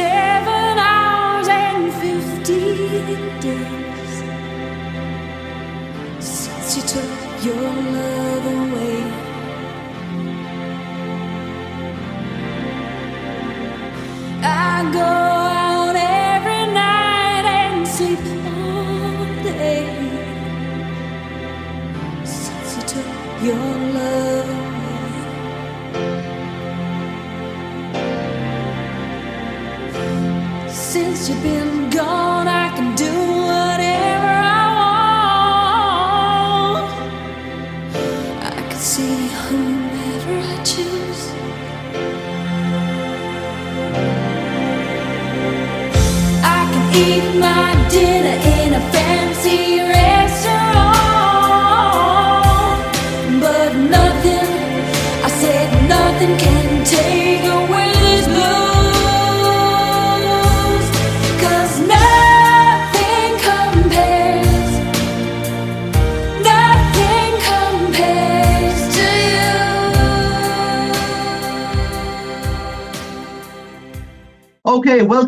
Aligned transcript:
seven 0.00 0.78
hours 0.90 1.48
and 1.48 1.82
fifteen 2.02 3.18
days 3.46 4.12
since 6.18 6.68
you 6.76 6.82
took 6.94 7.14
your 7.46 7.70
love 7.96 8.46
away. 8.60 9.02
I 14.42 14.90
go 14.98 15.09
Since 31.20 31.44
you've 31.44 31.59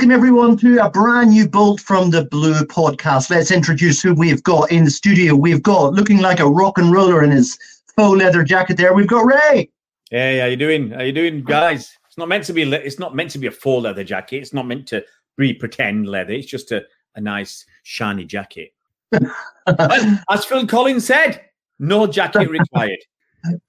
welcome 0.02 0.16
everyone 0.16 0.56
to 0.56 0.84
a 0.84 0.90
brand 0.90 1.30
new 1.30 1.48
Bolt 1.48 1.80
from 1.80 2.10
the 2.10 2.24
Blue 2.24 2.64
podcast. 2.64 3.30
Let's 3.30 3.52
introduce 3.52 4.02
who 4.02 4.14
we've 4.14 4.42
got 4.42 4.72
in 4.72 4.82
the 4.82 4.90
studio. 4.90 5.36
We've 5.36 5.62
got 5.62 5.92
looking 5.92 6.18
like 6.18 6.40
a 6.40 6.50
rock 6.50 6.76
and 6.76 6.90
roller 6.90 7.22
in 7.22 7.30
his 7.30 7.56
faux 7.94 8.18
leather 8.18 8.42
jacket 8.42 8.78
there. 8.78 8.94
We've 8.94 9.06
got 9.06 9.24
Ray. 9.24 9.70
Hey, 10.10 10.40
how 10.40 10.46
you 10.46 10.56
doing? 10.56 10.90
How 10.90 11.02
you 11.02 11.12
doing, 11.12 11.44
guys? 11.44 11.96
It's 12.08 12.18
not 12.18 12.26
meant 12.26 12.42
to 12.46 12.52
be. 12.52 12.62
It's 12.64 12.98
not 12.98 13.14
meant 13.14 13.30
to 13.30 13.38
be 13.38 13.46
a 13.46 13.52
full 13.52 13.82
leather 13.82 14.02
jacket. 14.02 14.38
It's 14.38 14.52
not 14.52 14.66
meant 14.66 14.88
to 14.88 15.04
be 15.38 15.54
pretend 15.54 16.08
leather. 16.08 16.32
It's 16.32 16.48
just 16.48 16.72
a, 16.72 16.82
a 17.14 17.20
nice 17.20 17.64
shiny 17.84 18.24
jacket. 18.24 18.74
Well, 19.68 20.18
As 20.28 20.44
Phil 20.44 20.66
Collins 20.66 21.06
said, 21.06 21.42
no 21.78 22.08
jacket 22.08 22.50
required. 22.50 22.98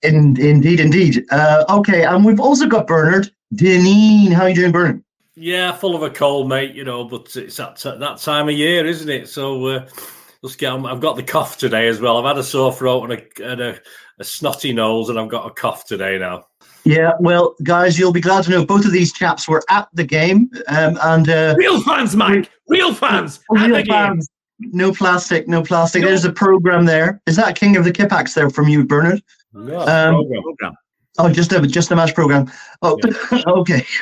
In, 0.01 0.35
indeed, 0.41 0.79
indeed. 0.79 1.25
Uh, 1.29 1.63
okay, 1.69 2.05
and 2.05 2.25
we've 2.25 2.39
also 2.39 2.65
got 2.65 2.87
Bernard 2.87 3.29
Deneen. 3.53 4.33
How 4.33 4.43
are 4.43 4.49
you 4.49 4.55
doing, 4.55 4.71
Bernard? 4.71 5.02
Yeah, 5.35 5.71
full 5.71 5.95
of 5.95 6.03
a 6.03 6.09
cold, 6.09 6.47
mate. 6.49 6.75
You 6.75 6.83
know, 6.83 7.03
but 7.05 7.35
it's 7.35 7.57
that 7.57 7.77
that 7.99 8.17
time 8.19 8.49
of 8.49 8.55
year, 8.55 8.85
isn't 8.85 9.09
it? 9.09 9.27
So 9.29 9.65
uh, 9.67 9.87
let's 10.41 10.55
get 10.55 10.71
on. 10.71 10.85
I've 10.85 11.01
got 11.01 11.15
the 11.15 11.23
cough 11.23 11.57
today 11.57 11.87
as 11.87 11.99
well. 11.99 12.17
I've 12.17 12.25
had 12.25 12.37
a 12.37 12.43
sore 12.43 12.71
throat 12.71 13.09
and 13.09 13.13
a, 13.13 13.51
and 13.51 13.61
a, 13.61 13.79
a 14.19 14.23
snotty 14.23 14.73
nose, 14.73 15.09
and 15.09 15.19
I've 15.19 15.29
got 15.29 15.47
a 15.47 15.53
cough 15.53 15.85
today 15.85 16.17
now. 16.19 16.45
Yeah, 16.85 17.13
well, 17.19 17.55
guys, 17.63 17.97
you'll 17.97 18.11
be 18.11 18.19
glad 18.21 18.43
to 18.43 18.51
know 18.51 18.65
both 18.65 18.83
of 18.85 18.91
these 18.91 19.13
chaps 19.13 19.47
were 19.47 19.63
at 19.69 19.87
the 19.93 20.03
game, 20.03 20.51
um, 20.67 20.99
and 21.01 21.29
uh, 21.29 21.55
Real 21.57 21.81
fans, 21.81 22.15
Mike. 22.15 22.51
Real 22.67 22.93
fans. 22.93 23.39
at 23.55 23.67
real 23.67 23.77
the 23.77 23.83
game. 23.83 23.85
fans. 23.93 24.29
No 24.59 24.91
plastic, 24.91 25.47
no 25.47 25.63
plastic. 25.63 26.01
No. 26.01 26.09
There's 26.09 26.25
a 26.25 26.31
program 26.31 26.85
there. 26.85 27.21
Is 27.25 27.37
that 27.37 27.55
King 27.55 27.75
of 27.77 27.85
the 27.85 27.91
Kippax 27.91 28.33
there 28.35 28.49
from 28.49 28.67
you, 28.67 28.85
Bernard? 28.85 29.21
No, 29.53 29.79
Um, 29.79 30.25
Program. 30.43 30.73
Oh, 31.19 31.29
just 31.29 31.51
a 31.51 31.61
just 31.61 31.91
a 31.91 31.95
match 31.95 32.15
program. 32.15 32.51
Oh, 32.81 32.99
okay. 33.47 33.85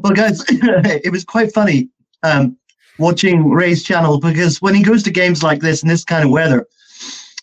well, 0.00 0.12
guys, 0.14 0.42
it 0.48 1.12
was 1.12 1.24
quite 1.24 1.52
funny 1.52 1.90
um, 2.22 2.56
watching 2.98 3.50
Ray's 3.50 3.82
channel 3.82 4.18
because 4.18 4.62
when 4.62 4.74
he 4.74 4.82
goes 4.82 5.02
to 5.04 5.10
games 5.10 5.42
like 5.42 5.60
this 5.60 5.82
in 5.82 5.88
this 5.88 6.04
kind 6.04 6.24
of 6.24 6.30
weather, 6.30 6.66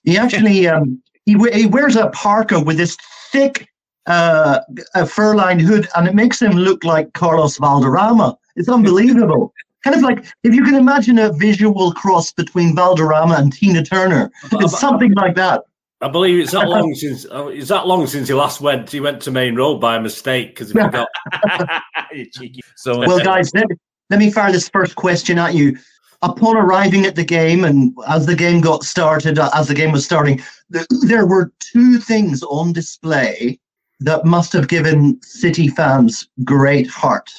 he 0.03 0.17
actually 0.17 0.67
um, 0.67 1.01
he 1.25 1.35
he 1.53 1.67
wears 1.67 1.95
a 1.95 2.07
parka 2.09 2.59
with 2.59 2.77
this 2.77 2.97
thick 3.31 3.69
uh, 4.07 4.59
a 4.95 5.05
fur-lined 5.05 5.61
hood, 5.61 5.87
and 5.95 6.07
it 6.07 6.15
makes 6.15 6.41
him 6.41 6.53
look 6.53 6.83
like 6.83 7.13
Carlos 7.13 7.57
Valderrama. 7.57 8.35
It's 8.55 8.69
unbelievable. 8.69 9.53
kind 9.83 9.95
of 9.95 10.01
like 10.01 10.25
if 10.43 10.55
you 10.55 10.63
can 10.63 10.73
imagine 10.73 11.19
a 11.19 11.31
visual 11.33 11.93
cross 11.93 12.31
between 12.31 12.75
Valderrama 12.75 13.35
and 13.35 13.53
Tina 13.53 13.83
Turner. 13.83 14.31
It's 14.51 14.79
something 14.79 15.13
like 15.13 15.35
that. 15.35 15.63
I 16.01 16.07
believe 16.07 16.39
it's 16.41 16.51
that 16.53 16.67
long 16.69 16.93
since 16.95 17.25
uh, 17.25 17.47
it's 17.47 17.69
that 17.69 17.87
long 17.87 18.07
since 18.07 18.27
he 18.27 18.33
last 18.33 18.61
went. 18.61 18.89
He 18.89 18.99
went 18.99 19.21
to 19.23 19.31
Maine 19.31 19.55
Road 19.55 19.79
by 19.79 19.99
mistake 19.99 20.49
because 20.49 20.71
he 20.71 20.79
forgot. 20.79 21.07
you 22.13 22.25
cheeky. 22.31 22.61
So, 22.75 22.99
Well, 22.99 23.19
guys, 23.23 23.51
let, 23.53 23.65
let 24.09 24.19
me 24.19 24.31
fire 24.31 24.51
this 24.51 24.69
first 24.69 24.95
question 24.95 25.37
at 25.37 25.53
you. 25.53 25.77
Upon 26.21 26.57
arriving 26.57 27.05
at 27.05 27.15
the 27.15 27.23
game, 27.23 27.63
and 27.63 27.93
as 28.09 28.25
the 28.25 28.35
game 28.35 28.59
got 28.59 28.83
started, 28.83 29.39
uh, 29.39 29.49
as 29.53 29.69
the 29.69 29.73
game 29.73 29.93
was 29.93 30.03
starting, 30.03 30.41
th- 30.73 30.85
there 31.07 31.25
were 31.25 31.53
two 31.59 31.97
things 31.97 32.43
on 32.43 32.73
display 32.73 33.57
that 34.01 34.25
must 34.25 34.51
have 34.51 34.67
given 34.67 35.17
City 35.21 35.69
fans 35.69 36.27
great 36.43 36.87
heart. 36.87 37.29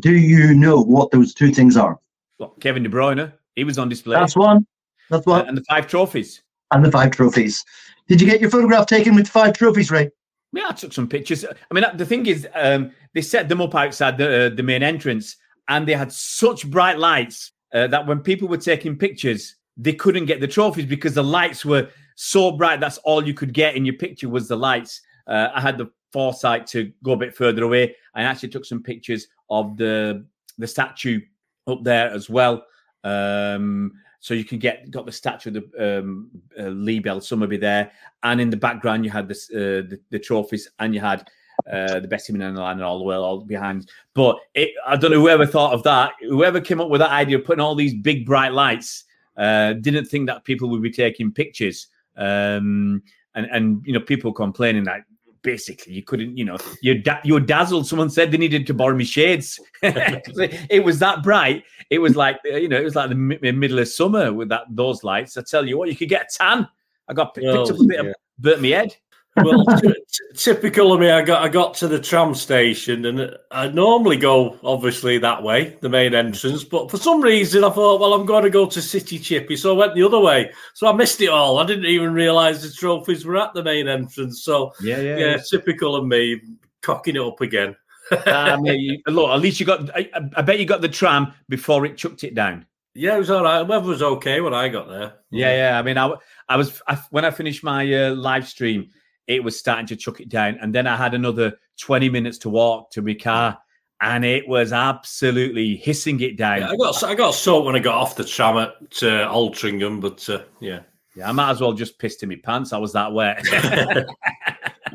Do 0.00 0.12
you 0.12 0.52
know 0.54 0.82
what 0.82 1.10
those 1.12 1.32
two 1.32 1.50
things 1.50 1.78
are? 1.78 1.98
Well, 2.38 2.50
Kevin 2.60 2.82
De 2.82 2.90
Bruyne, 2.90 3.32
he 3.56 3.64
was 3.64 3.78
on 3.78 3.88
display. 3.88 4.18
That's 4.18 4.36
one. 4.36 4.66
That's 5.08 5.26
Uh, 5.26 5.30
one. 5.30 5.48
and 5.48 5.56
the 5.56 5.64
five 5.64 5.86
trophies. 5.86 6.42
And 6.72 6.84
the 6.84 6.90
five 6.90 7.10
trophies. 7.10 7.64
Did 8.08 8.20
you 8.20 8.26
get 8.26 8.40
your 8.40 8.50
photograph 8.50 8.86
taken 8.86 9.14
with 9.14 9.26
the 9.26 9.30
five 9.32 9.56
trophies, 9.56 9.90
Ray? 9.90 10.10
Yeah, 10.52 10.66
I 10.68 10.72
took 10.72 10.92
some 10.92 11.08
pictures. 11.08 11.44
I 11.44 11.74
mean, 11.74 11.84
the 11.94 12.06
thing 12.06 12.26
is, 12.26 12.46
um, 12.54 12.92
they 13.14 13.22
set 13.22 13.48
them 13.48 13.60
up 13.60 13.74
outside 13.74 14.18
the 14.18 14.46
uh, 14.46 14.48
the 14.54 14.62
main 14.62 14.82
entrance, 14.82 15.36
and 15.68 15.86
they 15.86 15.94
had 15.94 16.12
such 16.12 16.68
bright 16.68 16.98
lights 16.98 17.52
uh, 17.72 17.86
that 17.88 18.06
when 18.06 18.20
people 18.20 18.48
were 18.48 18.56
taking 18.56 18.96
pictures, 18.96 19.56
they 19.76 19.92
couldn't 19.92 20.26
get 20.26 20.40
the 20.40 20.48
trophies 20.48 20.86
because 20.86 21.14
the 21.14 21.22
lights 21.22 21.64
were 21.64 21.88
so 22.16 22.52
bright. 22.52 22.80
That's 22.80 22.98
all 22.98 23.26
you 23.26 23.34
could 23.34 23.52
get 23.52 23.76
in 23.76 23.84
your 23.84 23.94
picture 23.94 24.28
was 24.28 24.48
the 24.48 24.56
lights. 24.56 25.00
Uh, 25.26 25.48
I 25.54 25.60
had 25.60 25.78
the 25.78 25.90
foresight 26.12 26.66
to 26.68 26.92
go 27.04 27.12
a 27.12 27.16
bit 27.16 27.36
further 27.36 27.62
away. 27.62 27.94
I 28.14 28.22
actually 28.22 28.48
took 28.48 28.64
some 28.64 28.82
pictures 28.82 29.28
of 29.48 29.76
the 29.76 30.26
the 30.58 30.66
statue 30.66 31.20
up 31.66 31.84
there 31.84 32.10
as 32.10 32.28
well. 32.28 32.64
Um, 33.04 33.92
so 34.20 34.34
you 34.34 34.44
can 34.44 34.58
get 34.58 34.90
got 34.90 35.06
the 35.06 35.12
statue 35.12 35.50
of 35.50 35.54
the 35.54 35.98
um, 35.98 36.30
uh, 36.58 36.68
Lee 36.68 37.00
Bell 37.00 37.20
Summerbee 37.20 37.60
there, 37.60 37.90
and 38.22 38.40
in 38.40 38.50
the 38.50 38.56
background 38.56 39.04
you 39.04 39.10
had 39.10 39.26
this 39.26 39.50
uh, 39.50 39.82
the, 39.88 40.00
the 40.10 40.18
trophies, 40.18 40.68
and 40.78 40.94
you 40.94 41.00
had 41.00 41.28
uh, 41.70 42.00
the 42.00 42.08
best 42.08 42.26
team 42.26 42.40
in 42.40 42.54
the 42.54 42.60
line 42.60 42.74
and 42.74 42.82
all 42.82 42.98
the 42.98 43.04
world 43.04 43.24
all 43.24 43.40
behind. 43.40 43.90
But 44.14 44.38
it, 44.54 44.70
I 44.86 44.96
don't 44.96 45.10
know 45.10 45.20
whoever 45.20 45.46
thought 45.46 45.72
of 45.72 45.82
that. 45.84 46.12
Whoever 46.20 46.60
came 46.60 46.80
up 46.80 46.90
with 46.90 47.00
that 47.00 47.10
idea 47.10 47.38
of 47.38 47.44
putting 47.44 47.60
all 47.60 47.74
these 47.74 47.94
big 47.94 48.26
bright 48.26 48.52
lights 48.52 49.04
uh, 49.36 49.72
didn't 49.74 50.06
think 50.06 50.26
that 50.26 50.44
people 50.44 50.68
would 50.70 50.82
be 50.82 50.90
taking 50.90 51.32
pictures. 51.32 51.88
Um, 52.16 53.02
and 53.34 53.46
and 53.46 53.82
you 53.86 53.92
know 53.92 54.00
people 54.00 54.32
complaining 54.32 54.84
that 54.84 55.02
basically 55.42 55.92
you 55.92 56.02
couldn't 56.02 56.36
you 56.36 56.44
know 56.44 56.56
you 56.82 57.00
da- 57.00 57.20
you 57.24 57.34
were 57.34 57.40
dazzled. 57.40 57.86
Someone 57.86 58.10
said 58.10 58.30
they 58.30 58.38
needed 58.38 58.66
to 58.66 58.74
borrow 58.74 58.94
me 58.94 59.04
shades. 59.04 59.58
it 59.82 60.84
was 60.84 60.98
that 60.98 61.22
bright. 61.22 61.64
It 61.90 61.98
was 61.98 62.16
like 62.16 62.38
you 62.44 62.68
know 62.68 62.78
it 62.78 62.84
was 62.84 62.94
like 62.94 63.08
the 63.08 63.14
mi- 63.14 63.52
middle 63.52 63.78
of 63.78 63.88
summer 63.88 64.32
with 64.32 64.48
that 64.50 64.64
those 64.70 65.04
lights. 65.04 65.36
I 65.36 65.42
tell 65.42 65.66
you 65.66 65.78
what, 65.78 65.88
you 65.88 65.96
could 65.96 66.08
get 66.08 66.22
a 66.34 66.38
tan. 66.38 66.68
I 67.08 67.14
got 67.14 67.34
picked 67.34 67.46
Well, 67.46 67.62
up 67.62 67.80
a 67.80 67.84
bit 67.84 68.04
yeah. 68.04 68.10
of 68.10 68.14
burnt 68.38 68.60
me 68.60 68.70
head. 68.70 68.96
Well, 69.44 69.64
t- 69.82 69.94
typical 70.34 70.92
of 70.92 71.00
me. 71.00 71.10
I 71.10 71.22
got 71.22 71.42
I 71.42 71.48
got 71.48 71.74
to 71.74 71.88
the 71.88 71.98
tram 71.98 72.34
station, 72.34 73.04
and 73.06 73.36
I 73.50 73.68
normally 73.68 74.16
go 74.16 74.58
obviously 74.62 75.18
that 75.18 75.42
way, 75.42 75.76
the 75.80 75.88
main 75.88 76.14
entrance. 76.14 76.64
But 76.64 76.90
for 76.90 76.96
some 76.96 77.20
reason, 77.20 77.64
I 77.64 77.70
thought, 77.70 78.00
well, 78.00 78.14
I'm 78.14 78.26
going 78.26 78.44
to 78.44 78.50
go 78.50 78.66
to 78.66 78.82
City 78.82 79.18
Chippy, 79.18 79.56
so 79.56 79.74
I 79.74 79.78
went 79.78 79.94
the 79.94 80.02
other 80.02 80.20
way. 80.20 80.50
So 80.74 80.86
I 80.86 80.92
missed 80.92 81.20
it 81.20 81.28
all. 81.28 81.58
I 81.58 81.66
didn't 81.66 81.86
even 81.86 82.12
realise 82.12 82.62
the 82.62 82.70
trophies 82.70 83.24
were 83.24 83.36
at 83.36 83.54
the 83.54 83.62
main 83.62 83.88
entrance. 83.88 84.42
So 84.42 84.72
Yeah, 84.80 85.00
yeah. 85.00 85.16
yeah, 85.16 85.36
typical 85.50 85.96
of 85.96 86.06
me, 86.06 86.40
cocking 86.82 87.16
it 87.16 87.22
up 87.22 87.40
again. 87.40 87.76
I 88.26 88.56
mean, 88.60 88.80
you- 88.80 89.02
look, 89.12 89.30
at 89.30 89.40
least 89.40 89.60
you 89.60 89.66
got. 89.66 89.90
I, 89.96 90.10
I 90.36 90.42
bet 90.42 90.58
you 90.58 90.66
got 90.66 90.80
the 90.80 90.88
tram 90.88 91.32
before 91.48 91.86
it 91.86 91.96
chucked 91.96 92.24
it 92.24 92.34
down. 92.34 92.66
Yeah, 92.92 93.14
it 93.14 93.20
was 93.20 93.30
all 93.30 93.44
right. 93.44 93.62
Weather 93.62 93.86
was 93.86 94.02
okay 94.02 94.40
when 94.40 94.52
I 94.52 94.68
got 94.68 94.88
there. 94.88 95.12
Yeah, 95.30 95.54
yeah. 95.54 95.78
I 95.78 95.82
mean, 95.82 95.96
I, 95.96 96.12
I 96.48 96.56
was 96.56 96.82
I, 96.88 96.96
when 97.10 97.24
I 97.24 97.30
finished 97.30 97.62
my 97.62 97.90
uh, 97.94 98.14
live 98.16 98.48
stream, 98.48 98.90
it 99.26 99.42
was 99.42 99.58
starting 99.58 99.86
to 99.86 99.96
chuck 99.96 100.20
it 100.20 100.28
down, 100.28 100.58
and 100.60 100.74
then 100.74 100.86
I 100.86 100.96
had 100.96 101.14
another 101.14 101.58
twenty 101.78 102.08
minutes 102.08 102.38
to 102.38 102.50
walk 102.50 102.90
to 102.92 103.02
my 103.02 103.14
car, 103.14 103.58
and 104.00 104.24
it 104.24 104.48
was 104.48 104.72
absolutely 104.72 105.76
hissing 105.76 106.20
it 106.20 106.36
down. 106.36 106.60
Yeah, 106.60 106.70
I 106.70 106.76
got 106.76 107.04
I 107.04 107.14
got 107.14 107.34
soaked 107.34 107.66
when 107.66 107.76
I 107.76 107.80
got 107.80 107.96
off 107.96 108.16
the 108.16 108.24
tram 108.24 108.56
at 108.56 108.70
uh, 109.02 109.28
Altrincham, 109.32 110.00
but 110.00 110.28
uh, 110.28 110.42
yeah, 110.60 110.80
Yeah, 111.14 111.28
I 111.28 111.32
might 111.32 111.50
as 111.50 111.60
well 111.60 111.72
just 111.72 111.98
pissed 111.98 112.22
in 112.22 112.28
my 112.28 112.36
pants. 112.42 112.72
I 112.72 112.78
was 112.78 112.92
that 112.94 113.12
wet. 113.12 113.40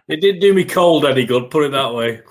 it 0.07 0.21
didn't 0.21 0.41
do 0.41 0.53
me 0.53 0.63
cold 0.63 1.05
any 1.05 1.25
good. 1.25 1.49
Put 1.49 1.65
it 1.65 1.71
that 1.71 1.93
way. 1.93 2.21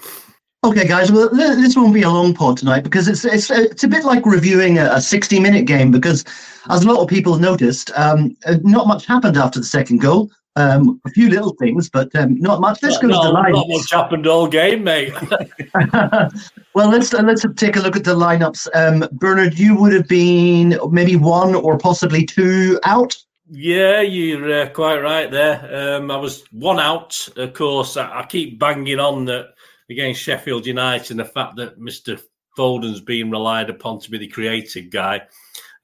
Okay, 0.64 0.88
guys. 0.88 1.12
Well, 1.12 1.28
this 1.28 1.76
won't 1.76 1.92
be 1.92 2.02
a 2.02 2.08
long 2.08 2.32
pod 2.32 2.56
tonight 2.56 2.84
because 2.84 3.06
it's 3.06 3.24
it's 3.24 3.50
it's 3.50 3.84
a 3.84 3.88
bit 3.88 4.04
like 4.04 4.24
reviewing 4.24 4.78
a, 4.78 4.86
a 4.94 5.00
sixty-minute 5.00 5.66
game 5.66 5.90
because, 5.90 6.24
as 6.70 6.84
a 6.84 6.88
lot 6.90 7.02
of 7.02 7.08
people 7.08 7.34
have 7.34 7.42
noticed, 7.42 7.90
um, 7.96 8.34
uh, 8.46 8.56
not 8.62 8.86
much 8.86 9.04
happened 9.04 9.36
after 9.36 9.60
the 9.60 9.66
second 9.66 10.00
goal. 10.00 10.30
Um, 10.56 11.00
a 11.04 11.10
few 11.10 11.28
little 11.30 11.54
things, 11.54 11.90
but 11.90 12.14
um, 12.14 12.38
not 12.38 12.60
much. 12.60 12.80
Let's 12.80 12.98
go 12.98 13.08
no, 13.08 13.20
to 13.20 13.26
the 13.28 13.32
not 13.32 13.68
much 13.68 13.90
happened 13.90 14.26
all 14.28 14.46
game, 14.46 14.84
mate. 14.84 15.12
well, 16.74 16.88
let's 16.88 17.12
uh, 17.12 17.22
let's 17.22 17.44
take 17.56 17.74
a 17.74 17.80
look 17.80 17.96
at 17.96 18.04
the 18.04 18.14
lineups. 18.14 18.68
Um, 18.72 19.08
Bernard, 19.12 19.58
you 19.58 19.76
would 19.76 19.92
have 19.92 20.06
been 20.06 20.78
maybe 20.90 21.16
one 21.16 21.56
or 21.56 21.76
possibly 21.76 22.24
two 22.24 22.78
out. 22.84 23.16
Yeah, 23.50 24.00
you're 24.00 24.62
uh, 24.62 24.68
quite 24.70 25.00
right 25.00 25.30
there. 25.30 25.96
Um, 25.96 26.10
I 26.10 26.16
was 26.16 26.44
one 26.52 26.78
out. 26.78 27.28
Of 27.36 27.52
course, 27.52 27.96
I, 27.96 28.20
I 28.20 28.24
keep 28.24 28.58
banging 28.58 29.00
on 29.00 29.24
that 29.26 29.54
against 29.90 30.22
Sheffield 30.22 30.66
United 30.66 31.10
and 31.10 31.20
the 31.20 31.24
fact 31.24 31.56
that 31.56 31.78
Mr. 31.78 32.20
Foden's 32.56 33.00
being 33.00 33.30
relied 33.30 33.70
upon 33.70 34.00
to 34.00 34.10
be 34.10 34.18
the 34.18 34.28
creative 34.28 34.90
guy. 34.90 35.22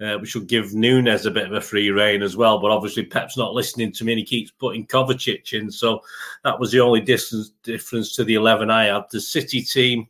Uh, 0.00 0.17
we 0.19 0.26
should 0.26 0.47
give 0.47 0.75
Nunes 0.75 1.26
a 1.26 1.31
bit 1.31 1.47
of 1.47 1.52
a 1.52 1.61
free 1.61 1.91
rein 1.91 2.23
as 2.23 2.37
well, 2.37 2.58
but 2.58 2.70
obviously 2.70 3.05
Pep's 3.05 3.37
not 3.37 3.52
listening 3.52 3.93
to 3.93 4.05
me 4.05 4.12
and 4.12 4.19
he 4.19 4.25
keeps 4.25 4.50
putting 4.50 4.87
Kovacic 4.87 5.52
in. 5.52 5.70
So 5.70 6.00
that 6.43 6.58
was 6.58 6.73
the 6.73 6.81
only 6.81 7.00
distance 7.00 7.50
difference 7.62 8.17
to 8.17 8.25
the 8.25 8.35
11 8.35 8.70
I 8.70 8.85
had. 8.85 9.05
The 9.11 9.20
City 9.20 9.61
team, 9.61 10.08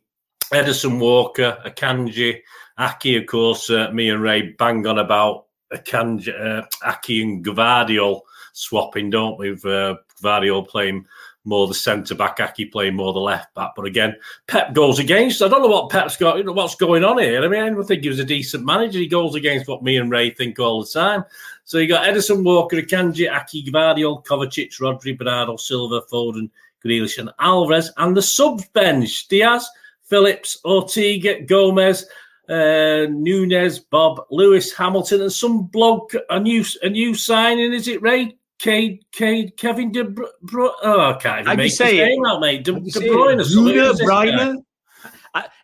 Ederson 0.53 0.99
Walker, 0.99 1.57
Akanji, 1.65 2.39
Ake, 2.79 3.21
of 3.21 3.27
course, 3.27 3.69
uh, 3.69 3.91
me 3.91 4.09
and 4.09 4.21
Ray 4.21 4.53
bang 4.53 4.87
on 4.87 4.99
about 4.99 5.47
Akanji, 5.73 6.29
uh, 6.39 6.65
Ake 6.85 7.21
and 7.21 7.43
Gvardiol 7.43 8.21
swapping, 8.53 9.09
don't 9.09 9.37
we? 9.37 9.57
Uh, 9.63 9.95
playing 10.21 11.05
more 11.43 11.67
the 11.67 11.73
centre 11.73 12.15
back, 12.15 12.39
Ake 12.39 12.71
playing 12.71 12.95
more 12.95 13.13
the 13.13 13.19
left 13.19 13.53
back. 13.55 13.71
But 13.75 13.85
again, 13.85 14.15
Pep 14.47 14.73
goes 14.73 14.99
against. 14.99 15.41
I 15.41 15.47
don't 15.47 15.61
know 15.61 15.67
what 15.67 15.89
Pep's 15.89 16.17
got. 16.17 16.37
You 16.37 16.43
know 16.43 16.53
what's 16.53 16.75
going 16.75 17.03
on 17.03 17.17
here. 17.17 17.43
I 17.43 17.47
mean, 17.47 17.79
I 17.79 17.83
think 17.83 18.03
he 18.03 18.09
was 18.09 18.19
a 18.19 18.25
decent 18.25 18.65
manager. 18.65 18.99
He 18.99 19.07
goes 19.07 19.35
against 19.35 19.67
what 19.67 19.83
me 19.83 19.97
and 19.97 20.11
Ray 20.11 20.29
think 20.29 20.59
all 20.59 20.83
the 20.83 20.89
time. 20.89 21.23
So 21.63 21.79
you 21.79 21.87
got 21.87 22.05
Ederson 22.05 22.43
Walker, 22.43 22.77
Akanji, 22.77 23.31
Ake, 23.31 23.65
Gvardiol, 23.65 24.23
Kovacic, 24.25 24.79
Rodri, 24.79 25.17
Bernardo, 25.17 25.55
Silva, 25.57 26.01
Foden, 26.11 26.49
Grealish, 26.85 27.17
and 27.17 27.31
Alvarez, 27.39 27.91
and 27.97 28.15
the 28.15 28.21
subs 28.21 28.67
bench: 28.69 29.27
Dias, 29.27 29.69
Phillips, 30.03 30.59
Ortega, 30.65 31.41
Gomez. 31.41 32.07
Uh, 32.49 33.07
Nunes, 33.09 33.79
Bobb, 33.79 34.25
Lewis, 34.29 34.73
Hamilton, 34.73 35.21
and 35.21 35.31
some 35.31 35.67
bloke 35.67 36.11
a 36.29 36.37
new 36.37 36.65
a 36.81 36.89
new 36.89 37.13
signing. 37.13 37.71
Is 37.71 37.87
it 37.87 38.01
Ray? 38.01 38.35
Cade, 38.61 39.03
Cade, 39.11 39.57
Kevin 39.57 39.91
De 39.91 40.03
Bruyne. 40.03 40.71
Oh, 40.83 41.11
I 41.11 41.13
can't 41.13 41.41
even 41.41 41.51
you 41.51 41.57
make 41.57 41.71
say 41.71 41.97
his 41.97 42.07
name 42.09 42.25
out, 42.25 42.41
mate. 42.41 42.63
De, 42.63 42.73
De 42.73 42.79
Bruyne 42.79 43.33
it? 43.33 43.39
or 43.39 43.43
something. 43.43 43.73
Bruno 43.73 43.87
Who's 43.87 43.97
this 43.97 44.07
guy? 44.07 44.25
Bruyne? 44.27 44.63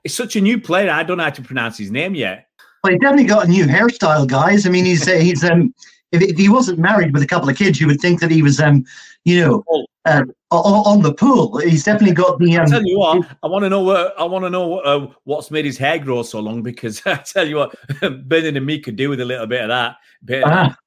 It's 0.03 0.15
such 0.15 0.35
a 0.35 0.41
new 0.41 0.59
player. 0.59 0.89
I 0.89 1.03
don't 1.03 1.17
know 1.17 1.25
how 1.25 1.29
to 1.29 1.41
pronounce 1.41 1.77
his 1.77 1.91
name 1.91 2.15
yet. 2.15 2.47
Well, 2.83 2.93
he 2.93 2.99
definitely 2.99 3.25
got 3.25 3.45
a 3.45 3.49
new 3.49 3.65
hairstyle, 3.65 4.27
guys. 4.27 4.65
I 4.65 4.69
mean, 4.69 4.85
he's 4.85 5.07
uh, 5.07 5.17
he's 5.17 5.43
um, 5.43 5.73
if, 6.11 6.21
if 6.21 6.37
he 6.37 6.49
wasn't 6.49 6.79
married 6.79 7.13
with 7.13 7.21
a 7.21 7.27
couple 7.27 7.49
of 7.49 7.57
kids, 7.57 7.79
you 7.79 7.87
would 7.87 7.99
think 7.99 8.19
that 8.21 8.31
he 8.31 8.41
was 8.41 8.59
um, 8.59 8.83
you 9.25 9.41
know, 9.41 9.63
uh, 10.05 10.23
o- 10.51 10.83
on 10.83 11.01
the 11.01 11.13
pool. 11.13 11.57
He's 11.57 11.83
definitely 11.83 12.15
got 12.15 12.39
the 12.39 12.57
I 12.57 12.63
um. 12.63 12.69
tell 12.69 12.83
you 12.83 12.97
what, 12.97 13.37
I 13.43 13.47
want 13.47 13.63
to 13.63 13.69
know 13.69 13.81
what 13.81 14.17
I 14.17 14.23
want 14.23 14.45
to 14.45 14.49
know 14.49 14.79
uh, 14.79 15.11
what's 15.25 15.51
made 15.51 15.65
his 15.65 15.77
hair 15.77 15.99
grow 15.99 16.23
so 16.23 16.39
long 16.39 16.63
because 16.63 17.01
I 17.05 17.17
tell 17.17 17.47
you 17.47 17.57
what, 17.57 17.75
Brendan 18.27 18.57
and 18.57 18.65
me 18.65 18.79
could 18.79 18.95
do 18.95 19.09
with 19.09 19.19
a 19.19 19.25
little 19.25 19.47
bit 19.47 19.61
of 19.61 19.67
that. 19.67 19.97
Bit 20.23 20.43
of 20.43 20.49
Ah, 20.49 20.77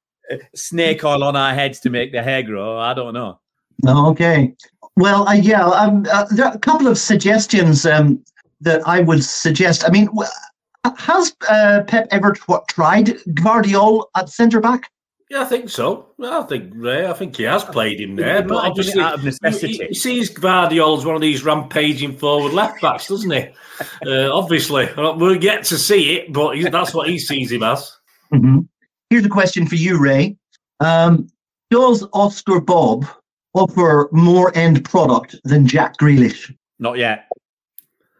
snake 0.55 1.03
oil 1.03 1.23
on 1.23 1.35
our 1.35 1.53
heads 1.53 1.79
to 1.81 1.89
make 1.89 2.11
the 2.11 2.21
hair 2.21 2.43
grow. 2.43 2.77
I 2.77 2.93
don't 2.93 3.13
know. 3.13 3.39
okay. 3.87 4.53
Well, 4.97 5.27
uh, 5.27 5.33
yeah, 5.33 5.65
um, 5.65 6.05
uh, 6.11 6.25
there 6.31 6.45
are 6.45 6.53
a 6.53 6.59
couple 6.59 6.87
of 6.87 6.97
suggestions 6.97 7.85
um, 7.85 8.23
that 8.59 8.85
I 8.87 8.99
would 8.99 9.23
suggest. 9.23 9.83
I 9.87 9.89
mean, 9.89 10.09
has 10.97 11.35
uh, 11.49 11.81
Pep 11.87 12.07
ever 12.11 12.33
tw- 12.33 12.67
tried 12.67 13.07
Gvardiol 13.07 14.05
at 14.15 14.29
centre 14.29 14.59
back? 14.59 14.91
Yeah, 15.29 15.43
I 15.43 15.45
think 15.45 15.69
so. 15.69 16.07
I 16.21 16.43
think 16.43 16.73
Ray. 16.75 17.07
I 17.07 17.13
think 17.13 17.37
he 17.37 17.43
has 17.43 17.63
played 17.63 18.01
him 18.01 18.17
there, 18.17 18.41
but 18.41 18.41
have 18.41 18.47
done 18.49 18.65
it 18.65 18.69
obviously 18.69 19.01
out 19.01 19.13
of 19.13 19.23
necessity. 19.23 19.77
He, 19.77 19.85
he 19.87 19.93
sees 19.93 20.29
Gvardiol 20.29 20.97
as 20.97 21.05
one 21.05 21.15
of 21.15 21.21
these 21.21 21.45
rampaging 21.45 22.17
forward 22.17 22.51
left 22.51 22.81
backs, 22.81 23.07
doesn't 23.07 23.31
he? 23.31 23.47
uh, 24.05 24.35
obviously, 24.35 24.89
we'll 24.97 25.39
get 25.39 25.63
to 25.65 25.77
see 25.77 26.17
it, 26.17 26.33
but 26.33 26.57
he, 26.57 26.67
that's 26.67 26.93
what 26.93 27.07
he 27.07 27.17
sees 27.17 27.49
him 27.49 27.63
as. 27.63 27.97
hmm 28.29 28.59
Here's 29.11 29.25
a 29.25 29.29
question 29.29 29.67
for 29.67 29.75
you, 29.75 29.99
Ray. 29.99 30.37
Um, 30.79 31.27
does 31.69 32.07
Oscar 32.13 32.61
Bobb 32.61 33.05
offer 33.53 34.07
more 34.13 34.55
end 34.57 34.85
product 34.85 35.35
than 35.43 35.67
Jack 35.67 35.97
Grealish? 35.97 36.55
Not 36.79 36.97
yet. 36.97 37.27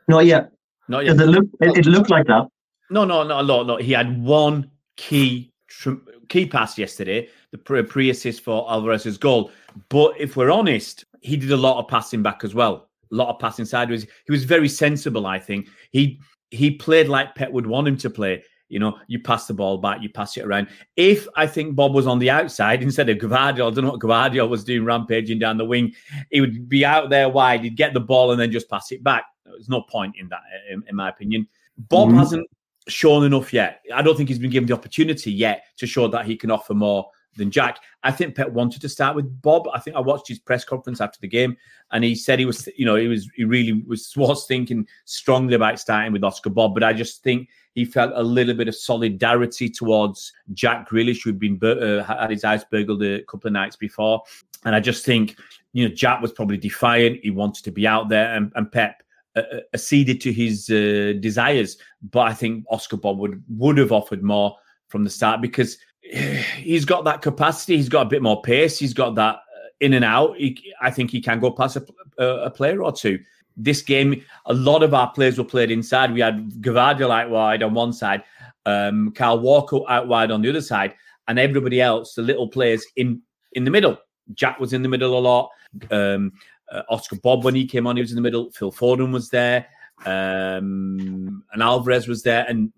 Not 0.09 0.25
yet. 0.25 0.51
Not 0.89 1.05
yet. 1.05 1.15
Does 1.15 1.29
it 1.29 1.31
look? 1.31 1.45
It, 1.61 1.77
it 1.77 1.85
looked 1.85 2.09
like 2.09 2.27
that. 2.27 2.45
No, 2.89 3.05
no, 3.05 3.23
not 3.23 3.39
a 3.39 3.43
lot. 3.43 3.67
No, 3.67 3.77
he 3.77 3.93
had 3.93 4.21
one 4.21 4.69
key 4.97 5.53
tr- 5.69 6.03
key 6.27 6.45
pass 6.45 6.77
yesterday, 6.77 7.29
the 7.51 7.57
pre- 7.57 7.83
pre-assist 7.83 8.41
for 8.41 8.69
Alvarez's 8.69 9.17
goal. 9.17 9.49
But 9.87 10.19
if 10.19 10.35
we're 10.35 10.51
honest, 10.51 11.05
he 11.21 11.37
did 11.37 11.53
a 11.53 11.57
lot 11.57 11.79
of 11.79 11.87
passing 11.87 12.21
back 12.21 12.43
as 12.43 12.53
well. 12.53 12.89
A 13.13 13.15
lot 13.15 13.29
of 13.29 13.39
passing 13.39 13.63
sideways. 13.63 14.03
He 14.25 14.31
was 14.31 14.43
very 14.43 14.67
sensible. 14.67 15.25
I 15.25 15.39
think 15.39 15.69
he 15.91 16.19
he 16.49 16.69
played 16.69 17.07
like 17.07 17.33
Pep 17.33 17.49
would 17.53 17.65
want 17.65 17.87
him 17.87 17.95
to 17.95 18.09
play. 18.09 18.43
You 18.71 18.79
know, 18.79 18.97
you 19.07 19.19
pass 19.19 19.47
the 19.47 19.53
ball 19.53 19.77
back, 19.77 20.01
you 20.01 20.09
pass 20.09 20.37
it 20.37 20.45
around. 20.45 20.69
If 20.95 21.27
I 21.35 21.45
think 21.45 21.75
Bobb 21.75 21.93
was 21.93 22.07
on 22.07 22.19
the 22.19 22.29
outside 22.29 22.81
instead 22.81 23.09
of 23.09 23.17
Gvardiol, 23.17 23.71
I 23.71 23.75
don't 23.75 23.83
know 23.83 23.91
what 23.91 23.99
Gvardiol 23.99 24.49
was 24.49 24.63
doing, 24.63 24.85
rampaging 24.85 25.39
down 25.39 25.57
the 25.57 25.65
wing. 25.65 25.93
He 26.31 26.39
would 26.41 26.69
be 26.69 26.85
out 26.85 27.09
there 27.09 27.29
wide. 27.29 27.61
He'd 27.61 27.75
get 27.75 27.93
the 27.93 27.99
ball 27.99 28.31
and 28.31 28.39
then 28.39 28.51
just 28.51 28.69
pass 28.69 28.91
it 28.91 29.03
back. 29.03 29.25
There's 29.45 29.69
no 29.69 29.81
point 29.81 30.15
in 30.17 30.29
that, 30.29 30.41
in, 30.71 30.83
in 30.87 30.95
my 30.95 31.09
opinion. 31.09 31.47
Bobb 31.77 32.09
Mhm. 32.09 32.17
hasn't 32.17 32.47
shown 32.87 33.25
enough 33.25 33.53
yet. 33.53 33.81
I 33.93 34.01
don't 34.01 34.15
think 34.15 34.29
he's 34.29 34.39
been 34.39 34.49
given 34.49 34.67
the 34.67 34.73
opportunity 34.73 35.31
yet 35.31 35.65
to 35.77 35.85
show 35.85 36.07
that 36.07 36.25
he 36.25 36.37
can 36.37 36.49
offer 36.49 36.73
more 36.73 37.09
than 37.35 37.51
Jack. 37.51 37.79
I 38.03 38.11
think 38.11 38.35
Pep 38.35 38.51
wanted 38.51 38.81
to 38.81 38.89
start 38.89 39.15
with 39.15 39.41
Bobb. 39.41 39.67
I 39.73 39.79
think 39.79 39.95
I 39.95 39.99
watched 39.99 40.27
his 40.27 40.39
press 40.39 40.65
conference 40.65 40.99
after 40.99 41.19
the 41.21 41.27
game, 41.27 41.55
and 41.91 42.03
he 42.03 42.15
said 42.15 42.39
he 42.39 42.45
was, 42.45 42.67
you 42.75 42.85
know, 42.85 42.95
he 42.95 43.07
was, 43.07 43.29
he 43.35 43.43
really 43.43 43.83
was 43.87 44.11
was 44.17 44.45
thinking 44.47 44.87
strongly 45.05 45.55
about 45.55 45.79
starting 45.79 46.11
with 46.13 46.23
Oscar 46.23 46.49
Bobb. 46.49 46.73
But 46.73 46.83
I 46.83 46.93
just 46.93 47.23
think 47.23 47.49
he 47.73 47.85
felt 47.85 48.11
a 48.15 48.23
little 48.23 48.53
bit 48.53 48.67
of 48.67 48.75
solidarity 48.75 49.69
towards 49.69 50.33
Jack 50.53 50.89
Grealish, 50.89 51.23
who'd 51.23 51.39
been 51.39 51.59
uh, 51.63 52.03
had 52.03 52.29
his 52.29 52.43
eyes 52.43 52.63
burgled 52.65 53.03
a 53.03 53.23
couple 53.23 53.47
of 53.47 53.53
nights 53.53 53.75
before, 53.75 54.23
and 54.65 54.75
I 54.75 54.79
just 54.79 55.05
think, 55.05 55.37
you 55.73 55.87
know, 55.87 55.93
Jack 55.93 56.21
was 56.21 56.31
probably 56.31 56.57
defiant. 56.57 57.19
He 57.23 57.31
wanted 57.31 57.63
to 57.63 57.71
be 57.71 57.87
out 57.87 58.09
there, 58.09 58.33
and, 58.33 58.51
and 58.55 58.71
Pep 58.71 59.03
uh, 59.35 59.39
uh, 59.39 59.59
acceded 59.73 60.19
to 60.21 60.33
his 60.33 60.69
uh, 60.69 61.13
desires. 61.19 61.77
But 62.11 62.27
I 62.27 62.33
think 62.33 62.65
Oscar 62.69 62.97
Bobb 62.97 63.17
would 63.19 63.41
would 63.57 63.77
have 63.77 63.91
offered 63.91 64.23
more 64.23 64.57
from 64.89 65.03
the 65.03 65.09
start 65.09 65.41
because 65.41 65.77
he's 66.57 66.85
got 66.85 67.05
that 67.05 67.21
capacity. 67.21 67.77
He's 67.77 67.89
got 67.89 68.07
a 68.07 68.09
bit 68.09 68.21
more 68.21 68.41
pace. 68.41 68.77
He's 68.77 68.93
got 68.93 69.15
that 69.15 69.35
uh, 69.35 69.69
in 69.79 69.93
and 69.93 70.03
out. 70.03 70.35
He, 70.37 70.73
I 70.81 70.91
think 70.91 71.11
he 71.11 71.21
can 71.21 71.39
go 71.39 71.51
past 71.51 71.77
a, 71.77 72.25
a 72.25 72.51
player 72.51 72.83
or 72.83 72.91
two. 72.91 73.19
This 73.63 73.81
game, 73.81 74.23
a 74.45 74.53
lot 74.53 74.83
of 74.83 74.93
our 74.93 75.11
players 75.11 75.37
were 75.37 75.43
played 75.43 75.71
inside. 75.71 76.13
We 76.13 76.21
had 76.21 76.49
Gvardiol 76.61 77.11
out 77.11 77.29
wide 77.29 77.63
on 77.63 77.73
one 77.73 77.93
side, 77.93 78.23
um, 78.65 79.11
Kyle 79.11 79.39
Walker 79.39 79.79
out 79.87 80.07
wide 80.07 80.31
on 80.31 80.41
the 80.41 80.49
other 80.49 80.61
side, 80.61 80.95
and 81.27 81.37
everybody 81.37 81.79
else, 81.79 82.15
the 82.15 82.21
little 82.21 82.47
players 82.47 82.85
in 82.95 83.21
in 83.53 83.63
the 83.63 83.71
middle. 83.71 83.97
Jack 84.33 84.59
was 84.59 84.73
in 84.73 84.81
the 84.81 84.89
middle 84.89 85.17
a 85.17 85.19
lot. 85.19 85.49
Um, 85.91 86.31
uh, 86.71 86.83
Oscar 86.89 87.17
Bobb, 87.17 87.43
when 87.43 87.55
he 87.55 87.65
came 87.65 87.85
on, 87.85 87.97
he 87.97 88.01
was 88.01 88.11
in 88.11 88.15
the 88.15 88.21
middle. 88.21 88.49
Phil 88.51 88.71
Foden 88.71 89.11
was 89.11 89.29
there, 89.29 89.67
um, 90.05 91.43
and 91.53 91.61
Alvarez 91.61 92.07
was 92.07 92.23
there, 92.23 92.45
and 92.47 92.71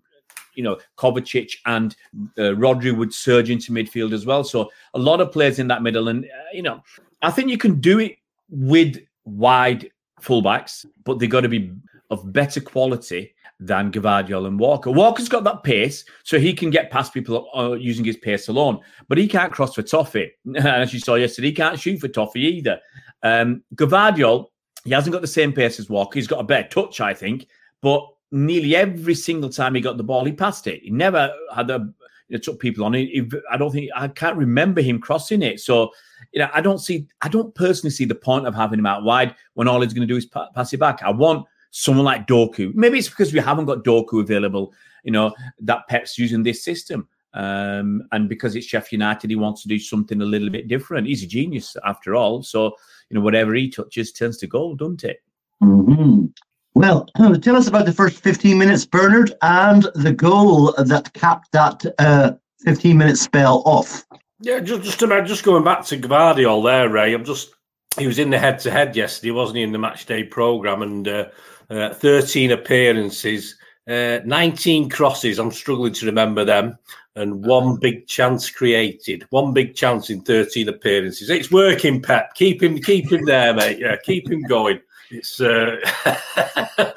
you 0.54 0.62
know 0.62 0.78
Kovacic 0.98 1.56
and 1.66 1.96
uh, 2.38 2.54
Rodri 2.54 2.96
would 2.96 3.14
surge 3.14 3.50
into 3.50 3.72
midfield 3.72 4.12
as 4.12 4.26
well. 4.26 4.44
So 4.44 4.70
a 4.94 4.98
lot 4.98 5.20
of 5.20 5.32
players 5.32 5.58
in 5.58 5.68
that 5.68 5.82
middle, 5.82 6.08
and 6.08 6.24
uh, 6.24 6.52
you 6.52 6.62
know, 6.62 6.82
I 7.22 7.30
think 7.30 7.50
you 7.50 7.58
can 7.58 7.80
do 7.80 7.98
it 8.00 8.16
with 8.50 8.98
wide 9.24 9.90
fullbacks, 10.24 10.86
but 11.04 11.18
they've 11.18 11.30
got 11.30 11.42
to 11.42 11.48
be 11.48 11.72
of 12.10 12.32
better 12.32 12.60
quality 12.60 13.34
than 13.60 13.92
Gvardiol 13.92 14.46
and 14.46 14.58
Walker. 14.58 14.90
Walker's 14.90 15.28
got 15.28 15.44
that 15.44 15.62
pace, 15.62 16.04
so 16.22 16.38
he 16.38 16.52
can 16.52 16.70
get 16.70 16.90
past 16.90 17.14
people 17.14 17.48
uh, 17.56 17.72
using 17.72 18.04
his 18.04 18.16
pace 18.16 18.48
alone, 18.48 18.80
but 19.08 19.18
he 19.18 19.28
can't 19.28 19.52
cross 19.52 19.74
for 19.74 19.82
Toffee. 19.82 20.30
As 20.56 20.92
you 20.92 21.00
saw 21.00 21.14
yesterday, 21.14 21.48
he 21.48 21.54
can't 21.54 21.78
shoot 21.78 22.00
for 22.00 22.08
Toffee 22.08 22.40
either. 22.40 22.80
Um, 23.22 23.62
Gvardiol, 23.74 24.46
he 24.84 24.90
hasn't 24.90 25.12
got 25.12 25.22
the 25.22 25.28
same 25.28 25.52
pace 25.52 25.78
as 25.78 25.88
Walker. 25.88 26.18
He's 26.18 26.26
got 26.26 26.40
a 26.40 26.44
better 26.44 26.68
touch, 26.68 27.00
I 27.00 27.14
think, 27.14 27.46
but 27.80 28.06
nearly 28.30 28.76
every 28.76 29.14
single 29.14 29.50
time 29.50 29.74
he 29.74 29.80
got 29.80 29.96
the 29.96 30.04
ball, 30.04 30.24
he 30.24 30.32
passed 30.32 30.66
it. 30.66 30.82
He 30.82 30.90
never 30.90 31.32
had 31.54 31.70
a 31.70 31.88
you 32.28 32.36
know, 32.36 32.40
took 32.40 32.58
people 32.58 32.84
on 32.84 32.94
it. 32.94 33.06
He- 33.06 33.30
I 33.50 33.56
don't 33.56 33.70
think 33.70 33.90
I 33.94 34.08
can't 34.08 34.36
remember 34.36 34.80
him 34.80 35.00
crossing 35.00 35.42
it. 35.42 35.60
So 35.60 35.90
you 36.32 36.40
know, 36.40 36.48
I 36.52 36.60
don't 36.60 36.78
see, 36.78 37.06
I 37.20 37.28
don't 37.28 37.54
personally 37.54 37.90
see 37.90 38.04
the 38.04 38.14
point 38.14 38.46
of 38.46 38.54
having 38.54 38.78
him 38.78 38.86
out 38.86 39.04
wide 39.04 39.34
when 39.54 39.68
all 39.68 39.80
he's 39.80 39.92
going 39.92 40.06
to 40.08 40.12
do 40.12 40.16
is 40.16 40.26
pa- 40.26 40.50
pass 40.54 40.72
it 40.72 40.78
back. 40.78 41.02
I 41.02 41.10
want 41.10 41.46
someone 41.70 42.04
like 42.04 42.26
Doku. 42.26 42.74
Maybe 42.74 42.98
it's 42.98 43.08
because 43.08 43.32
we 43.32 43.40
haven't 43.40 43.66
got 43.66 43.84
Doku 43.84 44.20
available. 44.20 44.72
You 45.04 45.12
know 45.12 45.34
that 45.60 45.86
Pep's 45.88 46.18
using 46.18 46.42
this 46.42 46.64
system. 46.64 47.08
Um, 47.34 48.04
and 48.12 48.28
because 48.28 48.54
it's 48.54 48.66
Sheffield 48.66 48.92
United, 48.92 49.28
he 49.28 49.34
wants 49.36 49.62
to 49.62 49.68
do 49.68 49.78
something 49.78 50.22
a 50.22 50.24
little 50.24 50.50
bit 50.50 50.68
different. 50.68 51.08
He's 51.08 51.24
a 51.24 51.26
genius 51.26 51.76
after 51.84 52.14
all. 52.14 52.44
So, 52.44 52.76
you 53.10 53.16
know, 53.16 53.20
whatever 53.22 53.54
he 53.54 53.68
touches 53.68 54.12
turns 54.12 54.38
to 54.38 54.46
gold, 54.46 54.78
doesn't 54.78 55.02
it? 55.02 55.20
hmm 55.60 56.26
Well, 56.74 57.06
tell 57.40 57.56
us 57.56 57.68
about 57.68 57.86
the 57.86 57.92
first 57.92 58.20
15 58.22 58.58
minutes, 58.58 58.84
Bernard, 58.84 59.32
and 59.42 59.86
the 59.94 60.12
goal 60.12 60.72
that 60.72 61.12
capped 61.12 61.52
that 61.52 61.84
uh, 62.00 62.32
15 62.64 62.98
minute 62.98 63.16
spell 63.16 63.62
off. 63.64 64.04
Yeah, 64.40 64.60
just 64.60 64.82
just, 64.82 65.02
about, 65.02 65.26
just 65.26 65.44
going 65.44 65.62
back 65.64 65.84
to 65.86 65.96
Gvardiol 65.96 66.64
there, 66.64 66.88
Ray. 66.88 67.14
I'm 67.14 67.24
just 67.24 67.54
he 67.98 68.06
was 68.06 68.18
in 68.18 68.30
the 68.30 68.38
head 68.38 68.58
to 68.60 68.70
head 68.70 68.96
yesterday, 68.96 69.30
wasn't 69.30 69.58
he, 69.58 69.62
in 69.62 69.72
the 69.72 69.78
match 69.78 70.06
day 70.06 70.24
program, 70.24 70.82
and 70.82 71.06
uh, 71.06 71.26
uh, 71.70 71.94
13 71.94 72.50
appearances, 72.50 73.56
uh, 73.88 74.18
19 74.24 74.90
crosses. 74.90 75.38
I'm 75.38 75.52
struggling 75.52 75.92
to 75.94 76.06
remember 76.06 76.44
them, 76.44 76.76
and 77.14 77.44
one 77.44 77.76
big 77.76 78.06
chance 78.06 78.50
created. 78.50 79.24
One 79.30 79.52
big 79.52 79.76
chance 79.76 80.10
in 80.10 80.22
13 80.22 80.68
appearances. 80.68 81.30
It's 81.30 81.52
working, 81.52 82.02
Pep. 82.02 82.34
Keep 82.34 82.62
him, 82.62 82.78
keep 82.78 83.12
him 83.12 83.24
there, 83.24 83.54
mate. 83.54 83.78
Yeah, 83.78 83.96
keep 83.96 84.28
him 84.28 84.42
going. 84.42 84.80
It's 85.10 85.40
uh, 85.40 85.76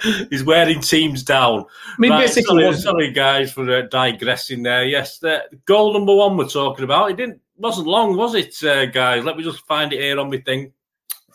he's 0.30 0.44
wearing 0.44 0.82
teams 0.82 1.24
down. 1.24 1.66
I 1.66 1.96
mean, 2.00 2.12
Right, 2.12 2.26
basically, 2.26 2.64
sorry, 2.64 2.78
sorry, 2.78 3.12
guys, 3.12 3.52
for 3.52 3.70
uh, 3.70 3.82
digressing 3.84 4.64
there. 4.64 4.86
Yes, 4.86 5.20
the 5.20 5.44
goal 5.66 5.94
number 5.94 6.16
one 6.16 6.38
we're 6.38 6.48
talking 6.48 6.84
about. 6.84 7.12
It 7.12 7.18
didn't 7.18 7.42
wasn't 7.58 7.88
long, 7.88 8.16
was 8.16 8.36
it, 8.36 8.64
uh, 8.64 8.86
guys? 8.86 9.24
Let 9.24 9.38
me 9.38 9.44
just 9.44 9.66
find 9.66 9.92
it 9.92 10.00
here 10.00 10.20
on 10.20 10.30
my 10.30 10.38
thing. 10.38 10.72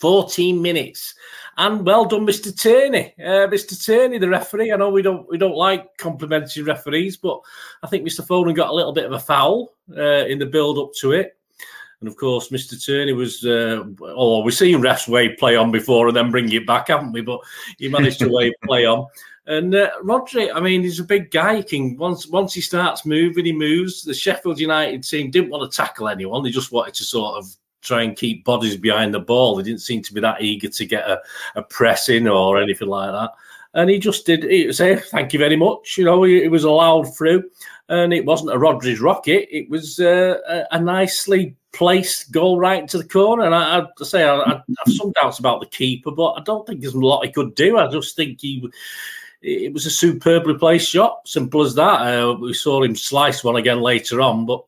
14 0.00 0.60
minutes. 0.60 1.14
And 1.56 1.86
well 1.86 2.04
done, 2.04 2.26
Mr. 2.26 2.50
Turney. 2.60 3.14
Uh, 3.20 3.46
Mr. 3.46 3.80
Turney, 3.84 4.18
the 4.18 4.28
referee. 4.28 4.72
I 4.72 4.76
know 4.76 4.90
we 4.90 5.02
don't 5.02 5.28
we 5.28 5.38
don't 5.38 5.54
like 5.54 5.96
complimenting 5.98 6.64
referees, 6.64 7.16
but 7.16 7.40
I 7.82 7.86
think 7.86 8.06
Mr. 8.06 8.26
Foden 8.26 8.56
got 8.56 8.70
a 8.70 8.74
little 8.74 8.92
bit 8.92 9.04
of 9.04 9.12
a 9.12 9.20
foul 9.20 9.74
uh, 9.96 10.26
in 10.26 10.38
the 10.38 10.46
build 10.46 10.78
up 10.78 10.92
to 11.00 11.12
it. 11.12 11.36
And 12.02 12.08
of 12.08 12.16
course, 12.16 12.48
Mr. 12.48 12.84
Turney 12.84 13.12
was. 13.12 13.44
Uh, 13.44 13.84
oh, 14.02 14.42
we've 14.42 14.52
seen 14.52 14.80
refs 14.80 15.06
wave 15.06 15.38
play 15.38 15.54
on 15.54 15.70
before 15.70 16.08
and 16.08 16.16
then 16.16 16.32
bring 16.32 16.52
it 16.52 16.66
back, 16.66 16.88
haven't 16.88 17.12
we? 17.12 17.20
But 17.20 17.38
he 17.78 17.88
managed 17.88 18.18
to 18.18 18.28
wave 18.28 18.52
play 18.64 18.86
on. 18.86 19.06
And 19.46 19.72
uh, 19.72 19.90
Rodri, 20.02 20.52
I 20.52 20.58
mean, 20.58 20.82
he's 20.82 20.98
a 20.98 21.04
big 21.04 21.30
guy. 21.30 21.58
He 21.58 21.62
can 21.62 21.96
once 21.96 22.26
once 22.26 22.54
he 22.54 22.60
starts 22.60 23.06
moving, 23.06 23.44
he 23.44 23.52
moves. 23.52 24.02
The 24.02 24.14
Sheffield 24.14 24.58
United 24.58 25.04
team 25.04 25.30
didn't 25.30 25.50
want 25.50 25.70
to 25.70 25.76
tackle 25.76 26.08
anyone; 26.08 26.42
they 26.42 26.50
just 26.50 26.72
wanted 26.72 26.94
to 26.94 27.04
sort 27.04 27.38
of 27.38 27.46
try 27.82 28.02
and 28.02 28.16
keep 28.16 28.44
bodies 28.44 28.76
behind 28.76 29.14
the 29.14 29.20
ball. 29.20 29.54
They 29.54 29.62
didn't 29.62 29.82
seem 29.82 30.02
to 30.02 30.14
be 30.14 30.20
that 30.22 30.42
eager 30.42 30.68
to 30.70 30.86
get 30.86 31.08
a, 31.08 31.20
a 31.54 31.62
press 31.62 32.08
in 32.08 32.26
or 32.26 32.60
anything 32.60 32.88
like 32.88 33.12
that. 33.12 33.30
And 33.74 33.88
he 33.88 34.00
just 34.00 34.26
did 34.26 34.42
he 34.42 34.72
say, 34.72 34.96
"Thank 34.96 35.32
you 35.32 35.38
very 35.38 35.56
much." 35.56 35.96
You 35.96 36.04
know, 36.04 36.24
it 36.24 36.50
was 36.50 36.64
allowed 36.64 37.16
through, 37.16 37.48
and 37.88 38.12
it 38.12 38.24
wasn't 38.24 38.52
a 38.52 38.58
Rodri's 38.58 39.00
rocket. 39.00 39.48
It 39.50 39.70
was 39.70 40.00
uh, 40.00 40.38
a, 40.48 40.76
a 40.76 40.80
nicely 40.80 41.56
placed 41.72 42.30
goal 42.32 42.58
right 42.58 42.80
into 42.80 42.98
the 42.98 43.08
corner. 43.08 43.44
And 43.44 43.54
I, 43.54 43.80
I 43.80 44.04
say 44.04 44.24
I, 44.24 44.36
I 44.36 44.48
have 44.54 44.94
some 44.94 45.12
doubts 45.12 45.38
about 45.38 45.60
the 45.60 45.66
keeper, 45.66 46.10
but 46.10 46.32
I 46.32 46.42
don't 46.42 46.66
think 46.66 46.80
there's 46.80 46.94
a 46.94 47.00
lot 47.00 47.24
he 47.24 47.32
could 47.32 47.54
do. 47.54 47.78
I 47.78 47.88
just 47.90 48.16
think 48.16 48.40
he 48.40 48.68
it 49.42 49.72
was 49.72 49.86
a 49.86 49.90
superbly 49.90 50.54
placed 50.54 50.88
shot. 50.88 51.26
Simple 51.26 51.62
as 51.62 51.74
that. 51.74 52.00
Uh, 52.02 52.34
we 52.34 52.54
saw 52.54 52.82
him 52.82 52.94
slice 52.94 53.42
one 53.42 53.56
again 53.56 53.80
later 53.80 54.20
on, 54.20 54.46
but 54.46 54.64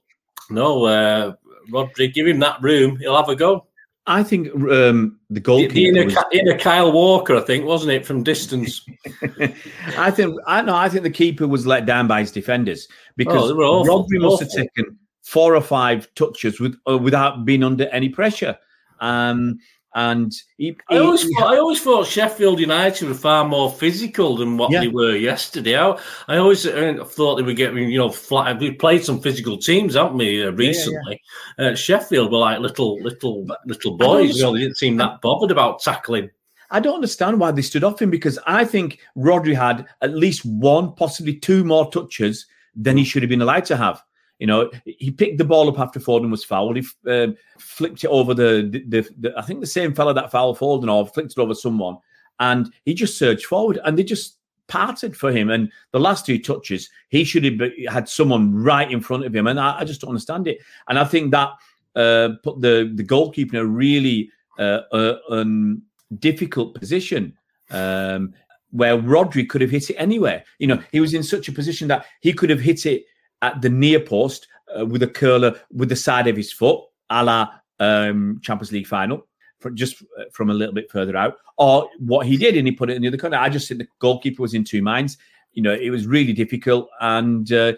no, 0.51 0.85
uh, 0.85 1.35
Rodri, 1.71 2.13
give 2.13 2.27
him 2.27 2.41
that 2.41 2.61
room. 2.63 2.97
He'll 2.97 3.17
have 3.17 3.29
a 3.29 3.37
go. 3.37 3.67
I 4.07 4.23
think 4.23 4.49
um, 4.71 5.19
the 5.31 5.41
goalkeeper. 5.41 5.73
the 5.75 5.89
inner, 5.89 6.05
was- 6.05 6.15
Ki- 6.15 6.39
inner 6.41 6.59
Kyle 6.59 6.93
Walker, 6.93 7.37
I 7.37 7.41
think, 7.41 7.65
wasn't 7.65 7.93
it, 7.93 8.05
from 8.05 8.23
distance? 8.23 8.85
I 9.97 10.11
think 10.11 10.39
I 10.47 10.61
know. 10.61 10.75
I 10.75 10.89
think 10.91 11.05
the 11.05 11.11
keeper 11.11 11.49
was 11.49 11.67
let 11.67 11.87
down 11.87 12.07
by 12.07 12.21
his 12.21 12.31
defenders 12.33 12.87
because 13.17 13.51
Oh, 13.51 13.55
were 13.55 13.65
awful, 13.65 14.05
Rodri 14.05 14.21
must 14.21 14.43
have 14.43 14.51
taken 14.51 14.99
four 15.25 15.57
or 15.57 15.61
five 15.61 16.09
touches 16.15 16.61
with 16.61 16.77
uh, 16.89 16.97
without 16.97 17.45
being 17.45 17.65
under 17.65 17.89
any 17.89 18.09
pressure. 18.09 18.57
Um, 19.01 19.59
and 19.97 20.33
he, 20.59 20.77
I 20.91 20.99
always, 20.99 21.23
he- 21.23 21.33
thought, 21.35 21.55
I 21.55 21.59
always 21.59 21.81
thought 21.81 22.07
Sheffield 22.07 22.59
United 22.59 23.07
were 23.09 23.15
far 23.15 23.45
more 23.45 23.71
physical 23.71 24.37
than 24.37 24.57
what 24.57 24.73
Yeah. 24.73 24.81
they 24.81 24.89
were 24.89 25.15
yesterday. 25.15 25.79
I, 25.79 25.97
I 26.27 26.37
always 26.39 26.67
uh, 26.67 27.05
thought 27.07 27.37
they 27.37 27.43
were 27.45 27.53
getting, 27.53 27.89
you 27.91 27.99
know, 27.99 28.11
flat. 28.11 28.59
We 28.59 28.73
played 28.73 29.05
some 29.05 29.21
physical 29.21 29.57
teams, 29.57 29.95
haven't 29.95 30.19
we, 30.19 30.45
uh, 30.45 30.51
recently? 30.51 31.23
Uh, 31.61 31.77
Sheffield 31.77 32.33
were 32.33 32.39
like 32.39 32.59
little, 32.59 33.01
little, 33.03 33.47
little 33.67 33.97
boys. 33.97 34.37
You 34.37 34.43
know, 34.43 34.53
they 34.55 34.61
didn't 34.63 34.79
seem 34.79 34.97
that 34.97 35.21
bothered 35.21 35.53
about 35.53 35.79
tackling. 35.81 36.29
I 36.73 36.81
don't 36.81 36.97
understand 36.97 37.39
why 37.39 37.53
they 37.53 37.63
stood 37.63 37.85
off 37.85 38.03
him 38.03 38.11
because 38.11 38.37
I 38.49 38.65
think 38.65 38.99
Rodri 39.17 39.55
had 39.55 39.87
at 40.03 40.13
least 40.17 40.45
one, 40.45 40.93
possibly 40.95 41.37
two 41.37 41.63
more 41.63 41.89
touches 41.93 42.47
than 42.75 42.97
he 42.97 43.05
should 43.05 43.23
have 43.23 43.31
been 43.31 43.43
allowed 43.43 43.67
to 43.67 43.77
have. 43.77 44.03
You 44.39 44.47
know, 44.49 44.71
he 44.85 45.11
picked 45.11 45.39
the 45.39 45.45
ball 45.45 45.69
up 45.69 45.79
after 45.79 46.01
Foden 46.01 46.31
was 46.31 46.45
fouled. 46.45 46.77
He 46.77 46.87
um, 47.09 47.37
flicked 47.59 48.03
it 48.03 48.09
over 48.09 48.35
the, 48.35 48.69
the, 48.69 48.85
the, 48.89 49.11
the, 49.19 49.39
I 49.39 49.43
think 49.43 49.61
the 49.61 49.67
same 49.67 49.95
fella 49.95 50.13
that 50.15 50.33
fouled 50.33 50.59
Foden 50.59 50.93
or 50.93 51.07
flicked 51.07 51.33
it 51.33 51.39
over 51.39 51.55
someone, 51.55 51.99
and 52.41 52.73
he 52.85 52.95
just 52.95 53.17
surged 53.17 53.47
forward, 53.47 53.79
and 53.85 53.97
they 53.97 54.03
just 54.03 54.39
parted 54.67 55.17
for 55.17 55.31
him. 55.31 55.51
And 55.51 55.71
the 55.93 56.01
last 56.01 56.27
two 56.27 56.39
touches, 56.39 56.91
he 57.11 57.23
should 57.23 57.45
have 57.45 57.71
had 57.89 58.09
someone 58.09 58.55
right 58.55 58.91
in 58.91 59.01
front 59.01 59.25
of 59.25 59.35
him, 59.35 59.47
and 59.47 59.61
I, 59.61 59.81
I 59.81 59.85
just 59.85 60.01
don't 60.01 60.11
understand 60.11 60.49
it. 60.49 60.59
And 60.89 60.99
I 60.99 61.05
think 61.05 61.31
that 61.31 61.51
uh, 61.95 62.31
put 62.43 62.61
the 62.61 62.93
the 62.95 63.05
goalkeeper 63.05 63.57
in 63.57 63.63
a 63.63 63.67
really 63.67 64.31
uh, 64.59 64.81
uh, 64.93 65.19
um, 65.31 65.83
difficult 66.19 66.75
position. 66.75 67.37
Um, 67.71 68.35
where 68.71 68.99
Rodri 68.99 69.49
could 69.49 69.61
have 69.61 69.71
hit 69.71 69.89
it 69.89 69.95
anywhere. 69.95 70.45
You 70.59 70.67
know, 70.67 70.83
he 70.91 70.99
was 70.99 71.15
in 71.15 71.23
such 71.23 71.47
a 71.49 71.53
position 71.53 71.87
that 71.89 72.07
he 72.23 72.33
could 72.33 72.51
have 72.51 72.61
hit 72.61 72.87
it 72.87 73.05
at 73.45 73.61
the 73.61 73.69
near 73.69 74.01
post 74.01 74.49
uh, 74.77 74.87
with 74.87 75.03
a 75.03 75.07
curler 75.07 75.55
with 75.71 75.89
the 75.89 75.97
side 75.97 76.27
of 76.27 76.37
his 76.37 76.53
foot, 76.53 76.81
a 77.11 77.23
la 77.23 77.51
um, 77.81 78.41
Champions 78.43 78.73
League 78.73 78.87
final, 78.87 79.27
just 79.75 80.03
uh, 80.19 80.25
from 80.33 80.51
a 80.51 80.55
little 80.55 80.75
bit 80.75 80.91
further 80.91 81.17
out. 81.17 81.37
Or 81.59 81.89
what 81.99 82.27
he 82.27 82.37
did, 82.37 82.57
and 82.57 82.67
he 82.67 82.73
put 82.73 82.91
it 82.91 82.97
in 82.97 83.03
the 83.03 83.09
other 83.09 83.19
corner. 83.19 83.37
I 83.37 83.49
just 83.49 83.69
think 83.69 83.79
the 83.79 83.89
goalkeeper 83.99 84.43
was 84.43 84.55
in 84.55 84.65
two 84.65 84.83
minds. 84.83 85.19
You 85.53 85.63
know, 85.63 85.75
it 85.75 85.91
was 85.91 86.07
really 86.07 86.33
difficult, 86.33 86.89
and 87.01 87.51
uh, 87.53 87.75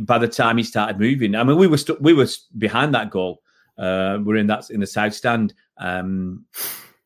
by 0.00 0.18
the 0.18 0.28
time 0.28 0.58
he 0.58 0.62
started 0.62 1.00
moving, 1.00 1.34
I 1.34 1.42
mean, 1.42 1.56
we 1.56 1.66
were 1.66 1.78
stu- 1.78 1.98
we 2.00 2.12
were 2.12 2.28
behind 2.58 2.94
that 2.94 3.10
goal. 3.10 3.42
Uh, 3.78 4.18
we're 4.22 4.36
in 4.36 4.46
that 4.46 4.70
in 4.70 4.80
the 4.80 4.86
south 4.86 5.14
stand. 5.14 5.54
Um, 5.78 6.44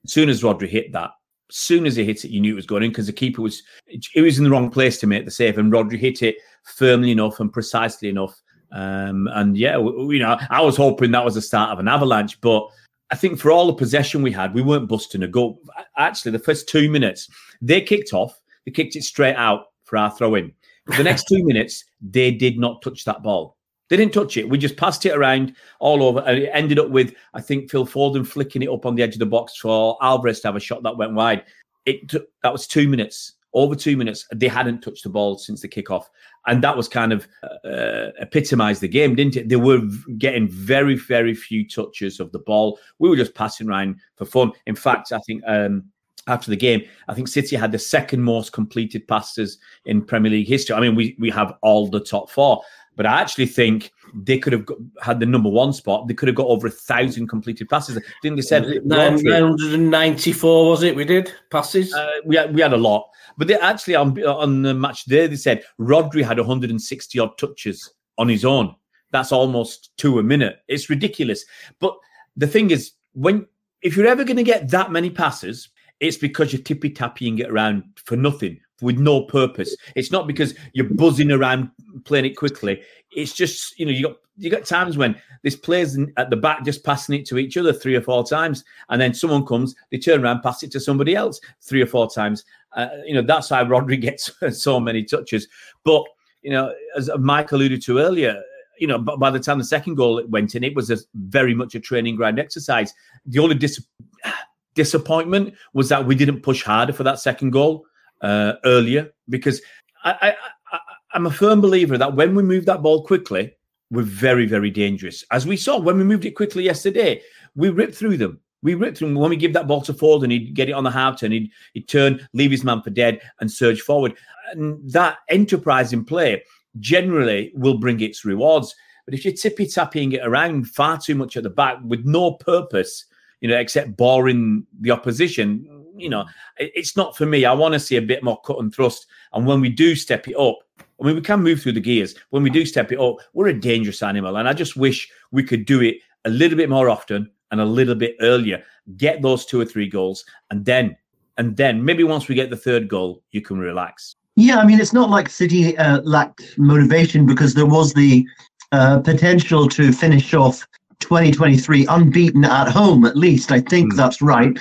soon 0.07 0.29
as 0.29 0.43
Rodri 0.43 0.69
hit 0.69 0.93
that, 0.93 1.11
soon 1.51 1.87
as 1.87 1.97
he 1.97 2.05
hit 2.05 2.25
it, 2.25 2.31
you 2.31 2.41
knew 2.41 2.53
it 2.53 2.57
was 2.57 2.67
going 2.67 2.83
in 2.83 2.91
because 2.91 3.07
the 3.07 3.13
keeper 3.13 3.43
was 3.43 3.63
it 3.87 4.21
was 4.21 4.39
in 4.39 4.45
the 4.45 4.51
wrong 4.51 4.71
place 4.71 4.99
to 4.99 5.07
make 5.07 5.25
the 5.25 5.31
save, 5.31 5.59
and 5.59 5.73
Rodri 5.73 5.99
hit 5.99 6.23
it 6.23 6.37
firmly 6.65 7.11
enough 7.11 7.41
and 7.41 7.53
precisely 7.53 8.09
enough. 8.09 8.41
Um, 8.73 9.29
and 9.33 9.57
yeah, 9.57 9.73
w- 9.73 9.93
w- 9.93 10.13
you 10.13 10.19
know, 10.21 10.39
I 10.51 10.61
was 10.61 10.77
hoping 10.77 11.11
that 11.11 11.25
was 11.25 11.35
the 11.35 11.43
start 11.43 11.71
of 11.71 11.79
an 11.79 11.89
avalanche, 11.89 12.41
but 12.41 12.69
I 13.11 13.17
think 13.17 13.39
for 13.39 13.51
all 13.51 13.67
the 13.67 13.75
possession 13.75 14.23
we 14.23 14.31
had, 14.31 14.55
we 14.55 14.63
weren't 14.63 14.89
busting 14.89 15.23
a 15.23 15.29
goal. 15.29 15.61
Actually, 15.97 16.33
the 16.33 16.39
first 16.39 16.69
two 16.69 16.91
minutes 16.91 17.29
they 17.61 17.81
kicked 17.81 18.13
off, 18.13 18.41
they 18.65 18.71
kicked 18.71 18.97
it 18.97 19.03
straight 19.03 19.35
out 19.35 19.67
for 19.85 19.97
our 19.97 20.11
throw 20.11 20.37
in. 20.37 20.53
The 20.97 21.03
next 21.03 21.25
two 21.29 21.45
minutes, 21.45 21.85
they 22.01 22.31
did 22.31 22.59
not 22.59 22.83
touch 22.83 23.05
that 23.05 23.23
ball. 23.23 23.57
They 23.89 23.97
didn't 23.97 24.15
touch 24.15 24.37
it. 24.37 24.49
We 24.49 24.57
just 24.57 24.77
passed 24.77 25.05
it 25.05 25.17
around 25.17 25.57
all 25.81 26.05
over, 26.05 26.21
and 26.21 26.39
it 26.39 26.51
ended 26.53 26.79
up 26.79 26.91
with 26.91 27.15
I 27.35 27.41
think 27.41 27.71
Phil 27.71 27.87
Foden 27.87 28.25
flicking 28.25 28.63
it 28.63 28.69
up 28.69 28.87
on 28.87 28.95
the 28.95 29.03
edge 29.03 29.15
of 29.15 29.19
the 29.19 29.27
box 29.27 29.57
for 29.57 29.99
Alvarez 30.01 30.41
to 30.41 30.49
have 30.49 30.57
a 30.57 30.61
shot 30.61 30.85
that 30.85 30.97
went 30.97 31.15
wide. 31.15 31.45
It 31.87 32.09
took 32.09 32.29
that 32.45 32.53
was 32.53 32.69
two 32.69 32.89
minutes, 32.89 33.33
over 33.53 33.75
two 33.75 33.97
minutes. 33.97 34.27
They 34.35 34.49
hadn't 34.49 34.81
touched 34.81 35.05
the 35.05 35.11
ball 35.11 35.39
since 35.39 35.61
the 35.61 35.69
kickoff, 35.69 36.05
and 36.47 36.63
that 36.63 36.77
was 36.77 36.89
kind 36.89 37.13
of 37.13 37.27
uh, 37.65 38.11
epitomised 38.19 38.81
the 38.81 38.89
game, 38.89 39.15
didn't 39.15 39.37
it? 39.37 39.49
They 39.49 39.57
were 39.57 39.81
getting 40.19 40.49
very, 40.49 40.97
very 40.97 41.35
few 41.35 41.67
touches 41.69 42.21
of 42.21 42.33
the 42.33 42.39
ball. 42.41 42.79
We 42.99 43.09
were 43.09 43.17
just 43.17 43.35
passing 43.35 43.69
around 43.69 43.97
for 44.17 44.25
fun. 44.25 44.53
In 44.67 44.77
fact, 44.77 45.13
I 45.13 45.19
think. 45.21 45.43
Um, 45.47 45.85
after 46.27 46.51
the 46.51 46.57
game, 46.57 46.83
I 47.09 47.15
think 47.15 47.29
City 47.29 47.57
had 47.57 47.73
the 47.73 47.79
second 47.79 48.23
most 48.23 48.53
completed 48.53 49.09
passes 49.09 49.59
in 49.87 50.03
Premier 50.03 50.31
League 50.31 50.47
history. 50.47 50.77
I 50.77 50.81
mean, 50.81 50.95
we 50.95 51.17
we 51.19 51.31
have 51.31 51.55
all 51.63 51.89
the 51.89 51.99
top 51.99 52.31
four, 52.31 52.63
but 52.95 53.07
I 53.07 53.21
actually 53.21 53.47
think 53.47 53.91
they 54.15 54.39
could 54.39 54.53
have 54.53 54.67
got, 54.67 54.79
had 55.03 55.21
the 55.21 55.27
number 55.27 55.49
one 55.49 55.73
spot. 55.73 56.09
They 56.09 56.15
could 56.15 56.29
have 56.29 56.37
got 56.37 56.47
over 56.47 56.67
a 56.67 56.71
thousand 56.71 57.29
completed 57.29 57.69
passes. 57.69 57.99
Didn't 58.23 58.37
they 58.37 58.43
said 58.43 58.85
994 58.85 60.71
was 60.71 60.83
it? 60.83 60.97
We 60.97 61.05
did 61.05 61.33
passes. 61.51 61.93
uh, 61.95 62.07
we 62.25 62.37
had, 62.37 62.55
we 62.55 62.61
had 62.61 62.73
a 62.73 62.77
lot, 62.77 63.09
but 63.37 63.49
they 63.49 63.59
actually 63.59 63.95
on 63.95 64.21
on 64.25 64.63
the 64.63 64.75
match 64.75 65.05
day 65.05 65.27
they 65.27 65.37
said 65.37 65.65
Rodri 65.79 66.25
had 66.25 66.39
160 66.39 67.19
odd 67.19 67.39
touches 67.39 67.93
on 68.19 68.29
his 68.29 68.45
own. 68.45 68.75
That's 69.13 69.33
almost 69.33 69.91
two 69.97 70.19
a 70.19 70.23
minute. 70.23 70.59
It's 70.69 70.91
ridiculous. 70.91 71.45
But 71.81 71.97
the 72.37 72.47
thing 72.47 72.71
is, 72.71 72.93
when 73.13 73.47
if 73.83 73.97
you're 73.97 74.07
ever 74.07 74.25
going 74.25 74.37
to 74.37 74.43
get 74.43 74.69
that 74.71 74.93
many 74.93 75.11
passes, 75.11 75.69
it's 76.01 76.17
because 76.17 76.53
you're 76.53 76.63
tippy 76.63 76.91
tapping 76.91 77.39
it 77.39 77.51
around 77.51 77.85
for 78.05 78.17
nothing, 78.17 78.61
with 78.81 78.99
no 78.99 79.23
purpose. 79.23 79.77
It's 79.97 80.11
not 80.11 80.27
because 80.27 80.55
you're 80.73 80.89
buzzing 80.89 81.31
around 81.31 81.71
playing 82.05 82.27
it 82.27 82.37
quickly. 82.37 82.83
It's 83.13 83.33
just 83.33 83.79
you 83.79 83.87
know 83.87 83.93
you 83.93 84.09
got 84.09 84.17
you 84.37 84.51
got 84.51 84.65
times 84.65 84.97
when 84.97 85.21
this 85.43 85.57
players 85.57 85.99
at 86.17 86.31
the 86.31 86.37
back 86.37 86.65
just 86.65 86.85
passing 86.85 87.15
it 87.15 87.27
to 87.27 87.39
each 87.39 87.57
other 87.57 87.73
three 87.73 87.95
or 87.95 88.01
four 88.01 88.25
times, 88.27 88.65
and 88.89 89.01
then 89.01 89.13
someone 89.15 89.45
comes, 89.45 89.75
they 89.91 89.99
turn 89.99 90.25
around, 90.25 90.43
pass 90.43 90.63
it 90.63 90.71
to 90.73 90.81
somebody 90.81 91.15
else 91.15 91.41
three 91.61 91.83
or 91.83 91.87
four 91.87 92.11
times. 92.11 92.45
Uh, 92.75 92.89
you 93.05 93.15
know 93.15 93.23
that's 93.23 93.49
how 93.49 93.65
Rodri 93.65 94.01
gets 94.01 94.33
so 94.63 94.81
many 94.81 95.05
touches. 95.05 95.47
But 95.85 96.05
you 96.43 96.51
know, 96.51 96.75
as 96.97 97.11
Mike 97.19 97.53
alluded 97.53 97.83
to 97.83 97.99
earlier, 97.99 98.43
you 98.81 98.87
know, 98.87 98.99
by 98.99 99.31
the 99.31 99.39
time 99.39 99.59
the 99.59 99.65
second 99.65 99.97
goal 99.97 100.23
went 100.29 100.55
in, 100.55 100.65
it 100.65 100.75
was 100.75 100.91
a, 100.91 100.97
very 101.15 101.55
much 101.55 101.75
a 101.75 101.81
training 101.81 102.17
ground 102.17 102.39
exercise. 102.39 102.95
The 103.27 103.39
only 103.39 103.55
dis- 103.55 103.85
disappointment 104.75 105.55
was 105.75 105.91
that 105.91 106.07
we 106.07 106.15
didn't 106.15 106.41
push 106.41 106.63
harder 106.63 106.95
for 106.95 107.03
that 107.05 107.21
second 107.21 107.51
goal. 107.51 107.85
Uh, 108.21 108.55
earlier 108.65 109.11
because 109.29 109.61
I, 110.05 110.13
I, 110.21 110.35
I, 110.73 110.79
I'm 111.13 111.27
a 111.27 111.31
firm 111.31 111.61
believer 111.61 111.99
that 111.99 112.15
when 112.15 112.35
we 112.35 112.43
move 112.43 112.67
that 112.67 112.83
ball 112.83 113.05
quickly, 113.05 113.53
we're 113.91 114.03
very, 114.03 114.47
very 114.47 114.71
dangerous. 114.71 115.25
As 115.31 115.47
we 115.47 115.57
saw 115.57 115.79
when 115.79 115.99
we 115.99 116.05
moved 116.05 116.25
it 116.25 116.33
quickly 116.33 116.65
yesterday, 116.65 117.21
we 117.55 117.71
ripped 117.71 117.95
through 117.95 118.17
them. 118.17 118.41
We 118.63 118.75
ripped 118.75 118.99
through 118.99 119.09
them. 119.09 119.17
When 119.17 119.31
we 119.31 119.37
give 119.37 119.53
that 119.55 119.67
ball 119.67 119.81
to 119.83 119.95
Ford 119.95 120.23
and 120.23 120.31
he'd 120.31 120.55
get 120.55 120.69
it 120.69 120.73
on 120.73 120.85
the 120.85 120.91
half 120.91 121.19
turn, 121.19 121.33
he'd, 121.33 121.51
he'd 121.75 121.89
turn, 121.89 122.29
leave 122.33 122.51
his 122.51 122.63
man 122.63 122.83
for 122.83 122.91
dead, 122.91 123.21
and 123.41 123.51
surge 123.51 123.81
forward. 123.81 124.15
And 124.53 124.89
that 124.93 125.19
enterprising 125.29 126.05
play 126.05 126.43
generally 126.79 127.53
will 127.55 127.79
bring 127.79 128.01
its 128.01 128.25
rewards. 128.25 128.75
But 129.07 129.15
if 129.15 129.25
you're 129.25 129.35
tippy 129.35 129.67
tapping 129.67 130.13
it 130.13 130.21
around 130.23 130.69
far 130.69 130.99
too 130.99 131.15
much 131.15 131.37
at 131.37 131.43
the 131.43 131.51
back 131.51 131.79
with 131.85 132.05
no 132.05 132.33
purpose, 132.33 133.07
you 133.41 133.49
know, 133.49 133.57
except 133.59 133.97
boring 133.97 134.67
the 134.81 134.91
opposition, 134.91 135.80
you 136.01 136.09
know, 136.09 136.25
it's 136.59 136.97
not 136.97 137.17
for 137.17 137.27
me. 137.27 137.45
I 137.45 137.53
want 137.53 137.75
to 137.75 137.81
see 137.81 137.97
a 137.97 138.03
bit 138.03 138.23
more 138.23 138.41
cut 138.43 138.59
and 138.59 138.75
thrust. 138.75 139.07
And 139.33 139.47
when 139.47 139.61
we 139.61 139.69
do 139.69 139.95
step 139.95 140.29
it 140.29 140.37
up, 140.37 140.59
I 141.01 141.07
mean, 141.07 141.15
we 141.15 141.23
can 141.23 141.43
move 141.43 141.63
through 141.63 141.73
the 141.73 141.81
gears. 141.81 142.15
When 142.31 142.43
we 142.43 142.51
do 142.51 142.67
step 142.67 142.93
it 142.93 143.01
up, 143.01 143.17
we're 143.33 143.49
a 143.49 143.59
dangerous 143.59 144.03
animal. 144.03 144.37
And 144.37 144.49
I 144.49 144.53
just 144.53 144.77
wish 144.77 145.11
we 145.31 145.43
could 145.43 145.65
do 145.65 145.81
it 145.81 145.97
a 146.25 146.31
little 146.31 146.57
bit 146.57 146.69
more 146.69 146.91
often 146.91 147.31
and 147.51 147.61
a 147.61 147.65
little 147.65 147.95
bit 147.95 148.17
earlier. 148.21 148.63
Get 148.97 149.23
those 149.23 149.47
two 149.47 149.61
or 149.61 149.65
three 149.65 149.89
goals, 149.89 150.25
and 150.51 150.65
then, 150.65 150.97
and 151.39 151.57
then 151.57 151.85
maybe 151.85 152.05
once 152.05 152.29
we 152.29 152.35
get 152.35 152.51
the 152.51 152.57
third 152.57 152.89
goal, 152.89 153.23
you 153.31 153.41
can 153.41 153.59
relax. 153.59 154.17
Yeah, 154.37 154.59
I 154.59 154.67
mean, 154.67 154.81
it's 154.81 154.93
not 154.93 155.11
like 155.11 155.29
City 155.29 155.77
uh, 155.77 156.01
lacked 156.03 156.59
motivation 156.59 157.27
because 157.27 157.55
there 157.55 157.67
was 157.67 157.93
the 157.95 158.27
uh, 158.73 159.01
potential 159.01 159.69
to 159.69 159.93
finish 159.93 160.33
off 160.35 160.67
2023 161.01 161.87
unbeaten 161.87 162.45
at 162.45 162.69
home, 162.69 163.05
at 163.05 163.17
least. 163.17 163.51
I 163.51 163.61
think 163.61 163.93
mm. 163.93 163.97
that's 163.97 164.23
right. 164.23 164.59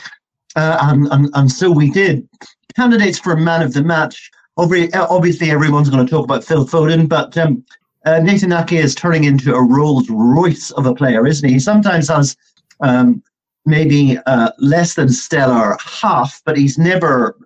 Uh, 0.60 0.78
and, 0.82 1.08
and, 1.14 1.30
and 1.36 1.50
so 1.50 1.72
we 1.72 1.90
did. 1.90 2.28
Candidates 2.76 3.18
for 3.18 3.34
man 3.38 3.62
of 3.62 3.74
the 3.74 3.82
match. 3.82 4.30
Obviously, 4.58 5.50
everyone's 5.50 5.90
going 5.90 6.06
to 6.06 6.12
talk 6.12 6.26
about 6.26 6.44
Phil 6.44 6.68
Foden, 6.68 7.08
but 7.08 7.38
um, 7.38 7.64
uh, 8.06 8.20
Nathan 8.20 8.52
Ake 8.52 8.74
is 8.74 8.94
turning 8.94 9.24
into 9.24 9.56
a 9.56 9.64
Rolls 9.64 10.10
Royce 10.10 10.72
of 10.72 10.86
a 10.86 10.94
player, 10.94 11.26
isn't 11.26 11.48
he? 11.48 11.54
He 11.54 11.60
sometimes 11.60 12.10
has 12.10 12.36
um, 12.82 13.24
maybe 13.66 14.18
uh, 14.26 14.52
less 14.58 14.96
than 14.96 15.08
stellar 15.08 15.78
half, 15.82 16.42
but 16.44 16.58
he's 16.58 16.78
never 16.78 17.38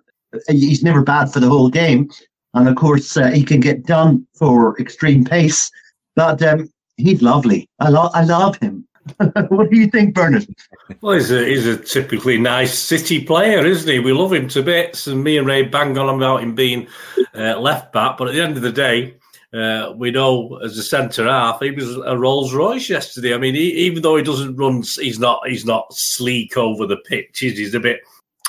he's 0.48 0.82
never 0.82 1.02
bad 1.02 1.32
for 1.32 1.38
the 1.38 1.48
whole 1.48 1.70
game. 1.70 2.10
And 2.54 2.68
of 2.68 2.74
course, 2.74 3.16
uh, 3.16 3.30
he 3.30 3.44
can 3.44 3.60
get 3.60 3.86
done 3.86 4.26
for 4.34 4.76
extreme 4.80 5.24
pace. 5.24 5.70
But 6.16 6.42
um, 6.42 6.68
he's 6.96 7.22
lovely. 7.22 7.68
I, 7.78 7.90
lo- 7.90 8.10
I 8.12 8.24
love 8.24 8.56
him. 8.56 8.88
what 9.48 9.70
do 9.70 9.76
you 9.76 9.86
think, 9.88 10.14
Bernard? 10.14 10.46
Well, 11.00 11.14
he's 11.14 11.30
a, 11.30 11.44
he's 11.44 11.66
a 11.66 11.76
typically 11.76 12.38
nice 12.38 12.78
City 12.78 13.24
player, 13.24 13.64
isn't 13.64 13.90
he? 13.90 13.98
We 13.98 14.12
love 14.12 14.32
him 14.32 14.48
to 14.48 14.62
bits, 14.62 15.06
and 15.06 15.22
me 15.22 15.38
and 15.38 15.46
Ray 15.46 15.62
bang 15.62 15.96
on 15.98 16.14
about 16.14 16.42
him 16.42 16.54
being 16.54 16.88
uh, 17.34 17.58
left 17.60 17.92
back. 17.92 18.16
But 18.16 18.28
at 18.28 18.34
the 18.34 18.42
end 18.42 18.56
of 18.56 18.62
the 18.62 18.72
day, 18.72 19.16
uh, 19.52 19.92
we 19.96 20.10
know 20.10 20.58
as 20.64 20.76
a 20.78 20.82
centre 20.82 21.28
half, 21.28 21.60
he 21.60 21.70
was 21.70 21.96
a 21.96 22.16
Rolls 22.16 22.54
Royce 22.54 22.88
yesterday. 22.88 23.34
I 23.34 23.38
mean, 23.38 23.54
he, 23.54 23.70
even 23.86 24.02
though 24.02 24.16
he 24.16 24.22
doesn't 24.22 24.56
run, 24.56 24.82
he's 24.82 25.18
not 25.18 25.46
he's 25.46 25.64
not 25.64 25.92
sleek 25.92 26.56
over 26.56 26.86
the 26.86 26.96
pitches. 26.96 27.58
He's 27.58 27.74
a 27.74 27.80
bit 27.80 28.00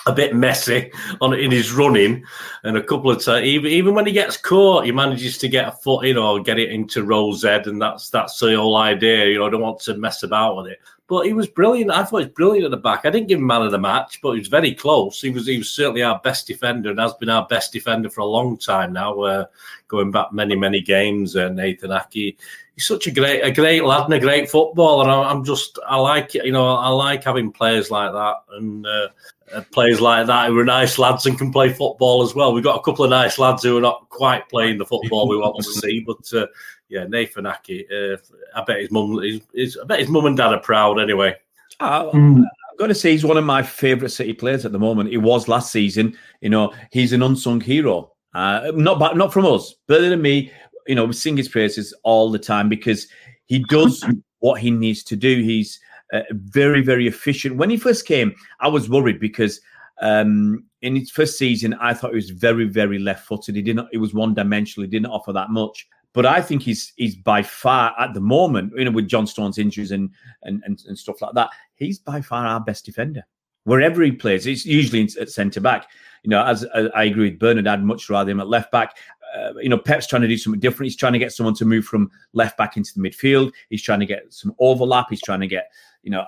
a 0.08 0.14
bit 0.14 0.36
messy 0.36 0.92
on 1.20 1.34
in 1.34 1.52
his 1.52 1.72
running, 1.72 2.24
and 2.64 2.78
a 2.78 2.84
couple 2.84 3.10
of 3.10 3.24
times, 3.24 3.46
even 3.46 3.72
even 3.72 3.96
when 3.96 4.06
he 4.06 4.12
gets 4.12 4.38
caught, 4.38 4.86
he 4.86 4.92
manages 4.92 5.38
to 5.40 5.48
get 5.48 5.68
a 5.68 5.72
foot 5.72 6.06
in 6.06 6.18
or 6.18 6.42
get 6.42 6.60
it 6.60 6.72
into 6.72 7.04
row 7.04 7.32
Z, 7.34 7.48
and 7.66 7.82
that's 7.82 8.10
that's 8.10 8.40
the 8.40 8.56
whole 8.56 8.78
idea. 8.78 9.26
You 9.26 9.40
know, 9.40 9.48
I 9.48 9.50
don't 9.50 9.62
want 9.62 9.80
to 9.82 9.98
mess 9.98 10.24
about 10.24 10.58
with 10.58 10.68
it. 10.68 10.80
But 11.08 11.28
he 11.28 11.34
was 11.34 11.48
brilliant. 11.48 11.92
I 11.92 12.04
thought 12.04 12.18
he 12.18 12.26
was 12.26 12.34
brilliant 12.34 12.66
at 12.66 12.72
the 12.72 12.78
back. 12.78 13.02
I 13.06 13.12
didn't 13.12 13.28
give 13.28 13.38
him 13.38 13.46
man 13.46 13.62
of 13.62 13.72
the 13.72 13.78
match, 13.78 14.20
but 14.22 14.32
he 14.32 14.40
was 14.40 14.48
very 14.48 14.74
close. 14.74 15.22
He 15.22 15.30
was 15.30 15.46
he 15.48 15.58
was 15.58 15.70
certainly 15.70 16.02
our 16.04 16.20
best 16.20 16.48
defender 16.48 16.90
and 16.92 17.00
has 17.00 17.14
been 17.16 17.30
our 17.30 17.46
best 17.48 17.72
defender 17.72 18.10
for 18.10 18.22
a 18.22 18.26
long 18.26 18.58
time 18.58 18.94
now, 18.94 19.20
uh, 19.22 19.46
going 19.88 20.12
back 20.12 20.34
many 20.34 20.56
many 20.56 20.82
games. 20.82 21.36
Uh, 21.36 21.50
Nathan 21.50 21.92
Ake, 21.92 22.40
he's 22.76 22.88
such 22.88 23.06
a 23.06 23.12
great 23.12 23.42
a 23.42 23.52
great 23.52 23.84
lad 23.84 24.06
and 24.06 24.14
a 24.14 24.20
great 24.20 24.50
footballer. 24.50 25.04
And 25.04 25.12
I'm 25.12 25.44
just 25.44 25.78
I 25.88 25.98
like 25.98 26.34
you 26.34 26.52
know 26.52 26.68
I 26.76 26.90
like 26.90 27.24
having 27.24 27.52
players 27.52 27.90
like 27.90 28.12
that 28.12 28.36
and. 28.52 28.86
Uh, 28.86 29.08
uh, 29.54 29.62
players 29.72 30.02
like 30.02 30.28
that 30.28 30.50
who 30.50 30.58
are 30.58 30.66
nice 30.66 30.98
lads 30.98 31.26
and 31.26 31.38
can 31.38 31.52
play 31.52 31.72
football 31.72 32.24
as 32.24 32.34
well. 32.34 32.54
We've 32.54 32.64
got 32.64 32.80
a 32.80 32.84
couple 32.84 33.06
of 33.06 33.12
nice 33.12 33.38
lads 33.38 33.64
who 33.64 33.78
are 33.78 33.82
not 33.82 34.10
quite 34.10 34.48
playing 34.50 34.78
the 34.78 34.86
football 34.86 35.28
we 35.28 35.38
want 35.38 35.58
to 35.58 35.64
see, 35.82 36.02
but 36.06 36.34
uh, 36.34 36.48
yeah, 36.90 37.06
Nathan 37.06 37.48
Ake. 37.48 37.88
Uh, 37.92 38.18
I 38.56 38.64
bet 38.64 38.82
his 38.82 38.92
mum, 38.92 39.22
his, 39.22 39.42
his, 39.54 39.78
I 39.82 39.86
bet 39.86 40.00
his 40.00 40.10
mum 40.10 40.26
and 40.26 40.38
dad 40.38 40.54
are 40.54 40.60
proud 40.60 41.00
anyway. 41.00 41.36
Uh, 41.80 42.12
mm. 42.12 42.44
I've 42.76 42.80
got 42.80 42.88
to 42.88 42.96
say, 42.96 43.12
he's 43.12 43.26
one 43.26 43.38
of 43.38 43.46
my 43.46 43.64
favourite 43.64 44.12
City 44.12 44.34
players 44.34 44.66
at 44.66 44.72
the 44.72 44.80
moment. 44.80 45.10
He 45.10 45.18
was 45.18 45.48
last 45.48 45.72
season. 45.72 46.18
You 46.42 46.50
know, 46.50 46.74
he's 46.92 47.14
an 47.14 47.22
unsung 47.22 47.62
hero. 47.62 48.12
Uh, 48.34 48.72
not 48.76 49.16
not 49.16 49.32
from 49.32 49.46
us, 49.46 49.76
but 49.88 50.02
than 50.02 50.22
me. 50.22 50.52
You 50.88 50.96
know, 50.96 51.06
we 51.06 51.14
sing 51.14 51.38
his 51.38 51.48
praises 51.48 51.94
all 52.04 52.30
the 52.30 52.38
time 52.38 52.68
because 52.68 53.08
he 53.46 53.60
does 53.70 54.04
what 54.40 54.60
he 54.60 54.72
needs 54.72 55.04
to 55.04 55.16
do. 55.16 55.42
He's 55.42 55.80
uh, 56.14 56.22
very, 56.32 56.82
very 56.82 57.08
efficient. 57.08 57.58
When 57.58 57.70
he 57.70 57.78
first 57.78 58.06
came, 58.06 58.36
I 58.60 58.68
was 58.68 58.90
worried 58.90 59.20
because 59.20 59.60
um, 60.02 60.66
in 60.82 60.96
his 60.96 61.12
first 61.12 61.38
season, 61.38 61.74
I 61.76 61.94
thought 61.94 62.12
he 62.12 62.16
was 62.16 62.30
very, 62.30 62.66
very 62.66 63.00
left-footed. 63.00 63.56
He 63.56 63.62
didn't. 63.62 63.88
It 63.92 63.98
was 63.98 64.14
one-dimensional. 64.14 64.86
He 64.86 64.92
didn't 64.92 65.12
offer 65.12 65.34
that 65.34 65.50
much. 65.50 65.88
But 66.14 66.26
I 66.26 66.42
think 66.42 66.62
he's 66.62 66.94
he's 66.96 67.16
by 67.16 67.44
far 67.44 67.94
at 68.00 68.14
the 68.14 68.22
moment, 68.22 68.72
you 68.78 68.86
know, 68.86 68.92
with 68.92 69.08
John 69.08 69.28
Stones' 69.28 69.58
injuries 69.58 69.92
and 69.92 70.10
and 70.44 70.64
and, 70.66 70.82
and 70.88 70.98
stuff 70.98 71.22
like 71.22 71.34
that, 71.34 71.50
he's 71.76 72.00
by 72.00 72.22
far 72.22 72.48
our 72.48 72.62
best 72.62 72.86
defender. 72.86 73.24
Wherever 73.66 74.02
he 74.02 74.12
plays, 74.12 74.48
it's 74.48 74.66
usually 74.66 75.10
at 75.20 75.30
centre 75.30 75.60
back. 75.60 75.90
You 76.24 76.30
know, 76.30 76.44
as, 76.44 76.64
as, 76.64 76.88
I 76.96 77.06
agree 77.06 77.32
with 77.32 77.40
Bernard, 77.40 77.68
I'd 77.68 77.84
much 77.84 78.10
rather 78.10 78.32
him 78.32 78.40
at 78.40 78.48
left 78.48 78.72
back. 78.72 78.96
Uh, 79.36 79.54
you 79.58 79.68
know, 79.68 79.78
Pep's 79.78 80.08
trying 80.08 80.22
to 80.22 80.28
do 80.28 80.38
something 80.38 80.60
different. 80.60 80.86
He's 80.86 80.96
trying 80.96 81.14
to 81.14 81.20
get 81.20 81.34
someone 81.34 81.56
to 81.56 81.66
move 81.66 81.84
from 81.84 82.10
left 82.34 82.58
back 82.58 82.78
into 82.78 82.92
the 82.96 83.02
midfield. 83.02 83.52
He's 83.70 83.82
trying 83.82 84.00
to 84.00 84.06
get 84.06 84.34
some 84.34 84.56
overlap. 84.60 85.08
He's 85.10 85.22
trying 85.22 85.42
to 85.42 85.48
get, 85.48 85.72
you 86.06 86.12
know, 86.12 86.24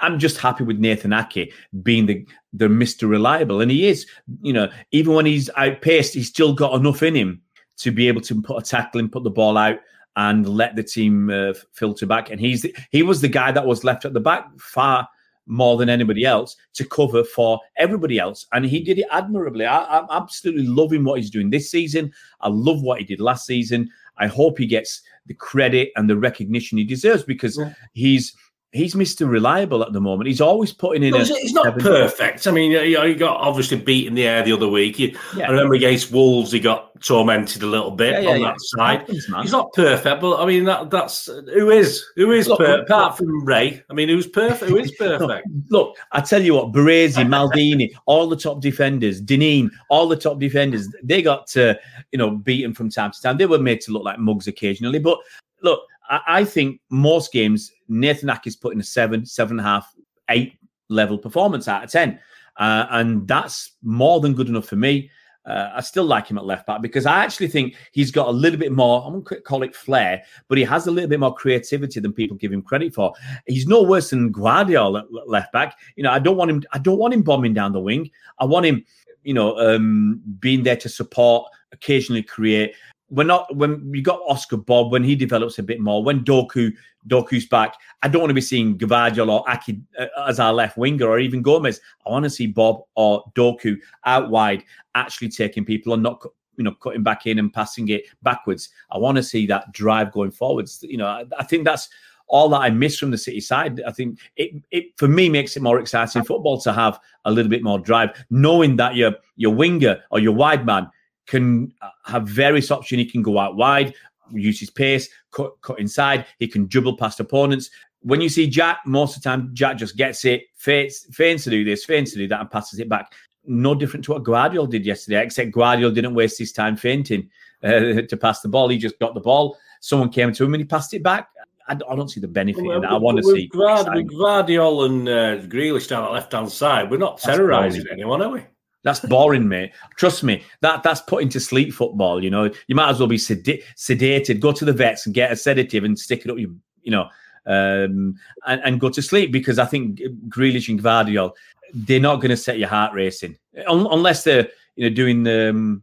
I'm 0.00 0.18
just 0.18 0.36
happy 0.36 0.64
with 0.64 0.78
Nathan 0.78 1.12
Ake 1.12 1.52
being 1.82 2.06
the 2.06 2.26
the 2.52 2.66
Mr. 2.66 3.08
Reliable, 3.08 3.60
and 3.60 3.70
he 3.70 3.86
is. 3.86 4.06
You 4.42 4.52
know, 4.52 4.68
even 4.90 5.14
when 5.14 5.26
he's 5.26 5.48
outpaced, 5.56 6.14
he's 6.14 6.28
still 6.28 6.52
got 6.52 6.74
enough 6.74 7.02
in 7.02 7.14
him 7.14 7.40
to 7.78 7.90
be 7.90 8.08
able 8.08 8.20
to 8.22 8.42
put 8.42 8.60
a 8.60 8.66
tackle 8.66 9.00
and 9.00 9.10
put 9.10 9.22
the 9.22 9.30
ball 9.30 9.56
out 9.56 9.78
and 10.16 10.48
let 10.48 10.74
the 10.74 10.82
team 10.82 11.30
uh, 11.30 11.54
filter 11.72 12.04
back. 12.04 12.30
And 12.30 12.40
he's 12.40 12.62
the, 12.62 12.74
he 12.90 13.04
was 13.04 13.20
the 13.20 13.28
guy 13.28 13.52
that 13.52 13.66
was 13.66 13.84
left 13.84 14.04
at 14.04 14.12
the 14.12 14.20
back 14.20 14.46
far 14.58 15.08
more 15.46 15.76
than 15.76 15.88
anybody 15.88 16.24
else 16.24 16.56
to 16.74 16.84
cover 16.84 17.24
for 17.24 17.60
everybody 17.76 18.18
else, 18.18 18.46
and 18.52 18.66
he 18.66 18.80
did 18.80 18.98
it 18.98 19.06
admirably. 19.10 19.64
I, 19.64 19.98
am 19.98 20.06
absolutely 20.10 20.66
loving 20.66 21.04
what 21.04 21.20
he's 21.20 21.30
doing 21.30 21.48
this 21.48 21.70
season. 21.70 22.12
I 22.40 22.48
love 22.48 22.82
what 22.82 22.98
he 22.98 23.04
did 23.04 23.20
last 23.20 23.46
season. 23.46 23.88
I 24.18 24.26
hope 24.26 24.58
he 24.58 24.66
gets 24.66 25.02
the 25.26 25.34
credit 25.34 25.90
and 25.96 26.10
the 26.10 26.18
recognition 26.18 26.78
he 26.78 26.84
deserves 26.84 27.22
because 27.22 27.56
yeah. 27.56 27.72
he's 27.92 28.36
he's 28.72 28.94
Mr. 28.94 29.28
Reliable 29.28 29.82
at 29.82 29.92
the 29.92 30.00
moment. 30.00 30.28
He's 30.28 30.40
always 30.40 30.72
putting 30.72 31.02
in. 31.02 31.12
No, 31.12 31.20
a 31.20 31.24
he's 31.24 31.52
not 31.52 31.64
seven. 31.64 31.82
perfect. 31.82 32.46
I 32.46 32.50
mean, 32.50 32.72
you 32.72 32.94
know, 32.94 33.06
he 33.06 33.14
got 33.14 33.38
obviously 33.38 33.78
beat 33.78 34.06
in 34.06 34.14
the 34.14 34.26
air 34.26 34.42
the 34.42 34.52
other 34.52 34.68
week. 34.68 34.96
He, 34.96 35.16
yeah. 35.36 35.46
I 35.46 35.50
remember 35.50 35.74
against 35.74 36.12
Wolves, 36.12 36.52
he 36.52 36.60
got 36.60 37.00
tormented 37.00 37.62
a 37.62 37.66
little 37.66 37.90
bit 37.90 38.14
yeah, 38.14 38.20
yeah, 38.20 38.34
on 38.34 38.42
that 38.42 38.56
side. 38.58 39.00
Happens, 39.00 39.26
he's 39.42 39.52
not 39.52 39.72
perfect, 39.72 40.20
but 40.20 40.40
I 40.40 40.46
mean, 40.46 40.64
that, 40.64 40.90
that's 40.90 41.26
who 41.26 41.70
is 41.70 42.04
who 42.16 42.32
is 42.32 42.48
look, 42.48 42.58
per- 42.58 42.82
apart 42.82 43.16
from 43.16 43.44
Ray. 43.44 43.82
I 43.88 43.94
mean, 43.94 44.08
who's 44.08 44.26
perfect? 44.26 44.70
Who 44.70 44.78
is 44.78 44.92
perfect? 44.98 45.46
look, 45.70 45.96
I 46.12 46.20
tell 46.20 46.42
you 46.42 46.54
what, 46.54 46.72
Baresi, 46.72 47.26
Maldini, 47.26 47.90
all 48.06 48.28
the 48.28 48.36
top 48.36 48.60
defenders, 48.60 49.20
Dineen, 49.20 49.70
all 49.88 50.08
the 50.08 50.16
top 50.16 50.38
defenders, 50.38 50.88
they 51.02 51.22
got 51.22 51.56
uh, 51.56 51.74
you 52.12 52.18
know 52.18 52.30
beaten 52.30 52.74
from 52.74 52.90
time 52.90 53.12
to 53.12 53.22
time. 53.22 53.38
They 53.38 53.46
were 53.46 53.58
made 53.58 53.80
to 53.82 53.92
look 53.92 54.04
like 54.04 54.18
mugs 54.18 54.46
occasionally, 54.46 54.98
but 54.98 55.18
look, 55.62 55.80
I, 56.08 56.20
I 56.26 56.44
think 56.44 56.80
most 56.90 57.32
games 57.32 57.72
Nathan 57.88 58.30
Ake's 58.30 58.56
putting 58.56 58.80
a 58.80 58.84
seven, 58.84 59.24
seven 59.24 59.58
and 59.58 59.66
a 59.66 59.70
half, 59.70 59.94
eight 60.30 60.58
level 60.88 61.18
performance 61.18 61.68
out 61.68 61.84
of 61.84 61.90
ten, 61.90 62.18
uh, 62.56 62.86
and 62.90 63.26
that's 63.26 63.72
more 63.82 64.20
than 64.20 64.34
good 64.34 64.48
enough 64.48 64.66
for 64.66 64.76
me. 64.76 65.10
Uh, 65.46 65.72
I 65.76 65.80
still 65.80 66.04
like 66.04 66.26
him 66.26 66.36
at 66.36 66.44
left 66.44 66.66
back 66.66 66.82
because 66.82 67.06
I 67.06 67.24
actually 67.24 67.48
think 67.48 67.74
he's 67.92 68.10
got 68.10 68.28
a 68.28 68.30
little 68.30 68.58
bit 68.58 68.70
more, 68.70 69.02
I'm 69.06 69.22
going 69.22 69.24
to 69.24 69.40
call 69.40 69.62
it 69.62 69.74
flair, 69.74 70.22
but 70.46 70.58
he 70.58 70.64
has 70.64 70.86
a 70.86 70.90
little 70.90 71.08
bit 71.08 71.20
more 71.20 71.34
creativity 71.34 72.00
than 72.00 72.12
people 72.12 72.36
give 72.36 72.52
him 72.52 72.60
credit 72.60 72.92
for. 72.92 73.14
He's 73.46 73.66
no 73.66 73.82
worse 73.82 74.10
than 74.10 74.30
Gvardiol 74.30 74.98
at 74.98 75.06
left 75.26 75.50
back. 75.52 75.78
You 75.96 76.02
know, 76.02 76.10
I 76.10 76.18
don't 76.18 76.36
want 76.36 76.50
him, 76.50 76.62
I 76.72 76.78
don't 76.78 76.98
want 76.98 77.14
him 77.14 77.22
bombing 77.22 77.54
down 77.54 77.72
the 77.72 77.80
wing. 77.80 78.10
I 78.38 78.44
want 78.44 78.66
him, 78.66 78.84
you 79.22 79.32
know, 79.32 79.58
um, 79.58 80.20
being 80.38 80.64
there 80.64 80.76
to 80.76 80.88
support, 80.88 81.50
occasionally 81.72 82.22
create 82.22 82.74
we're 83.10 83.24
not 83.24 83.54
when 83.56 83.90
you 83.94 84.02
got 84.02 84.20
Oscar 84.26 84.56
Bobb 84.56 84.92
when 84.92 85.02
he 85.02 85.14
develops 85.14 85.58
a 85.58 85.62
bit 85.62 85.80
more. 85.80 86.02
When 86.02 86.24
Doku 86.24 86.72
Doku's 87.06 87.46
back, 87.46 87.74
I 88.02 88.08
don't 88.08 88.20
want 88.20 88.30
to 88.30 88.34
be 88.34 88.40
seeing 88.40 88.76
Gvardiol 88.76 89.30
or 89.30 89.44
Ake 89.48 89.78
uh, 89.98 90.06
as 90.26 90.38
our 90.38 90.52
left 90.52 90.76
winger 90.76 91.06
or 91.06 91.18
even 91.18 91.42
Gomez. 91.42 91.80
I 92.06 92.10
want 92.10 92.24
to 92.24 92.30
see 92.30 92.46
Bobb 92.46 92.82
or 92.96 93.24
Doku 93.34 93.76
out 94.04 94.30
wide, 94.30 94.64
actually 94.94 95.30
taking 95.30 95.64
people 95.64 95.94
and 95.94 96.02
not 96.02 96.22
you 96.56 96.64
know 96.64 96.74
cutting 96.74 97.02
back 97.02 97.26
in 97.26 97.38
and 97.38 97.52
passing 97.52 97.88
it 97.88 98.04
backwards. 98.22 98.68
I 98.90 98.98
want 98.98 99.16
to 99.16 99.22
see 99.22 99.46
that 99.46 99.72
drive 99.72 100.12
going 100.12 100.32
forwards. 100.32 100.84
You 100.86 100.98
know, 100.98 101.06
I, 101.06 101.24
I 101.38 101.44
think 101.44 101.64
that's 101.64 101.88
all 102.26 102.50
that 102.50 102.60
I 102.60 102.68
miss 102.68 102.98
from 102.98 103.10
the 103.10 103.16
City 103.16 103.40
side. 103.40 103.80
I 103.86 103.92
think 103.92 104.18
it, 104.36 104.62
it 104.70 104.98
for 104.98 105.08
me 105.08 105.30
makes 105.30 105.56
it 105.56 105.62
more 105.62 105.80
exciting 105.80 106.24
football 106.24 106.60
to 106.60 106.74
have 106.74 107.00
a 107.24 107.30
little 107.30 107.48
bit 107.48 107.62
more 107.62 107.78
drive, 107.78 108.10
knowing 108.28 108.76
that 108.76 108.96
your 108.96 109.14
your 109.36 109.54
winger 109.54 110.02
or 110.10 110.18
your 110.18 110.34
wide 110.34 110.66
man 110.66 110.90
can 111.28 111.72
uh, 111.80 111.90
have 112.04 112.26
various 112.26 112.70
options. 112.70 112.98
He 112.98 113.10
can 113.10 113.22
go 113.22 113.38
out 113.38 113.54
wide, 113.56 113.94
use 114.32 114.58
his 114.58 114.70
pace, 114.70 115.08
cut, 115.30 115.60
cut 115.60 115.78
inside. 115.78 116.26
He 116.38 116.48
can 116.48 116.66
dribble 116.66 116.96
past 116.96 117.20
opponents. 117.20 117.70
When 118.00 118.20
you 118.20 118.28
see 118.28 118.48
Jack, 118.48 118.78
most 118.86 119.16
of 119.16 119.22
the 119.22 119.28
time 119.28 119.50
Jack 119.52 119.76
just 119.76 119.96
gets 119.96 120.24
it, 120.24 120.44
feigns 120.56 121.04
to 121.44 121.50
do 121.50 121.64
this, 121.64 121.84
feigns 121.84 122.12
to 122.12 122.18
do 122.18 122.28
that, 122.28 122.40
and 122.40 122.50
passes 122.50 122.80
it 122.80 122.88
back. 122.88 123.12
No 123.44 123.74
different 123.74 124.04
to 124.06 124.12
what 124.12 124.24
Gvardiol 124.24 124.68
did 124.68 124.84
yesterday, 124.84 125.22
except 125.22 125.52
Gvardiol 125.52 125.94
didn't 125.94 126.14
waste 126.14 126.38
his 126.38 126.52
time 126.52 126.76
feinting 126.76 127.28
uh, 127.62 128.02
to 128.08 128.18
pass 128.20 128.40
the 128.40 128.48
ball. 128.48 128.68
He 128.68 128.78
just 128.78 128.98
got 128.98 129.14
the 129.14 129.20
ball. 129.20 129.56
Someone 129.80 130.10
came 130.10 130.32
to 130.32 130.44
him 130.44 130.54
and 130.54 130.60
he 130.60 130.66
passed 130.66 130.94
it 130.94 131.02
back. 131.02 131.28
I, 131.66 131.74
I 131.74 131.96
don't 131.96 132.08
see 132.08 132.20
the 132.20 132.28
benefit 132.28 132.64
well, 132.64 132.76
in 132.76 132.82
that. 132.82 132.92
I 132.92 132.96
want 132.96 133.18
to 133.18 133.22
see. 133.22 133.46
Guard, 133.48 133.88
with 133.94 134.10
Gvardiol 134.10 134.86
and 134.86 135.08
uh, 135.08 135.46
Grealish 135.46 135.88
down 135.88 136.04
the 136.04 136.10
left 136.10 136.32
hand 136.32 136.50
side, 136.50 136.90
we're 136.90 136.98
not 136.98 137.18
terrorising 137.18 137.84
anyone, 137.92 138.22
are 138.22 138.30
we? 138.30 138.42
That's 138.84 139.00
boring, 139.00 139.48
mate. 139.48 139.72
Trust 139.96 140.22
me, 140.22 140.42
that 140.60 140.82
that's 140.82 141.00
putting 141.00 141.28
to 141.30 141.40
sleep 141.40 141.72
football. 141.72 142.22
You 142.22 142.30
know, 142.30 142.50
you 142.68 142.74
might 142.74 142.90
as 142.90 142.98
well 142.98 143.08
be 143.08 143.18
sed- 143.18 143.62
sedated. 143.76 144.40
Go 144.40 144.52
to 144.52 144.64
the 144.64 144.72
vets 144.72 145.06
and 145.06 145.14
get 145.14 145.32
a 145.32 145.36
sedative 145.36 145.84
and 145.84 145.98
stick 145.98 146.24
it 146.24 146.30
up 146.30 146.38
your, 146.38 146.50
you 146.82 146.92
know, 146.92 147.08
um, 147.46 148.14
and, 148.46 148.60
and 148.64 148.80
go 148.80 148.88
to 148.88 149.02
sleep 149.02 149.32
because 149.32 149.58
I 149.58 149.64
think 149.64 150.00
Grealish 150.28 150.68
and 150.68 150.80
Gvardiol, 150.80 151.32
they're 151.74 152.00
not 152.00 152.16
going 152.16 152.30
to 152.30 152.36
set 152.36 152.58
your 152.58 152.68
heart 152.68 152.94
racing 152.94 153.36
Un- 153.66 153.88
unless 153.90 154.24
they're 154.24 154.48
you 154.76 154.88
know 154.88 154.94
doing 154.94 155.22
the 155.22 155.50
um, 155.50 155.82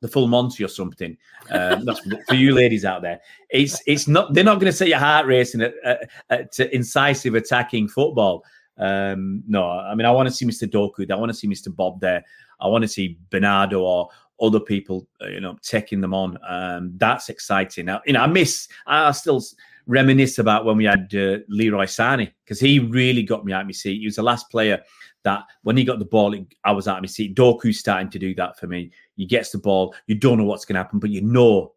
the 0.00 0.08
full 0.08 0.26
Monty 0.26 0.64
or 0.64 0.68
something. 0.68 1.16
Um, 1.50 1.84
that's 1.84 2.00
for 2.28 2.34
you 2.34 2.54
ladies 2.54 2.84
out 2.84 3.02
there. 3.02 3.20
It's 3.50 3.82
it's 3.86 4.08
not 4.08 4.32
they're 4.32 4.44
not 4.44 4.58
going 4.60 4.70
to 4.70 4.76
set 4.76 4.88
your 4.88 4.98
heart 4.98 5.26
racing 5.26 5.60
at, 5.60 5.74
at, 5.84 6.10
at 6.30 6.58
incisive 6.72 7.34
attacking 7.34 7.88
football. 7.88 8.44
Um, 8.78 9.42
no, 9.46 9.68
I 9.68 9.94
mean, 9.94 10.06
I 10.06 10.10
want 10.10 10.28
to 10.28 10.34
see 10.34 10.46
Mr. 10.46 10.68
Doku. 10.68 11.10
I 11.10 11.16
want 11.16 11.30
to 11.30 11.36
see 11.36 11.48
Mr. 11.48 11.74
Bobb 11.74 12.00
there. 12.00 12.24
I 12.60 12.68
want 12.68 12.82
to 12.82 12.88
see 12.88 13.18
Bernardo 13.30 13.82
or 13.82 14.08
other 14.40 14.60
people, 14.60 15.06
uh, 15.20 15.28
you 15.28 15.40
know, 15.40 15.56
taking 15.62 16.00
them 16.00 16.14
on. 16.14 16.38
Um, 16.46 16.92
that's 16.96 17.28
exciting. 17.28 17.86
Now, 17.86 18.00
you 18.06 18.12
know, 18.12 18.20
I 18.20 18.26
miss, 18.26 18.68
I 18.86 19.10
still 19.12 19.42
reminisce 19.86 20.38
about 20.38 20.64
when 20.64 20.76
we 20.76 20.84
had 20.84 21.12
uh, 21.14 21.38
Leroy 21.48 21.84
Sané 21.84 22.32
because 22.44 22.60
he 22.60 22.78
really 22.78 23.22
got 23.22 23.44
me 23.44 23.52
out 23.52 23.62
of 23.62 23.66
my 23.66 23.72
seat. 23.72 24.00
He 24.00 24.06
was 24.06 24.16
the 24.16 24.22
last 24.22 24.50
player 24.50 24.80
that 25.24 25.44
when 25.62 25.76
he 25.76 25.84
got 25.84 25.98
the 25.98 26.04
ball, 26.04 26.34
I 26.64 26.72
was 26.72 26.88
out 26.88 26.98
of 26.98 27.02
my 27.02 27.08
seat. 27.08 27.36
Doku's 27.36 27.78
starting 27.78 28.10
to 28.10 28.18
do 28.18 28.34
that 28.36 28.58
for 28.58 28.66
me. 28.66 28.90
He 29.16 29.26
gets 29.26 29.50
the 29.50 29.58
ball, 29.58 29.94
you 30.06 30.14
don't 30.14 30.38
know 30.38 30.44
what's 30.44 30.64
going 30.64 30.74
to 30.74 30.82
happen, 30.82 30.98
but 30.98 31.10
you 31.10 31.20
know 31.20 31.72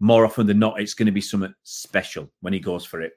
more 0.00 0.24
often 0.24 0.46
than 0.46 0.58
not 0.58 0.80
it's 0.80 0.94
going 0.94 1.06
to 1.06 1.12
be 1.12 1.20
something 1.20 1.54
special 1.62 2.30
when 2.40 2.52
he 2.52 2.60
goes 2.60 2.84
for 2.86 3.02
it. 3.02 3.12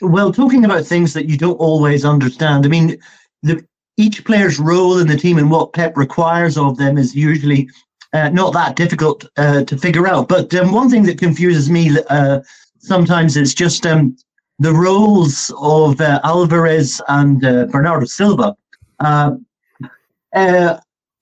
Well, 0.00 0.32
talking 0.32 0.64
about 0.64 0.84
things 0.84 1.12
that 1.14 1.28
you 1.28 1.36
don't 1.36 1.56
always 1.56 2.04
understand, 2.04 2.64
I 2.64 2.68
mean, 2.68 2.98
the, 3.42 3.64
each 3.96 4.24
player's 4.24 4.58
role 4.58 4.98
in 4.98 5.06
the 5.06 5.16
team 5.16 5.38
and 5.38 5.50
what 5.50 5.72
Pep 5.72 5.96
requires 5.96 6.56
of 6.56 6.76
them 6.76 6.98
is 6.98 7.14
usually 7.14 7.68
uh, 8.12 8.28
not 8.30 8.52
that 8.52 8.76
difficult 8.76 9.24
uh, 9.36 9.64
to 9.64 9.78
figure 9.78 10.08
out. 10.08 10.28
But 10.28 10.54
um, 10.54 10.72
one 10.72 10.90
thing 10.90 11.04
that 11.04 11.18
confuses 11.18 11.70
me 11.70 11.96
uh, 12.08 12.40
sometimes 12.78 13.36
is 13.36 13.54
just 13.54 13.86
um, 13.86 14.16
the 14.58 14.72
roles 14.72 15.52
of 15.60 16.00
uh, 16.00 16.20
Alvarez 16.24 17.00
and 17.08 17.44
uh, 17.44 17.66
Bernardo 17.66 18.06
Silva. 18.06 18.56
Uh, 18.98 19.36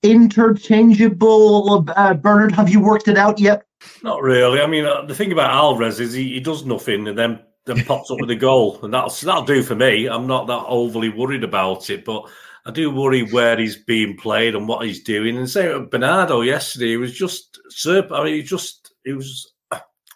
interchangeable, 0.01 1.81
Bernard, 2.21 2.53
have 2.53 2.69
you 2.69 2.79
worked 2.79 3.07
it 3.07 3.17
out 3.17 3.39
yet? 3.39 3.63
Not 4.03 4.21
really. 4.21 4.61
I 4.61 4.67
mean, 4.67 4.85
the 5.07 5.15
thing 5.15 5.31
about 5.31 5.51
Alvarez 5.51 5.99
is 5.99 6.13
he, 6.13 6.33
he 6.33 6.39
does 6.39 6.65
nothing 6.65 7.07
and 7.07 7.17
then 7.17 7.39
then 7.65 7.83
pops 7.85 8.11
up 8.11 8.19
with 8.19 8.31
a 8.31 8.35
goal, 8.35 8.79
and 8.83 8.93
that'll 8.93 9.09
that'll 9.09 9.43
do 9.43 9.63
for 9.63 9.75
me. 9.75 10.07
I'm 10.07 10.27
not 10.27 10.47
that 10.47 10.65
overly 10.67 11.09
worried 11.09 11.43
about 11.43 11.89
it, 11.89 12.05
but 12.05 12.29
I 12.65 12.71
do 12.71 12.91
worry 12.91 13.23
where 13.23 13.57
he's 13.57 13.77
being 13.77 14.17
played 14.17 14.55
and 14.55 14.67
what 14.67 14.85
he's 14.85 15.03
doing. 15.03 15.37
And 15.37 15.49
say 15.49 15.77
Bernardo 15.91 16.41
yesterday, 16.41 16.89
he 16.89 16.97
was 16.97 17.13
just 17.13 17.59
surp. 17.71 18.11
I 18.11 18.23
mean, 18.23 18.35
he 18.35 18.43
just 18.43 18.93
he 19.05 19.13
was 19.13 19.53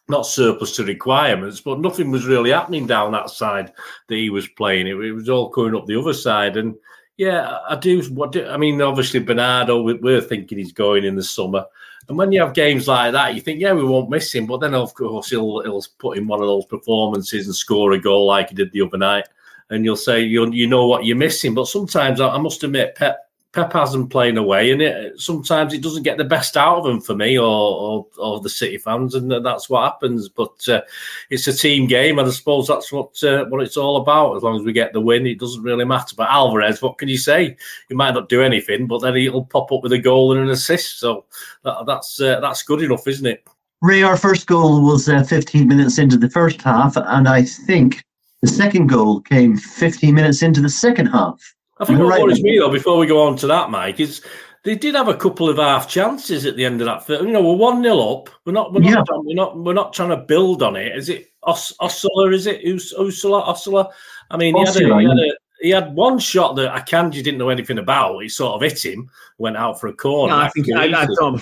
not 0.10 0.26
surplus 0.26 0.76
to 0.76 0.84
requirements, 0.84 1.62
but 1.62 1.80
nothing 1.80 2.12
was 2.12 2.26
really 2.26 2.52
happening 2.52 2.86
down 2.86 3.12
that 3.12 3.30
side 3.30 3.72
that 4.08 4.16
he 4.16 4.30
was 4.30 4.48
playing. 4.50 4.88
It, 4.88 4.96
it 4.96 5.14
was 5.14 5.30
all 5.30 5.50
coming 5.50 5.76
up 5.76 5.86
the 5.86 6.00
other 6.00 6.14
side, 6.14 6.58
and 6.58 6.76
yeah, 7.18 7.60
I 7.68 7.76
do. 7.76 8.02
What 8.14 8.32
do, 8.32 8.46
I 8.48 8.58
mean? 8.58 8.82
Obviously, 8.82 9.20
Bernardo, 9.20 9.82
we're 9.82 10.22
thinking 10.22 10.58
he's 10.58 10.72
going 10.72 11.04
in 11.04 11.16
the 11.16 11.24
summer. 11.24 11.66
And 12.10 12.18
when 12.18 12.32
you 12.32 12.42
have 12.42 12.54
games 12.54 12.88
like 12.88 13.14
that, 13.14 13.34
you 13.34 13.42
think, 13.42 13.62
yeah, 13.62 13.72
we 13.72 13.84
won't 13.84 14.10
miss 14.10 14.34
him. 14.34 14.46
But 14.46 14.58
then, 14.58 14.74
of 14.74 14.94
course, 14.94 15.30
he'll, 15.30 15.62
he'll 15.62 15.84
put 16.00 16.18
in 16.18 16.28
one 16.28 16.42
of 16.42 16.48
those 16.48 16.66
performances 16.66 17.46
and 17.46 17.56
score 17.56 17.94
a 17.94 18.00
goal 18.00 18.26
like 18.26 18.50
he 18.50 18.56
did 18.56 18.72
the 18.72 18.82
other 18.82 18.98
night. 18.98 19.28
And 19.70 19.86
you'll 19.86 19.96
say, 19.96 20.22
you 20.22 20.52
you 20.52 20.68
know 20.68 20.86
what 20.86 21.06
you're 21.06 21.16
missing. 21.16 21.54
But 21.54 21.68
sometimes, 21.68 22.20
I, 22.20 22.30
I 22.30 22.38
must 22.40 22.64
admit, 22.64 22.96
Pep 22.96 23.30
Pep 23.54 23.72
hasn't 23.72 24.10
playing 24.10 24.38
away, 24.38 24.72
and 24.72 24.82
it, 24.82 25.20
sometimes 25.22 25.74
it 25.74 25.84
doesn't 25.84 26.02
get 26.02 26.18
the 26.18 26.24
best 26.24 26.58
out 26.58 26.80
of 26.80 26.84
them 26.86 27.00
for 27.00 27.16
me 27.16 27.38
or, 27.38 27.46
or, 27.46 28.08
or 28.18 28.40
the 28.40 28.50
City 28.50 28.80
fans, 28.80 29.14
and 29.14 29.32
that's 29.46 29.70
what 29.70 29.84
happens. 29.84 30.28
But 30.28 30.68
uh, 30.68 30.82
it's 31.30 31.48
a 31.48 31.54
team 31.54 31.88
game, 31.88 32.18
and 32.18 32.28
I 32.28 32.32
suppose 32.32 32.68
that's 32.68 32.92
what 32.92 33.24
uh, 33.24 33.46
what 33.46 33.62
it's 33.62 33.78
all 33.78 33.98
about. 33.98 34.36
As 34.36 34.42
long 34.42 34.60
as 34.60 34.66
we 34.66 34.74
get 34.74 34.92
the 34.92 35.02
win, 35.02 35.28
it 35.28 35.40
doesn't 35.40 35.62
really 35.62 35.86
matter. 35.86 36.16
But 36.16 36.32
Alvarez, 36.32 36.82
what 36.82 36.98
can 36.98 37.10
you 37.10 37.18
say? 37.18 37.56
He 37.90 37.94
might 37.94 38.16
not 38.16 38.28
do 38.28 38.42
anything, 38.42 38.88
but 38.88 39.00
then 39.00 39.16
he'll 39.16 39.46
pop 39.46 39.72
up 39.72 39.84
with 39.84 39.94
a 39.94 40.00
goal 40.00 40.32
and 40.32 40.42
an 40.42 40.50
assist. 40.50 41.00
So 41.00 41.26
that, 41.64 41.86
that's 41.86 42.20
uh, 42.20 42.40
that's 42.40 42.64
good 42.64 42.82
enough, 42.82 43.08
isn't 43.08 43.28
it? 43.28 43.48
Ray, 43.84 44.02
our 44.02 44.18
first 44.18 44.48
goal 44.48 44.84
was 44.84 45.08
uh, 45.08 45.24
15 45.24 45.68
minutes 45.68 46.00
into 46.00 46.18
the 46.18 46.30
first 46.30 46.62
half, 46.62 46.96
and 46.96 47.28
I 47.28 47.44
think 47.44 48.04
the 48.42 48.48
second 48.48 48.88
goal 48.88 49.22
came 49.22 49.58
15 49.58 50.16
minutes 50.16 50.42
into 50.42 50.60
the 50.60 50.70
second 50.70 51.08
half. 51.08 51.54
I 51.84 51.86
think 51.86 52.00
what 52.00 52.10
right. 52.10 52.22
worries 52.22 52.42
me 52.42 52.58
though, 52.58 52.72
before 52.72 52.98
we 52.98 53.08
go 53.08 53.26
on 53.28 53.36
to 53.38 53.48
that, 53.48 53.70
Mike, 53.70 54.00
is 54.00 54.22
they 54.64 54.76
did 54.76 54.96
have 54.96 55.10
a 55.10 55.16
couple 55.16 55.50
of 55.50 55.58
half 55.58 55.90
chances 55.90 56.46
at 56.46 56.56
the 56.56 56.66
end 56.66 56.82
of 56.82 56.86
that. 56.86 57.06
Film. 57.06 57.28
You 57.28 57.34
know, 57.34 57.42
we're 57.42 57.56
one 57.56 57.84
0 57.84 58.00
up. 58.00 58.30
We're 58.46 58.54
not. 58.54 58.74
We're 58.74 58.80
not. 58.80 58.90
Yeah. 58.90 59.18
We're 59.18 59.36
not. 59.36 59.58
We're 59.58 59.74
not 59.74 59.94
trying 59.94 60.10
to 60.10 60.18
build 60.18 60.64
on 60.64 60.76
it. 60.76 60.96
Is 60.96 61.10
it 61.10 61.32
Os- 61.44 61.74
Osula? 61.82 62.34
Is 62.34 62.48
it 62.48 62.62
Us- 62.64 62.94
Ursula? 62.98 63.44
Osula? 63.44 63.92
I 64.32 64.38
mean, 64.38 64.56
he 64.56 64.64
had, 64.64 64.76
a, 64.76 64.80
he, 64.80 65.06
had 65.06 65.18
a, 65.18 65.38
he 65.62 65.70
had 65.70 65.96
one 65.96 66.18
shot 66.18 66.56
that 66.56 66.74
Akanji 66.74 67.24
didn't 67.24 67.38
know 67.38 67.50
anything 67.50 67.78
about. 67.78 68.20
He 68.20 68.30
sort 68.30 68.56
of 68.56 68.62
hit 68.62 68.84
him, 68.84 69.10
went 69.38 69.58
out 69.58 69.80
for 69.80 69.88
a 69.88 69.94
corner. 69.94 70.34
I 70.34 70.50
think 70.50 70.68
I, 70.74 70.86
I, 70.86 71.06
thought. 71.06 71.42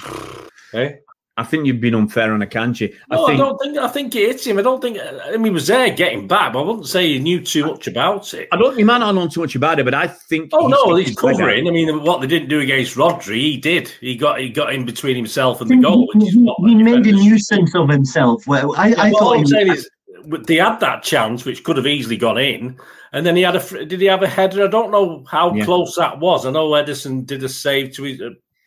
Hey? 0.71 0.99
I 1.07 1.10
think 1.43 1.65
you've 1.65 1.79
been 1.81 1.95
unfair 1.95 2.33
on 2.33 2.41
Akanji. 2.41 2.95
I 3.09 3.15
no, 3.15 3.27
think... 3.27 3.39
I 3.39 3.43
don't 3.43 3.57
think. 3.61 3.77
I 3.77 3.87
think 3.87 4.15
it 4.15 4.27
hit 4.27 4.47
him. 4.47 4.59
I 4.59 4.61
don't 4.61 4.81
think. 4.81 4.97
I 4.99 5.31
mean, 5.31 5.45
he 5.45 5.49
was 5.49 5.67
there 5.67 5.89
getting 5.89 6.27
back, 6.27 6.53
but 6.53 6.59
I 6.59 6.65
wouldn't 6.65 6.87
say 6.87 7.13
he 7.13 7.19
knew 7.19 7.41
too 7.41 7.65
much 7.65 7.87
about 7.87 8.33
it. 8.33 8.47
I 8.51 8.57
don't. 8.57 8.77
He 8.77 8.83
might 8.83 8.99
not 8.99 9.13
know 9.15 9.27
too 9.27 9.41
much 9.41 9.55
about 9.55 9.79
it, 9.79 9.85
but 9.85 9.93
I 9.93 10.07
think. 10.07 10.49
Oh 10.53 10.67
he's 10.67 10.71
no, 10.71 10.95
he's 10.95 11.15
covering. 11.15 11.67
I 11.67 11.71
mean, 11.71 12.03
what 12.03 12.21
they 12.21 12.27
didn't 12.27 12.49
do 12.49 12.59
against 12.59 12.95
Rodri, 12.95 13.37
he 13.37 13.57
did. 13.57 13.89
He 14.01 14.15
got 14.15 14.39
he 14.39 14.49
got 14.49 14.73
in 14.73 14.85
between 14.85 15.15
himself 15.15 15.61
and 15.61 15.69
the 15.69 15.77
goal. 15.77 16.07
which 16.13 16.23
He, 16.23 16.47
he 16.69 16.83
made 16.83 17.05
a 17.07 17.11
nuisance 17.11 17.73
of 17.75 17.89
himself. 17.89 18.45
Well, 18.47 18.75
I, 18.75 18.87
yeah, 18.87 19.01
I 19.01 19.11
thought. 19.11 19.37
I'm 19.37 19.45
saying 19.45 19.71
is, 19.71 19.89
they 20.47 20.55
had 20.55 20.79
that 20.79 21.03
chance, 21.03 21.45
which 21.45 21.63
could 21.63 21.77
have 21.77 21.87
easily 21.87 22.17
gone 22.17 22.37
in, 22.37 22.79
and 23.13 23.25
then 23.25 23.35
he 23.35 23.41
had 23.41 23.55
a. 23.55 23.85
Did 23.85 24.01
he 24.01 24.07
have 24.07 24.23
a 24.23 24.27
header? 24.27 24.63
I 24.63 24.67
don't 24.67 24.91
know 24.91 25.23
how 25.29 25.53
yeah. 25.53 25.65
close 25.65 25.95
that 25.95 26.19
was. 26.19 26.45
I 26.45 26.51
know 26.51 26.69
Ederson 26.71 27.25
did 27.25 27.43
a 27.43 27.49
save 27.49 27.93
to 27.95 28.03
his 28.03 28.21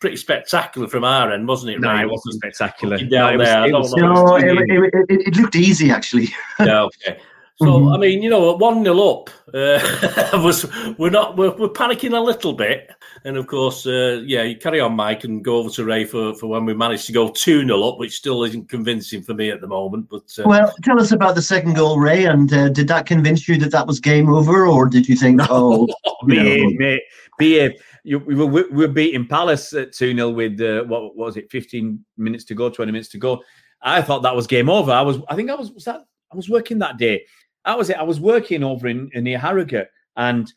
pretty 0.05 0.17
spectacular 0.17 0.87
from 0.87 1.03
our 1.03 1.31
end, 1.31 1.47
wasn't 1.47 1.71
it? 1.71 1.81
No, 1.81 1.99
it 1.99 2.07
wasn't 2.07 2.35
spectacular. 2.35 2.99
Down 2.99 3.39
no, 3.39 3.43
there, 3.43 3.71
was, 3.71 3.91
no, 3.95 4.35
it, 4.35 4.45
it, 4.45 5.27
it, 5.27 5.35
looked 5.35 5.55
easy 5.55 5.89
actually. 5.89 6.27
yeah, 6.59 6.83
okay. 6.83 7.19
So 7.57 7.67
mm-hmm. 7.67 7.93
I 7.93 7.97
mean, 7.97 8.21
you 8.21 8.29
know, 8.29 8.53
one 8.57 8.83
0 8.83 8.99
up 8.99 9.29
uh, 9.53 9.79
was 10.43 10.65
we're 10.97 11.09
not 11.09 11.37
we're, 11.37 11.55
we're, 11.55 11.69
panicking 11.69 12.13
a 12.13 12.19
little 12.19 12.51
bit, 12.51 12.89
and 13.23 13.37
of 13.37 13.47
course, 13.47 13.87
uh, 13.87 14.21
yeah, 14.25 14.43
you 14.43 14.57
carry 14.57 14.81
on, 14.81 14.93
Mike, 14.93 15.23
and 15.23 15.41
go 15.41 15.55
over 15.55 15.69
to 15.69 15.85
Ray 15.85 16.03
for, 16.03 16.35
for 16.35 16.47
when 16.47 16.65
we 16.65 16.73
managed 16.73 17.05
to 17.07 17.13
go 17.13 17.29
two 17.29 17.65
0 17.65 17.81
up, 17.81 17.97
which 17.97 18.13
still 18.13 18.43
isn't 18.43 18.67
convincing 18.67 19.21
for 19.21 19.33
me 19.33 19.51
at 19.51 19.61
the 19.61 19.67
moment. 19.67 20.09
But 20.09 20.23
uh, 20.37 20.43
well, 20.45 20.73
tell 20.83 20.99
us 20.99 21.13
about 21.13 21.35
the 21.35 21.41
second 21.41 21.75
goal, 21.75 21.97
Ray, 21.97 22.25
and 22.25 22.51
uh, 22.51 22.67
did 22.67 22.89
that 22.89 23.05
convince 23.05 23.47
you 23.47 23.57
that 23.59 23.71
that 23.71 23.87
was 23.87 24.01
game 24.01 24.27
over, 24.27 24.67
or 24.67 24.89
did 24.89 25.07
you 25.07 25.15
think, 25.15 25.39
oh, 25.49 25.87
behave, 26.27 26.77
mate, 26.77 27.03
behave? 27.37 27.71
You, 28.03 28.19
we 28.19 28.35
were 28.35 28.47
we 28.47 28.63
were 28.63 28.89
beating 28.89 29.27
Palace 29.27 29.71
at 29.71 29.93
two 29.93 30.13
0 30.13 30.31
with 30.31 30.59
uh, 30.59 30.83
what, 30.83 31.15
what 31.15 31.27
was 31.27 31.37
it, 31.37 31.49
fifteen 31.49 32.03
minutes 32.17 32.43
to 32.45 32.53
go, 32.53 32.69
twenty 32.69 32.91
minutes 32.91 33.09
to 33.11 33.17
go. 33.17 33.41
I 33.81 34.01
thought 34.01 34.23
that 34.23 34.35
was 34.35 34.45
game 34.45 34.69
over. 34.69 34.91
I 34.91 35.01
was, 35.01 35.19
I 35.29 35.35
think 35.35 35.49
I 35.49 35.55
was, 35.55 35.71
was 35.71 35.85
that 35.85 36.01
I 36.33 36.35
was 36.35 36.49
working 36.49 36.79
that 36.79 36.97
day 36.97 37.23
that 37.65 37.77
was 37.77 37.89
it. 37.89 37.97
I 37.97 38.03
was 38.03 38.19
working 38.19 38.63
over 38.63 38.87
in, 38.87 39.09
in 39.13 39.23
near 39.23 39.39
Harrogate 39.39 39.89
and 40.15 40.51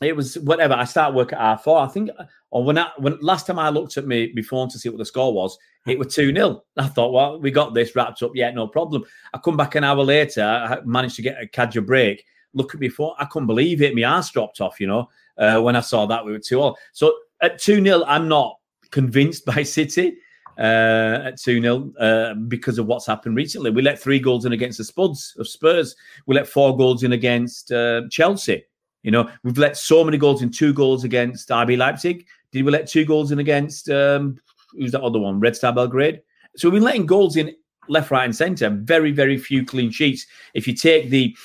it 0.00 0.16
was 0.16 0.38
whatever. 0.38 0.74
I 0.74 0.84
started 0.84 1.14
work 1.14 1.32
at 1.32 1.38
R 1.38 1.58
four. 1.58 1.78
I 1.78 1.88
think, 1.88 2.10
or 2.50 2.64
when 2.64 2.78
I, 2.78 2.90
when 2.98 3.18
last 3.20 3.46
time 3.46 3.58
I 3.58 3.68
looked 3.68 3.96
at 3.96 4.06
me 4.06 4.32
before 4.34 4.66
to 4.68 4.78
see 4.78 4.88
what 4.88 4.98
the 4.98 5.04
score 5.04 5.32
was, 5.32 5.56
it 5.86 5.98
was 5.98 6.14
2 6.14 6.34
0. 6.34 6.62
I 6.76 6.86
thought, 6.86 7.12
well, 7.12 7.40
we 7.40 7.50
got 7.50 7.74
this 7.74 7.94
wrapped 7.94 8.22
up. 8.22 8.32
Yeah, 8.34 8.50
no 8.50 8.66
problem. 8.66 9.04
I 9.32 9.38
come 9.38 9.56
back 9.56 9.74
an 9.74 9.84
hour 9.84 10.02
later, 10.02 10.42
I 10.42 10.78
managed 10.84 11.16
to 11.16 11.22
get 11.22 11.42
a 11.42 11.46
cadger 11.46 11.84
break. 11.84 12.24
Look 12.54 12.74
at 12.74 12.80
me 12.80 12.88
before, 12.88 13.14
I 13.18 13.24
couldn't 13.26 13.48
believe 13.48 13.82
it. 13.82 13.94
My 13.94 14.02
ass 14.02 14.30
dropped 14.30 14.60
off, 14.60 14.80
you 14.80 14.86
know, 14.86 15.08
uh, 15.38 15.60
when 15.60 15.76
I 15.76 15.80
saw 15.80 16.06
that 16.06 16.24
we 16.24 16.32
were 16.32 16.38
2 16.38 16.60
all. 16.60 16.78
So 16.92 17.14
at 17.42 17.58
2 17.58 17.82
0, 17.82 18.04
I'm 18.06 18.28
not 18.28 18.56
convinced 18.90 19.44
by 19.46 19.62
City. 19.62 20.16
Uh, 20.58 21.20
at 21.24 21.40
2 21.40 21.60
0 21.60 21.92
uh, 21.98 22.34
because 22.34 22.78
of 22.78 22.86
what's 22.86 23.06
happened 23.06 23.36
recently. 23.36 23.70
We 23.70 23.82
let 23.82 23.98
three 23.98 24.18
goals 24.18 24.44
in 24.44 24.52
against 24.52 24.78
the 24.78 24.84
Spuds 24.84 25.34
of 25.38 25.48
Spurs. 25.48 25.96
We 26.26 26.34
let 26.34 26.46
four 26.46 26.76
goals 26.76 27.02
in 27.02 27.12
against 27.12 27.72
uh, 27.72 28.02
Chelsea. 28.10 28.64
You 29.02 29.10
know, 29.10 29.30
we've 29.42 29.58
let 29.58 29.76
so 29.76 30.02
many 30.02 30.16
goals 30.16 30.42
in, 30.42 30.50
two 30.50 30.72
goals 30.72 31.04
against 31.04 31.50
RB 31.50 31.76
Leipzig. 31.76 32.26
Did 32.52 32.64
we 32.64 32.72
let 32.72 32.88
two 32.88 33.04
goals 33.04 33.32
in 33.32 33.38
against, 33.38 33.90
um, 33.90 34.38
who's 34.72 34.92
that 34.92 35.02
other 35.02 35.18
one? 35.18 35.40
Red 35.40 35.56
Star 35.56 35.72
Belgrade. 35.72 36.22
So 36.56 36.68
we've 36.68 36.80
been 36.80 36.84
letting 36.84 37.06
goals 37.06 37.36
in 37.36 37.54
left, 37.88 38.10
right, 38.10 38.24
and 38.24 38.34
centre. 38.34 38.70
Very, 38.70 39.12
very 39.12 39.36
few 39.36 39.64
clean 39.64 39.90
sheets. 39.90 40.26
If 40.54 40.66
you 40.66 40.74
take 40.74 41.10
the 41.10 41.36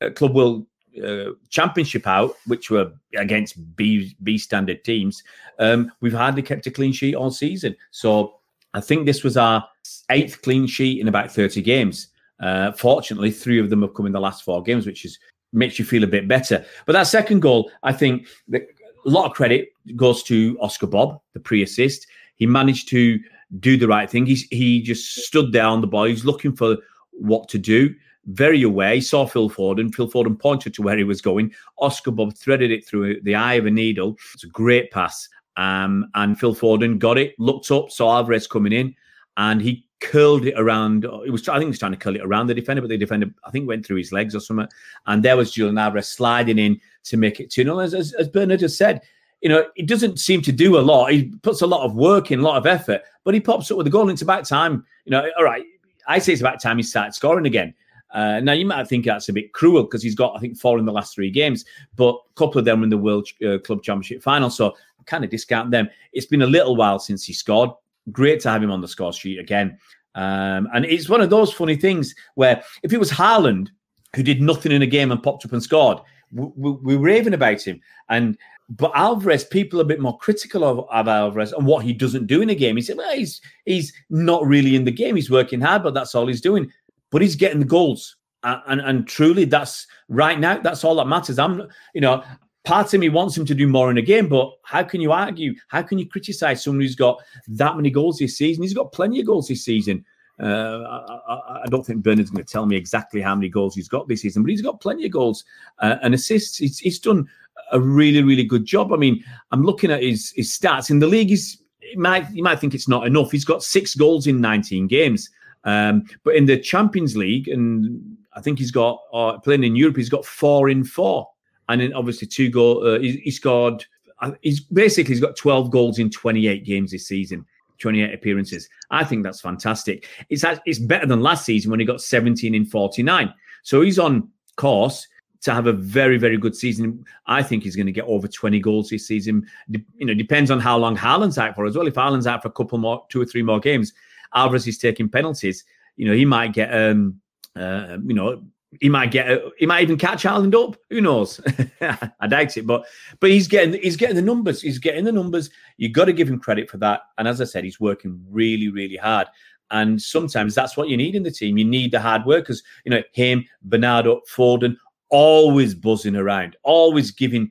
uh, 0.00 0.10
Club 0.10 0.34
World 0.34 0.66
uh, 1.02 1.32
Championship 1.50 2.06
out, 2.06 2.34
which 2.46 2.70
were 2.70 2.92
against 3.16 3.76
B 3.76 4.16
B 4.22 4.38
standard 4.38 4.82
teams, 4.82 5.22
um, 5.58 5.92
we've 6.00 6.12
hardly 6.12 6.42
kept 6.42 6.66
a 6.66 6.70
clean 6.70 6.92
sheet 6.92 7.14
all 7.14 7.30
season. 7.30 7.76
So 7.90 8.35
I 8.76 8.80
think 8.80 9.06
this 9.06 9.24
was 9.24 9.38
our 9.38 9.66
eighth 10.10 10.42
clean 10.42 10.66
sheet 10.66 11.00
in 11.00 11.08
about 11.08 11.32
30 11.32 11.62
games. 11.62 12.08
Uh, 12.38 12.72
fortunately, 12.72 13.30
three 13.30 13.58
of 13.58 13.70
them 13.70 13.80
have 13.80 13.94
come 13.94 14.04
in 14.04 14.12
the 14.12 14.20
last 14.20 14.44
four 14.44 14.62
games, 14.62 14.86
which 14.86 15.04
is 15.04 15.18
makes 15.52 15.78
you 15.78 15.84
feel 15.84 16.04
a 16.04 16.08
bit 16.08 16.28
better. 16.28 16.64
But 16.84 16.92
that 16.92 17.04
second 17.04 17.40
goal, 17.40 17.70
I 17.82 17.92
think 17.92 18.26
a 18.52 18.60
lot 19.06 19.24
of 19.24 19.32
credit 19.32 19.70
goes 19.96 20.22
to 20.24 20.58
Oscar 20.60 20.86
Bobb, 20.86 21.20
the 21.32 21.40
pre-assist. 21.40 22.06
He 22.34 22.44
managed 22.44 22.88
to 22.90 23.18
do 23.58 23.78
the 23.78 23.88
right 23.88 24.10
thing. 24.10 24.26
He's, 24.26 24.42
he 24.50 24.82
just 24.82 25.24
stood 25.24 25.52
there 25.52 25.64
on 25.64 25.80
the 25.80 25.86
ball. 25.86 26.04
He's 26.04 26.26
looking 26.26 26.54
for 26.54 26.76
what 27.12 27.48
to 27.48 27.58
do. 27.58 27.94
Very 28.26 28.62
aware. 28.62 28.94
He 28.94 29.00
saw 29.00 29.24
Phil 29.24 29.48
Foden. 29.48 29.94
Phil 29.94 30.10
Foden 30.10 30.38
pointed 30.38 30.74
to 30.74 30.82
where 30.82 30.98
he 30.98 31.04
was 31.04 31.22
going. 31.22 31.54
Oscar 31.78 32.10
Bobb 32.10 32.36
threaded 32.36 32.70
it 32.70 32.86
through 32.86 33.22
the 33.22 33.36
eye 33.36 33.54
of 33.54 33.64
a 33.64 33.70
needle. 33.70 34.18
It's 34.34 34.44
a 34.44 34.48
great 34.48 34.90
pass. 34.90 35.28
Um, 35.56 36.10
and 36.14 36.38
Phil 36.38 36.54
Foden 36.54 36.98
got 36.98 37.18
it, 37.18 37.34
looked 37.38 37.70
up, 37.70 37.90
saw 37.90 38.16
Alvarez 38.16 38.46
coming 38.46 38.72
in, 38.72 38.94
and 39.36 39.60
he 39.60 39.86
curled 40.00 40.46
it 40.46 40.54
around. 40.56 41.04
It 41.04 41.30
was 41.30 41.48
I 41.48 41.54
think 41.54 41.64
he 41.64 41.70
was 41.70 41.78
trying 41.78 41.92
to 41.92 41.98
curl 41.98 42.16
it 42.16 42.22
around 42.22 42.46
the 42.46 42.54
defender, 42.54 42.82
but 42.82 42.88
the 42.88 42.98
defender 42.98 43.26
I 43.44 43.50
think 43.50 43.66
went 43.66 43.86
through 43.86 43.96
his 43.96 44.12
legs 44.12 44.34
or 44.34 44.40
something. 44.40 44.68
And 45.06 45.22
there 45.22 45.36
was 45.36 45.52
Julian 45.52 45.78
Alvarez 45.78 46.08
sliding 46.08 46.58
in 46.58 46.80
to 47.04 47.16
make 47.16 47.40
it 47.40 47.50
2 47.50 47.64
0. 47.64 47.78
As, 47.78 47.94
as, 47.94 48.12
as 48.14 48.28
Bernard 48.28 48.60
just 48.60 48.76
said, 48.76 49.00
you 49.40 49.48
know, 49.48 49.66
he 49.74 49.82
doesn't 49.82 50.18
seem 50.18 50.42
to 50.42 50.52
do 50.52 50.78
a 50.78 50.80
lot. 50.80 51.12
He 51.12 51.32
puts 51.42 51.62
a 51.62 51.66
lot 51.66 51.84
of 51.84 51.94
work 51.94 52.30
in, 52.30 52.40
a 52.40 52.42
lot 52.42 52.56
of 52.56 52.66
effort, 52.66 53.02
but 53.24 53.34
he 53.34 53.40
pops 53.40 53.70
up 53.70 53.78
with 53.78 53.86
a 53.86 53.90
goal. 53.90 54.08
It's 54.10 54.22
about 54.22 54.46
time. 54.46 54.84
You 55.04 55.12
know, 55.12 55.28
all 55.38 55.44
right, 55.44 55.64
I 56.06 56.18
say 56.18 56.32
it's 56.32 56.42
about 56.42 56.60
time 56.60 56.76
he 56.76 56.82
started 56.82 57.14
scoring 57.14 57.46
again. 57.46 57.74
Uh, 58.12 58.40
now 58.40 58.52
you 58.52 58.64
might 58.64 58.86
think 58.86 59.04
that's 59.04 59.28
a 59.28 59.32
bit 59.32 59.52
cruel 59.52 59.82
because 59.82 60.02
he's 60.02 60.14
got 60.14 60.36
I 60.36 60.38
think 60.38 60.56
four 60.56 60.78
in 60.78 60.84
the 60.84 60.92
last 60.92 61.14
three 61.14 61.30
games, 61.30 61.64
but 61.96 62.14
a 62.14 62.34
couple 62.34 62.58
of 62.58 62.64
them 62.64 62.82
in 62.82 62.88
the 62.88 62.96
World 62.96 63.28
uh, 63.46 63.58
Club 63.58 63.82
Championship 63.82 64.22
final, 64.22 64.48
so 64.48 64.74
kind 65.06 65.24
of 65.24 65.30
discount 65.30 65.70
them. 65.70 65.88
It's 66.12 66.26
been 66.26 66.42
a 66.42 66.46
little 66.46 66.76
while 66.76 66.98
since 66.98 67.24
he 67.24 67.32
scored. 67.32 67.70
Great 68.12 68.40
to 68.40 68.50
have 68.50 68.62
him 68.62 68.70
on 68.70 68.80
the 68.80 68.88
score 68.88 69.12
sheet 69.12 69.38
again. 69.38 69.78
Um, 70.14 70.68
and 70.74 70.84
it's 70.84 71.08
one 71.08 71.20
of 71.20 71.30
those 71.30 71.52
funny 71.52 71.76
things 71.76 72.14
where 72.34 72.62
if 72.82 72.92
it 72.92 72.98
was 72.98 73.10
Haaland 73.10 73.68
who 74.14 74.22
did 74.22 74.40
nothing 74.40 74.72
in 74.72 74.82
a 74.82 74.86
game 74.86 75.12
and 75.12 75.22
popped 75.22 75.44
up 75.44 75.52
and 75.52 75.62
scored, 75.62 75.98
we, 76.32 76.46
we, 76.56 76.70
we 76.72 76.96
were 76.96 77.04
raving 77.04 77.34
about 77.34 77.60
him. 77.60 77.80
And 78.08 78.38
but 78.68 78.92
Alvarez, 78.94 79.44
people 79.44 79.78
are 79.78 79.82
a 79.82 79.86
bit 79.86 80.00
more 80.00 80.18
critical 80.18 80.64
of, 80.64 80.88
of 80.90 81.08
Alvarez 81.08 81.52
and 81.52 81.66
what 81.66 81.84
he 81.84 81.92
doesn't 81.92 82.26
do 82.26 82.42
in 82.42 82.50
a 82.50 82.54
game. 82.54 82.76
He 82.76 82.82
said, 82.82 82.96
well, 82.96 83.14
he's 83.14 83.40
he's 83.64 83.92
not 84.10 84.44
really 84.46 84.74
in 84.74 84.84
the 84.84 84.90
game. 84.90 85.16
He's 85.16 85.30
working 85.30 85.60
hard, 85.60 85.82
but 85.82 85.94
that's 85.94 86.14
all 86.14 86.26
he's 86.26 86.40
doing. 86.40 86.72
But 87.10 87.22
he's 87.22 87.36
getting 87.36 87.60
the 87.60 87.66
goals. 87.66 88.16
And, 88.42 88.62
and, 88.66 88.80
and 88.80 89.08
truly, 89.08 89.44
that's 89.44 89.86
right 90.08 90.38
now, 90.38 90.58
that's 90.58 90.82
all 90.82 90.96
that 90.96 91.06
matters. 91.06 91.38
I'm, 91.38 91.62
you 91.94 92.00
know, 92.00 92.24
part 92.66 92.92
of 92.92 93.00
me 93.00 93.08
wants 93.08 93.36
him 93.36 93.46
to 93.46 93.54
do 93.54 93.66
more 93.68 93.90
in 93.90 93.96
a 93.96 94.02
game, 94.02 94.28
but 94.28 94.52
how 94.62 94.82
can 94.82 95.00
you 95.00 95.12
argue? 95.12 95.54
How 95.68 95.82
can 95.82 95.98
you 95.98 96.06
criticize 96.06 96.62
someone 96.62 96.82
who's 96.82 96.96
got 96.96 97.22
that 97.48 97.76
many 97.76 97.90
goals 97.90 98.18
this 98.18 98.36
season? 98.36 98.62
He's 98.62 98.74
got 98.74 98.92
plenty 98.92 99.20
of 99.20 99.26
goals 99.26 99.48
this 99.48 99.64
season. 99.64 100.04
Uh, 100.38 100.82
I, 100.82 101.62
I, 101.62 101.66
don't 101.70 101.86
think 101.86 102.02
Bernard's 102.02 102.28
going 102.28 102.44
to 102.44 102.52
tell 102.52 102.66
me 102.66 102.76
exactly 102.76 103.22
how 103.22 103.34
many 103.34 103.48
goals 103.48 103.74
he's 103.74 103.88
got 103.88 104.06
this 104.06 104.20
season, 104.20 104.42
but 104.42 104.50
he's 104.50 104.60
got 104.60 104.82
plenty 104.82 105.06
of 105.06 105.12
goals 105.12 105.44
uh, 105.78 105.96
and 106.02 106.12
assists. 106.12 106.58
He's, 106.58 106.78
he's, 106.78 106.98
done 106.98 107.26
a 107.72 107.80
really, 107.80 108.22
really 108.22 108.44
good 108.44 108.66
job. 108.66 108.92
I 108.92 108.96
mean, 108.96 109.24
I'm 109.50 109.62
looking 109.62 109.90
at 109.90 110.02
his, 110.02 110.32
his 110.36 110.50
stats 110.50 110.90
in 110.90 110.98
the 110.98 111.06
league. 111.06 111.30
He's 111.30 111.62
might 111.94 112.30
you 112.32 112.42
might 112.42 112.58
think 112.58 112.74
it's 112.74 112.88
not 112.88 113.06
enough. 113.06 113.30
He's 113.30 113.44
got 113.46 113.62
six 113.62 113.94
goals 113.94 114.26
in 114.26 114.40
19 114.40 114.88
games, 114.88 115.30
um, 115.64 116.04
but 116.22 116.34
in 116.34 116.44
the 116.44 116.58
Champions 116.58 117.16
League, 117.16 117.48
and 117.48 118.18
I 118.34 118.42
think 118.42 118.58
he's 118.58 118.72
got 118.72 119.00
uh, 119.14 119.38
playing 119.38 119.64
in 119.64 119.76
Europe, 119.76 119.96
he's 119.96 120.10
got 120.10 120.26
four 120.26 120.68
in 120.68 120.84
four, 120.84 121.28
and 121.68 121.80
then 121.80 121.92
obviously 121.92 122.26
two 122.26 122.50
goal. 122.50 122.86
Uh, 122.86 122.98
he, 122.98 123.18
he 123.18 123.30
scored. 123.30 123.84
Uh, 124.20 124.32
he's 124.40 124.60
basically 124.60 125.12
he's 125.12 125.20
got 125.20 125.36
12 125.36 125.70
goals 125.70 125.98
in 125.98 126.10
28 126.10 126.64
games 126.64 126.90
this 126.90 127.06
season. 127.06 127.44
28 127.78 128.14
appearances. 128.14 128.68
I 128.90 129.04
think 129.04 129.22
that's 129.22 129.40
fantastic. 129.40 130.08
It's 130.30 130.44
it's 130.64 130.78
better 130.78 131.06
than 131.06 131.20
last 131.20 131.44
season 131.44 131.70
when 131.70 131.80
he 131.80 131.86
got 131.86 132.00
17 132.00 132.54
in 132.54 132.64
49. 132.64 133.32
So 133.62 133.82
he's 133.82 133.98
on 133.98 134.30
course 134.56 135.06
to 135.42 135.52
have 135.52 135.66
a 135.66 135.72
very 135.72 136.18
very 136.18 136.38
good 136.38 136.56
season. 136.56 137.04
I 137.26 137.42
think 137.42 137.62
he's 137.62 137.76
going 137.76 137.86
to 137.86 137.92
get 137.92 138.06
over 138.06 138.26
20 138.26 138.60
goals 138.60 138.88
this 138.88 139.06
season. 139.06 139.46
De- 139.70 139.84
you 139.96 140.06
know, 140.06 140.14
depends 140.14 140.50
on 140.50 140.60
how 140.60 140.78
long 140.78 140.96
Haaland's 140.96 141.38
out 141.38 141.54
for 141.54 141.66
as 141.66 141.76
well. 141.76 141.86
If 141.86 141.94
Haaland's 141.94 142.26
out 142.26 142.42
for 142.42 142.48
a 142.48 142.52
couple 142.52 142.78
more, 142.78 143.04
two 143.10 143.20
or 143.20 143.26
three 143.26 143.42
more 143.42 143.60
games, 143.60 143.92
Alvarez 144.34 144.66
is 144.66 144.78
taking 144.78 145.08
penalties. 145.08 145.64
You 145.96 146.08
know, 146.08 146.14
he 146.14 146.24
might 146.24 146.52
get 146.52 146.70
um 146.74 147.20
uh, 147.54 147.98
you 148.04 148.14
know 148.14 148.42
he 148.80 148.88
might 148.88 149.10
get 149.10 149.40
he 149.58 149.66
might 149.66 149.82
even 149.82 149.96
catch 149.96 150.24
Haaland 150.24 150.54
up. 150.54 150.76
Who 150.90 151.00
knows? 151.00 151.40
I 152.20 152.26
doubt 152.26 152.56
it, 152.56 152.66
but 152.66 152.84
but 153.20 153.30
he's 153.30 153.48
getting 153.48 153.80
he's 153.80 153.96
getting 153.96 154.16
the 154.16 154.22
numbers. 154.22 154.62
He's 154.62 154.78
getting 154.78 155.04
the 155.04 155.12
numbers. 155.12 155.50
You 155.76 155.88
got 155.88 156.06
to 156.06 156.12
give 156.12 156.28
him 156.28 156.38
credit 156.38 156.70
for 156.70 156.78
that. 156.78 157.02
And 157.18 157.28
as 157.28 157.40
I 157.40 157.44
said, 157.44 157.64
he's 157.64 157.80
working 157.80 158.24
really 158.30 158.68
really 158.68 158.96
hard. 158.96 159.28
And 159.70 160.00
sometimes 160.00 160.54
that's 160.54 160.76
what 160.76 160.88
you 160.88 160.96
need 160.96 161.14
in 161.14 161.24
the 161.24 161.30
team. 161.30 161.58
You 161.58 161.64
need 161.64 161.90
the 161.90 162.00
hard 162.00 162.24
workers. 162.24 162.62
You 162.84 162.90
know 162.90 163.02
him, 163.12 163.44
Bernardo, 163.62 164.20
Foden, 164.30 164.76
always 165.08 165.74
buzzing 165.74 166.16
around, 166.16 166.56
always 166.62 167.10
giving 167.10 167.50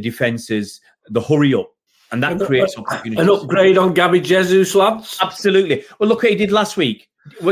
defenses 0.00 0.80
the 1.08 1.20
hurry 1.20 1.54
up. 1.54 1.72
And 2.12 2.22
that 2.22 2.32
an, 2.32 2.38
creates 2.38 2.78
opportunities. 2.78 3.18
An 3.18 3.30
upgrade 3.30 3.78
on 3.78 3.92
Gabby 3.94 4.20
Jesus, 4.20 4.76
lads. 4.76 5.18
Absolutely. 5.20 5.84
Well, 5.98 6.08
look 6.08 6.22
what 6.22 6.30
he 6.30 6.38
did 6.38 6.52
last 6.52 6.76
week 6.76 7.08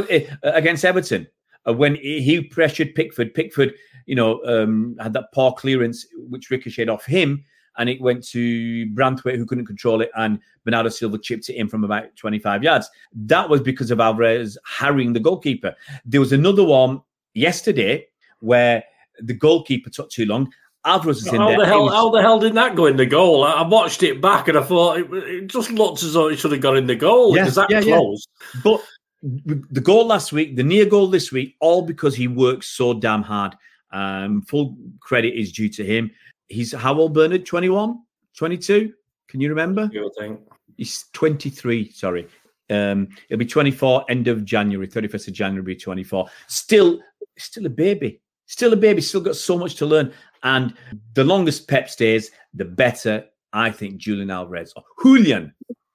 eh, 0.09 0.27
against 0.45 0.85
Everton 0.85 1.27
uh, 1.67 1.73
when 1.73 1.95
he 1.97 2.41
pressured 2.43 2.95
Pickford, 2.95 3.35
Pickford, 3.35 3.75
you 4.07 4.15
know, 4.15 4.43
um, 4.45 4.97
had 5.01 5.13
that 5.15 5.33
poor 5.33 5.53
clearance 5.53 6.07
which 6.29 6.51
ricocheted 6.51 6.89
off 6.89 7.05
him, 7.05 7.45
and 7.77 7.89
it 7.89 8.01
went 8.01 8.27
to 8.29 8.87
Branthwaite 8.91 9.37
who 9.37 9.47
couldn't 9.47 9.67
control 9.67 10.01
it, 10.01 10.11
and 10.17 10.39
Bernardo 10.65 10.89
Silva 10.89 11.19
chipped 11.19 11.49
it 11.49 11.57
in 11.57 11.69
from 11.69 11.85
about 11.85 12.15
25 12.17 12.63
yards. 12.63 12.89
That 13.15 13.49
was 13.49 13.61
because 13.61 13.91
of 13.91 14.01
Alvarez 14.01 14.57
harrying 14.65 15.13
the 15.13 15.21
goalkeeper. 15.21 15.75
There 16.05 16.21
was 16.21 16.33
another 16.33 16.65
one 16.65 17.03
yesterday 17.35 18.07
where 18.41 18.85
the 19.21 19.35
goalkeeper 19.35 19.91
took 19.91 20.11
too 20.11 20.27
long. 20.27 20.53
Alvarez 20.85 21.25
was 21.25 21.33
in 21.33 21.41
how 21.41 21.49
there. 21.49 21.59
The 21.61 21.67
hell, 21.67 21.85
was... 21.85 21.95
How 21.95 22.11
the 22.11 22.21
hell 22.21 22.39
did 22.39 22.55
that 22.55 22.77
go 22.77 22.87
in 22.87 22.97
the 22.97 23.07
goal? 23.07 23.43
I, 23.43 23.53
I 23.53 23.67
watched 23.67 24.03
it 24.03 24.21
back 24.21 24.49
and 24.49 24.59
I 24.59 24.63
thought 24.63 24.99
it, 24.99 25.13
it, 25.13 25.47
just 25.47 25.71
looked 25.71 26.03
as 26.03 26.13
though 26.13 26.29
it 26.29 26.37
should 26.37 26.53
have 26.53 26.61
gone 26.61 26.77
in 26.77 26.87
the 26.87 26.95
goal. 26.95 27.35
Yeah, 27.35 27.49
that 27.49 27.71
yeah, 27.71 27.81
close. 27.81 28.27
Yeah. 28.55 28.61
But 28.63 28.83
the 29.25 29.81
goal 29.81 30.07
last 30.07 30.33
week, 30.33 30.55
the 30.55 30.63
near 30.63 30.85
goal 30.85 31.07
this 31.09 31.33
week, 31.33 31.57
all 31.61 31.83
because 31.83 32.15
he 32.15 32.29
works 32.29 32.69
so 32.69 32.93
damn 32.93 33.23
hard. 33.23 33.57
Um, 33.91 34.43
full 34.43 34.77
credit 35.01 35.35
is 35.35 35.53
due 35.53 35.69
to 35.71 35.85
him. 35.85 36.11
He's 36.49 36.73
how 36.73 36.95
old, 36.95 37.15
Bernard? 37.15 37.47
21, 37.47 38.01
22? 38.37 38.93
Can 39.29 39.41
you 39.41 39.49
remember? 39.49 39.89
You 39.93 40.11
think? 40.19 40.41
He's 40.77 41.07
23, 41.13 41.91
sorry. 41.93 42.29
Um, 42.69 43.09
he'll 43.29 43.39
be 43.39 43.47
24 43.47 44.05
end 44.11 44.29
of 44.29 44.45
January, 44.45 44.89
31st 44.89 45.29
of 45.29 45.35
January, 45.35 45.63
be 45.63 45.77
24. 45.77 46.29
Still, 46.49 47.01
still 47.39 47.67
a 47.67 47.71
baby. 47.71 48.21
Still 48.47 48.75
a 48.75 48.77
baby, 48.77 49.01
still 49.01 49.23
got 49.23 49.37
so 49.37 49.57
much 49.57 49.77
to 49.77 49.87
learn. 49.87 50.13
And 50.43 50.75
the 51.15 51.25
longest 51.25 51.67
Pep 51.67 51.89
stays, 51.89 52.31
the 52.53 52.65
better 52.67 53.25
I 53.55 53.71
think 53.71 53.97
Julian 53.97 54.31
Alvarez 54.31 54.75
or 54.77 54.83
Julian 55.03 55.55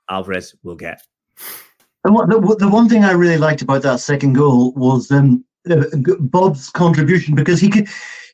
Alvarez 0.09 0.55
will 0.63 0.75
get. 0.75 1.01
And 2.03 2.13
what, 2.13 2.29
the, 2.29 2.39
the 2.59 2.69
one 2.69 2.87
thing 2.87 3.03
I 3.03 3.11
really 3.11 3.37
liked 3.37 3.61
about 3.61 3.81
that 3.83 3.99
second 3.99 4.33
goal 4.33 4.71
was 4.73 5.11
um, 5.11 5.43
uh, 5.69 5.83
Bobb's 6.19 6.69
contribution 6.69 7.35
because 7.35 7.59
he 7.59 7.69
could. 7.69 7.87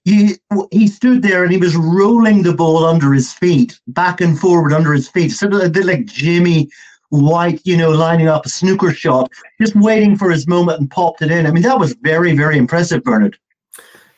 He, 0.04 0.36
he 0.70 0.88
stood 0.88 1.24
there 1.24 1.42
and 1.42 1.52
he 1.52 1.58
was 1.58 1.76
rolling 1.76 2.44
the 2.44 2.54
ball 2.54 2.86
under 2.86 3.12
his 3.12 3.34
feet, 3.34 3.80
back 3.88 4.22
and 4.22 4.40
forward 4.40 4.72
under 4.72 4.94
his 4.94 5.10
feet, 5.10 5.30
sort 5.30 5.56
of 5.56 5.62
a 5.62 5.70
bit 5.70 5.86
like 5.86 6.06
Jimmy 6.06 6.70
White, 7.10 7.60
you 7.64 7.76
know, 7.76 7.90
lining 7.90 8.28
up 8.28 8.46
a 8.46 8.50
snooker 8.50 8.94
shot, 8.94 9.32
just 9.60 9.76
waiting 9.76 10.16
for 10.16 10.30
his 10.30 10.48
moment 10.48 10.80
and 10.80 10.92
popped 10.92 11.24
it 11.24 11.32
in. 11.32 11.48
I 11.48 11.52
mean, 11.52 11.64
that 11.64 11.80
was 11.80 11.96
very, 12.02 12.38
very 12.38 12.60
impressive, 12.60 13.04
Bernard. 13.04 13.40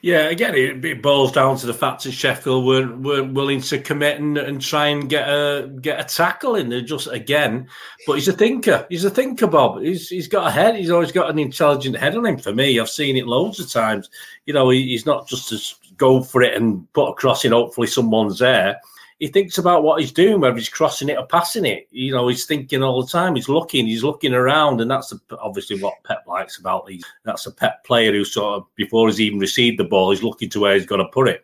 Yeah, 0.01 0.29
again, 0.29 0.53
it, 0.53 0.85
it, 0.85 1.01
boils 1.01 1.31
down 1.31 1.57
to 1.57 1.65
the 1.65 1.73
fact 1.73 2.03
that 2.03 2.11
Sheffield 2.11 2.65
weren't, 2.65 2.99
weren't 2.99 3.33
willing 3.33 3.61
to 3.61 3.79
commit 3.79 4.19
and, 4.19 4.37
and 4.37 4.61
try 4.61 4.87
and 4.87 5.09
get 5.09 5.27
a 5.27 5.71
get 5.81 5.99
a 5.99 6.03
tackle 6.03 6.55
in 6.55 6.69
there. 6.69 6.81
Just 6.81 7.07
again, 7.07 7.67
but 8.05 8.13
he's 8.13 8.27
a 8.27 8.33
thinker. 8.33 8.85
He's 8.89 9.05
a 9.05 9.09
thinker, 9.09 9.47
Bobb. 9.47 9.81
He's 9.81 10.07
he's 10.07 10.27
got 10.27 10.47
a 10.47 10.51
head. 10.51 10.75
He's 10.75 10.91
always 10.91 11.11
got 11.11 11.31
an 11.31 11.39
intelligent 11.39 11.97
head 11.97 12.15
on 12.15 12.27
him. 12.27 12.37
For 12.37 12.53
me, 12.53 12.79
I've 12.79 12.89
seen 12.89 13.17
it 13.17 13.25
loads 13.25 13.59
of 13.59 13.71
times. 13.71 14.07
You 14.45 14.53
know, 14.53 14.69
he, 14.69 14.83
he's 14.83 15.07
not 15.07 15.27
just 15.27 15.49
to 15.49 15.95
go 15.97 16.21
for 16.21 16.43
it 16.43 16.53
and 16.53 16.91
put 16.93 17.09
a 17.09 17.13
crossing. 17.15 17.51
Hopefully, 17.51 17.87
someone's 17.87 18.37
there. 18.37 18.79
He 19.19 19.27
thinks 19.27 19.57
about 19.57 19.83
what 19.83 19.99
he's 19.99 20.11
doing, 20.11 20.39
whether 20.39 20.55
he's 20.55 20.69
crossing 20.69 21.09
it 21.09 21.17
or 21.17 21.25
passing 21.25 21.65
it. 21.65 21.87
You 21.89 22.11
know, 22.11 22.27
he's 22.27 22.45
thinking 22.45 22.83
all 22.83 23.01
the 23.01 23.11
time. 23.11 23.35
He's 23.35 23.49
looking, 23.49 23.87
he's 23.87 24.03
looking 24.03 24.33
around, 24.33 24.79
and 24.79 24.91
that's 24.91 25.11
obviously 25.39 25.81
what 25.81 26.03
Pep 26.03 26.23
likes 26.27 26.59
about 26.59 26.85
these. 26.85 27.03
That's 27.23 27.47
a 27.47 27.51
Pep 27.51 27.83
player 27.83 28.11
who 28.11 28.23
sort 28.23 28.57
of 28.57 28.75
before 28.75 29.07
he's 29.07 29.19
even 29.19 29.39
received 29.39 29.79
the 29.79 29.85
ball, 29.85 30.11
he's 30.11 30.21
looking 30.21 30.49
to 30.51 30.59
where 30.59 30.75
he's 30.75 30.85
going 30.85 31.03
to 31.03 31.11
put 31.11 31.27
it. 31.27 31.43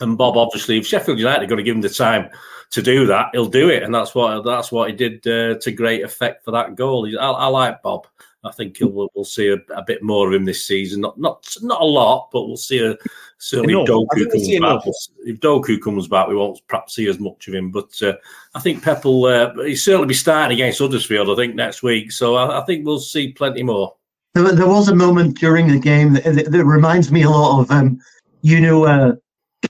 And 0.00 0.18
Bobb, 0.18 0.36
obviously, 0.36 0.78
if 0.78 0.86
Sheffield 0.86 1.18
United 1.18 1.44
are 1.44 1.46
going 1.46 1.58
to 1.58 1.62
give 1.62 1.76
him 1.76 1.80
the 1.80 1.88
time 1.88 2.28
to 2.70 2.82
do 2.82 3.06
that, 3.06 3.28
he'll 3.32 3.46
do 3.46 3.68
it, 3.68 3.84
and 3.84 3.94
that's 3.94 4.14
what 4.14 4.42
that's 4.42 4.72
what 4.72 4.90
he 4.90 4.96
did 4.96 5.24
uh, 5.26 5.58
to 5.60 5.70
great 5.70 6.02
effect 6.02 6.44
for 6.44 6.50
that 6.50 6.74
goal. 6.74 7.06
I, 7.06 7.24
I 7.24 7.46
like 7.46 7.82
Bobb. 7.82 8.06
I 8.44 8.50
think 8.50 8.76
he'll, 8.76 9.08
we'll 9.14 9.24
see 9.24 9.48
a, 9.48 9.54
a, 9.74 9.84
bit 9.86 10.02
more 10.02 10.26
of 10.26 10.34
him 10.34 10.44
this 10.44 10.66
season. 10.66 11.00
Not 11.00 11.18
not 11.18 11.46
not 11.62 11.80
a 11.80 11.84
lot, 11.84 12.28
but 12.32 12.46
we'll 12.46 12.56
see 12.56 12.84
a 12.84 12.96
certainly 13.38 13.74
if 13.74 13.88
Doku 13.88 14.30
comes 14.30 14.58
back. 14.58 14.94
If 15.24 15.40
Doku 15.40 15.80
comes 15.80 16.08
back, 16.08 16.26
we 16.26 16.34
won't 16.34 16.60
perhaps 16.66 16.96
see 16.96 17.08
as 17.08 17.20
much 17.20 17.46
of 17.46 17.54
him. 17.54 17.70
But 17.70 17.90
uh, 18.02 18.14
I 18.54 18.60
think 18.60 18.82
Pep 18.82 19.04
will 19.04 19.26
uh, 19.26 19.54
he's 19.62 19.84
certainly 19.84 20.08
be 20.08 20.14
starting 20.14 20.56
against 20.56 20.80
Huddersfield. 20.80 21.30
I 21.30 21.36
think 21.40 21.54
next 21.54 21.84
week, 21.84 22.10
so 22.10 22.34
I, 22.34 22.60
I 22.60 22.64
think 22.64 22.84
we'll 22.84 22.98
see 22.98 23.32
plenty 23.32 23.62
more. 23.62 23.94
There, 24.34 24.50
there, 24.52 24.66
was 24.66 24.88
a 24.88 24.94
moment 24.94 25.38
during 25.38 25.68
the 25.68 25.78
game 25.78 26.14
that, 26.14 26.24
that, 26.24 26.50
that 26.50 26.64
reminds 26.64 27.12
me 27.12 27.22
a 27.22 27.30
lot 27.30 27.60
of 27.60 27.70
um, 27.70 28.00
you 28.40 28.60
know 28.60 28.86
uh, 28.86 29.12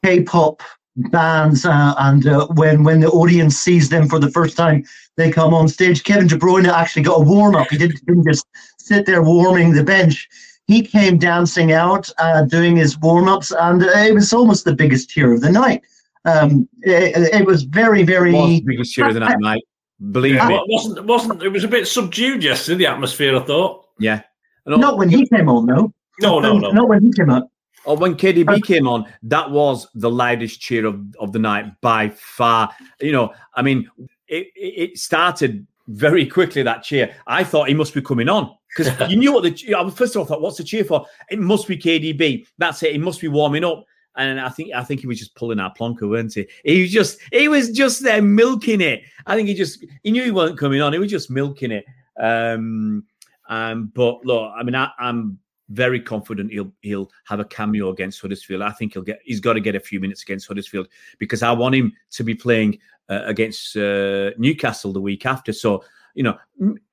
K-pop 0.02 0.62
bands 0.96 1.64
uh, 1.64 1.94
and 1.98 2.26
uh, 2.26 2.46
when 2.48 2.85
when 2.85 3.00
the 3.00 3.11
audience 3.11 3.57
sees 3.57 3.88
them 3.88 4.09
for 4.09 4.18
the 4.18 4.31
first 4.31 4.57
time 4.57 4.85
they 5.16 5.31
come 5.31 5.55
on 5.55 5.68
stage. 5.68 6.05
Kevin 6.05 6.26
de 6.26 6.37
bruyne 6.37 6.66
actually 6.66 7.02
got 7.02 7.20
a 7.20 7.24
warm-up. 7.24 7.68
He 7.70 7.78
didn't, 7.78 8.05
didn't 8.07 8.26
just 8.26 8.46
sit 8.78 9.05
there 9.05 9.22
warming 9.22 9.72
the 9.72 9.85
bench. 9.85 10.28
He 10.66 10.83
came 10.83 11.18
dancing 11.18 11.72
out 11.72 12.11
uh, 12.18 12.44
doing 12.44 12.76
his 12.76 12.98
warm-ups 12.98 13.52
and 13.52 13.83
it 13.83 14.14
was 14.14 14.33
almost 14.33 14.64
the 14.64 14.74
biggest 14.74 15.11
cheer 15.11 15.33
of 15.33 15.40
the 15.40 15.50
night. 15.50 15.83
Um, 16.24 16.68
it, 16.83 17.35
it, 17.35 17.46
was 17.46 17.64
very 17.64 18.05
very 18.05 18.33
was 18.33 18.48
the 18.48 18.61
biggest 18.61 18.94
cheer 18.94 19.09
of 19.09 19.14
the 19.14 19.20
night 19.20 19.37
mate. 19.40 19.64
Believe 20.12 20.37
yeah, 20.37 20.48
me. 20.48 20.55
It 20.55 20.62
wasn't, 20.68 20.98
it 20.98 21.05
wasn't 21.05 21.42
it 21.42 21.48
was 21.48 21.64
a 21.64 21.68
bit 21.68 21.87
subdued 21.88 22.44
yesterday 22.44 22.78
the 22.78 22.87
atmosphere 22.87 23.37
i 23.37 23.40
thought. 23.40 23.87
Yeah. 23.98 24.22
Not 24.66 24.98
when 24.98 25.09
he 25.09 25.26
came 25.26 25.48
on 25.48 25.66
though. 25.66 25.92
No 26.20 26.38
no 26.38 26.59
no. 26.59 26.70
not 26.70 26.88
when 26.88 27.02
he 27.02 27.12
came 27.12 27.31
on 27.31 27.48
or 27.85 27.97
when 27.97 28.14
KDB 28.14 28.62
came 28.64 28.87
on, 28.87 29.12
that 29.25 29.51
was 29.51 29.88
the 29.95 30.11
loudest 30.11 30.61
cheer 30.61 30.87
of, 30.87 31.01
of 31.18 31.33
the 31.33 31.38
night 31.38 31.81
by 31.81 32.11
far. 32.11 32.75
You 33.01 33.12
know, 33.12 33.35
I 33.55 33.62
mean, 33.62 33.90
it, 34.29 34.49
it 34.55 34.99
started 34.99 35.66
very 35.88 36.27
quickly 36.27 36.62
that 36.62 36.83
cheer. 36.83 37.14
I 37.27 37.45
thought 37.45 37.68
he 37.68 37.75
must 37.75 37.95
be 37.95 38.03
coming 38.03 38.29
on 38.29 38.55
because 38.68 39.11
you 39.11 39.16
knew 39.18 39.33
what 39.33 39.42
the. 39.42 39.75
I 39.75 39.90
first 39.90 40.14
of 40.14 40.21
all, 40.21 40.27
I 40.27 40.29
thought, 40.29 40.42
what's 40.42 40.59
the 40.59 40.64
cheer 40.64 40.85
for? 40.85 41.07
It 41.31 41.38
must 41.38 41.66
be 41.68 41.77
KDB. 41.77 42.47
That's 42.59 42.83
it. 42.83 42.92
He 42.92 42.99
must 42.99 43.21
be 43.21 43.29
warming 43.29 43.64
up. 43.64 43.85
And 44.14 44.38
I 44.38 44.51
think 44.51 44.75
I 44.75 44.85
think 44.85 45.01
he 45.01 45.07
was 45.07 45.18
just 45.18 45.35
pulling 45.35 45.59
our 45.59 45.73
plonker, 45.75 46.09
weren't 46.09 46.35
he? 46.35 46.47
He 46.64 46.83
was 46.83 46.92
just 46.92 47.18
he 47.33 47.49
was 47.49 47.71
just 47.71 48.03
there 48.03 48.21
milking 48.21 48.83
it. 48.83 49.03
I 49.27 49.35
think 49.35 49.49
he 49.49 49.55
just 49.55 49.85
he 50.03 50.11
knew 50.11 50.23
he 50.23 50.31
wasn't 50.31 50.59
coming 50.59 50.83
on. 50.83 50.92
He 50.92 50.99
was 50.99 51.11
just 51.11 51.31
milking 51.31 51.73
it. 51.73 51.87
Um, 52.21 53.05
um, 53.49 53.90
but 53.95 54.25
look, 54.25 54.53
I 54.55 54.62
mean, 54.62 54.75
I, 54.75 54.90
I'm 54.99 55.38
very 55.72 56.00
confident 56.00 56.52
he'll 56.52 56.72
he'll 56.82 57.11
have 57.24 57.40
a 57.40 57.44
cameo 57.44 57.90
against 57.90 58.20
Huddersfield. 58.20 58.62
I 58.62 58.70
think 58.70 58.94
he'll 58.94 59.02
get 59.02 59.20
he's 59.24 59.40
got 59.40 59.54
to 59.54 59.61
get 59.61 59.74
a 59.74 59.80
few 59.80 60.00
minutes 60.00 60.22
against 60.22 60.46
Huddersfield 60.46 60.88
because 61.18 61.42
I 61.42 61.52
want 61.52 61.74
him 61.74 61.92
to 62.11 62.24
be 62.24 62.35
playing 62.35 62.78
uh, 63.08 63.22
against 63.24 63.76
uh, 63.76 64.30
Newcastle 64.38 64.92
the 64.92 65.00
week 65.00 65.26
after. 65.26 65.52
So 65.52 65.85
you 66.14 66.22
know, 66.22 66.38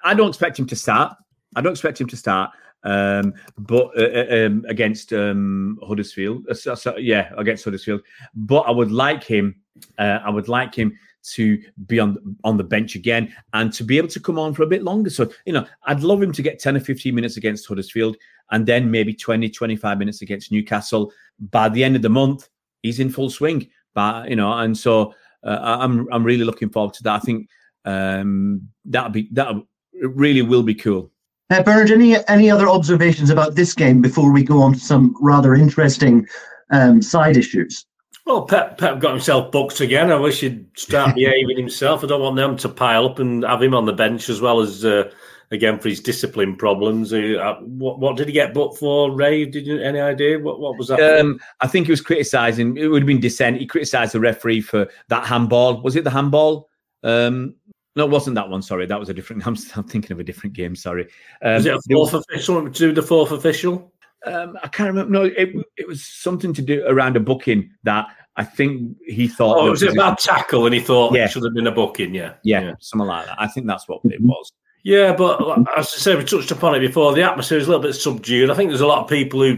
I 0.04 0.14
don't 0.14 0.30
expect 0.30 0.58
him 0.58 0.68
to 0.68 0.76
start. 0.76 1.16
I 1.56 1.62
don't 1.62 1.74
expect 1.74 2.00
him 2.00 2.08
to 2.08 2.18
start. 2.18 2.52
Um, 2.84 3.34
but 3.58 3.92
uh, 3.98 4.04
uh 4.04 4.46
um, 4.46 4.66
against 4.70 5.12
um, 5.12 5.78
Huddersfield, 5.86 6.46
so, 6.56 6.76
so, 6.76 6.98
yeah, 6.98 7.34
against 7.38 7.66
Huddersfield. 7.66 8.02
But 8.34 8.62
I 8.62 8.72
would 8.72 8.92
like 8.92 9.24
him. 9.24 9.56
Uh, 9.98 10.20
I 10.24 10.30
would 10.30 10.48
like 10.48 10.74
him 10.74 10.98
to 11.34 11.62
be 11.88 12.00
on 12.00 12.38
on 12.44 12.58
the 12.58 12.64
bench 12.64 12.96
again 12.96 13.34
and 13.54 13.72
to 13.74 13.84
be 13.84 13.98
able 13.98 14.08
to 14.10 14.20
come 14.20 14.40
on 14.40 14.54
for 14.54 14.64
a 14.64 14.68
bit 14.68 14.84
longer. 14.84 15.10
So, 15.10 15.32
you 15.46 15.54
know, 15.54 15.66
I'd 15.84 16.02
love 16.02 16.22
him 16.22 16.32
to 16.34 16.42
get 16.42 16.60
10 16.60 16.78
or 16.78 16.80
15 16.80 17.14
minutes 17.14 17.38
against 17.38 17.68
Huddersfield 17.68 18.18
and 18.52 18.66
then 18.66 18.90
maybe 18.90 19.14
20, 19.14 19.50
25 19.50 19.98
minutes 19.98 20.22
against 20.22 20.52
Newcastle. 20.52 21.12
By 21.52 21.70
the 21.70 21.84
end 21.84 21.96
of 21.96 22.02
the 22.02 22.10
month, 22.10 22.50
he's 22.82 23.00
in 23.00 23.10
full 23.10 23.30
swing. 23.30 23.70
But, 23.94 24.30
you 24.30 24.36
know, 24.36 24.52
and 24.54 24.78
so 24.78 25.14
uh, 25.44 25.78
I'm 25.82 26.08
I'm 26.12 26.24
really 26.24 26.46
looking 26.46 26.70
forward 26.70 26.94
to 26.96 27.04
that. 27.04 27.16
I 27.16 27.20
think 27.20 27.50
um, 27.86 28.68
that'll 28.86 29.10
be 29.10 29.30
that 29.32 29.54
really 29.94 30.42
will 30.42 30.64
be 30.64 30.76
cool. 30.76 31.12
Uh, 31.50 31.64
Bernard, 31.64 31.92
any 31.92 32.16
any 32.28 32.52
other 32.52 32.68
observations 32.68 33.30
about 33.30 33.56
this 33.56 33.74
game 33.74 34.02
before 34.02 34.32
we 34.32 34.44
go 34.44 34.62
on 34.62 34.74
to 34.74 34.80
some 34.80 35.16
rather 35.20 35.56
interesting 35.56 36.28
um, 36.72 37.02
side 37.02 37.38
issues? 37.38 37.86
Well, 38.30 38.44
Pep, 38.44 38.78
Pep 38.78 39.00
got 39.00 39.10
himself 39.10 39.52
booked 39.52 39.82
again. 39.82 40.12
I 40.12 40.16
wish 40.16 40.42
he'd 40.42 40.68
start 40.78 41.16
behaving 41.16 41.58
himself. 41.58 42.04
I 42.04 42.08
don't 42.08 42.22
want 42.22 42.36
them 42.36 42.58
to 42.58 42.70
pile 42.70 43.08
up 43.08 43.18
and 43.18 43.44
have 43.44 43.64
him 43.64 43.74
on 43.74 43.86
the 43.86 43.92
bench 43.92 44.30
as 44.30 44.40
well 44.40 44.60
as 44.60 44.86
uh, 44.86 45.10
again 45.50 45.80
for 45.80 45.90
his 45.90 46.00
discipline 46.00 46.56
problems. 46.56 47.12
Uh, 47.12 47.56
what, 47.62 47.98
what, 47.98 48.18
did 48.18 48.28
he 48.28 48.34
get 48.34 48.54
booked 48.54 48.78
for, 48.78 49.12
Ray? 49.16 49.46
Did 49.46 49.66
you 49.66 49.82
any 49.82 50.00
idea 50.00 50.38
what, 50.38 50.60
what 50.60 50.78
was 50.78 50.90
that? 50.90 51.20
Um, 51.20 51.40
I 51.62 51.66
think 51.66 51.88
he 51.88 51.92
was 51.92 52.02
criticising. 52.02 52.78
It 52.78 52.86
would 52.86 53.02
have 53.02 53.08
been 53.08 53.20
dissent. 53.20 53.58
He 53.58 53.66
criticised 53.66 54.14
the 54.14 54.20
referee 54.20 54.62
for 54.62 54.88
that 55.08 55.26
handball. 55.26 55.82
Was 55.82 55.96
it 55.96 56.04
the 56.04 56.12
handball? 56.12 56.70
Um, 57.02 57.56
no, 57.96 58.06
it 58.06 58.12
wasn't 58.12 58.36
that 58.36 58.48
one. 58.48 58.62
Sorry, 58.62 58.86
that 58.86 59.00
was 59.00 59.10
a 59.10 59.14
different. 59.16 59.42
I'm, 59.48 59.58
I'm 59.76 59.86
thinking 59.86 60.12
of 60.12 60.20
a 60.20 60.24
different 60.24 60.56
game. 60.56 60.76
Sorry. 60.76 61.08
Um, 61.42 61.56
was 61.56 61.66
it 61.66 61.74
a 61.74 61.82
fourth 61.90 62.14
was, 62.14 62.26
official? 62.30 62.70
To 62.70 62.94
the 62.94 63.02
fourth 63.02 63.32
official? 63.32 63.92
Um, 64.26 64.58
I 64.62 64.68
can't 64.68 64.90
remember. 64.90 65.12
No, 65.12 65.24
it, 65.24 65.50
it 65.78 65.88
was 65.88 66.06
something 66.06 66.54
to 66.54 66.62
do 66.62 66.86
around 66.86 67.16
a 67.16 67.20
booking 67.20 67.72
that 67.84 68.08
I 68.40 68.44
think 68.46 68.96
he 69.06 69.28
thought. 69.28 69.58
Oh, 69.58 69.68
it 69.68 69.72
was 69.72 69.84
it 69.84 69.92
about 69.92 70.18
tackle? 70.18 70.66
And 70.66 70.74
he 70.74 70.80
thought 70.80 71.14
yeah. 71.14 71.26
it 71.26 71.32
should 71.32 71.44
have 71.44 71.54
been 71.54 71.68
a 71.68 71.72
booking. 71.72 72.16
Yeah. 72.16 72.36
yeah. 72.44 72.62
yeah, 72.62 72.74
something 72.80 73.06
like 73.06 73.26
that. 73.26 73.40
I 73.40 73.48
think 73.48 73.68
that's 73.68 73.88
what 73.88 74.00
it 74.06 74.22
mm-hmm. 74.22 74.30
was. 74.30 74.54
Yeah, 74.84 75.14
but 75.14 75.42
as 75.78 75.88
I 75.94 75.98
said, 75.98 76.18
we 76.18 76.24
touched 76.24 76.50
upon 76.50 76.74
it 76.74 76.80
before. 76.80 77.14
The 77.14 77.22
atmosphere 77.22 77.58
is 77.58 77.68
a 77.68 77.70
little 77.70 77.84
bit 77.84 77.96
subdued. 77.96 78.50
I 78.50 78.54
think 78.54 78.70
there's 78.70 78.80
a 78.80 78.88
lot 78.88 79.04
of 79.04 79.10
people 79.10 79.42
who 79.42 79.58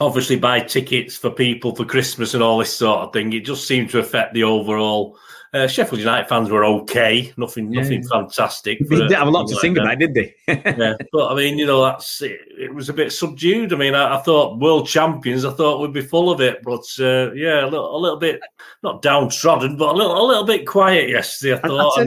obviously 0.00 0.36
buy 0.36 0.60
tickets 0.60 1.16
for 1.16 1.30
people 1.30 1.74
for 1.74 1.86
Christmas 1.86 2.34
and 2.34 2.42
all 2.42 2.58
this 2.58 2.76
sort 2.76 3.00
of 3.00 3.12
thing. 3.14 3.32
It 3.32 3.46
just 3.46 3.66
seemed 3.66 3.88
to 3.90 4.00
affect 4.00 4.34
the 4.34 4.44
overall. 4.44 5.16
Uh, 5.52 5.66
Sheffield 5.66 5.98
United 5.98 6.28
fans 6.28 6.48
were 6.48 6.64
okay, 6.64 7.32
nothing, 7.36 7.72
yeah. 7.72 7.80
nothing 7.80 8.06
fantastic. 8.06 8.78
They 8.78 8.96
didn't 8.96 9.12
have 9.12 9.26
a 9.26 9.30
lot 9.30 9.48
to 9.48 9.54
like 9.54 9.60
sing 9.60 9.76
about, 9.76 9.98
did 9.98 10.14
they? 10.14 10.34
yeah, 10.46 10.94
but 11.12 11.32
I 11.32 11.34
mean, 11.34 11.58
you 11.58 11.66
know, 11.66 11.82
that's 11.82 12.22
it, 12.22 12.40
it 12.56 12.72
was 12.72 12.88
a 12.88 12.92
bit 12.92 13.12
subdued. 13.12 13.72
I 13.72 13.76
mean, 13.76 13.94
I, 13.96 14.16
I, 14.16 14.22
thought 14.22 14.60
world 14.60 14.86
champions, 14.86 15.44
I 15.44 15.52
thought 15.52 15.80
we'd 15.80 15.92
be 15.92 16.02
full 16.02 16.30
of 16.30 16.40
it, 16.40 16.62
but 16.62 16.84
uh, 17.00 17.32
yeah, 17.32 17.64
a 17.64 17.66
little, 17.66 17.96
a 17.96 17.98
little 17.98 18.18
bit 18.18 18.40
not 18.84 19.02
downtrodden, 19.02 19.76
but 19.76 19.92
a 19.92 19.96
little, 19.96 20.24
a 20.24 20.24
little 20.24 20.44
bit 20.44 20.68
quiet 20.68 21.08
yesterday. 21.08 21.60
I 21.64 21.66
thought, 21.66 21.98
I, 21.98 22.06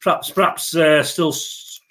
perhaps, 0.00 0.30
perhaps 0.30 0.74
uh, 0.74 1.04
still 1.04 1.32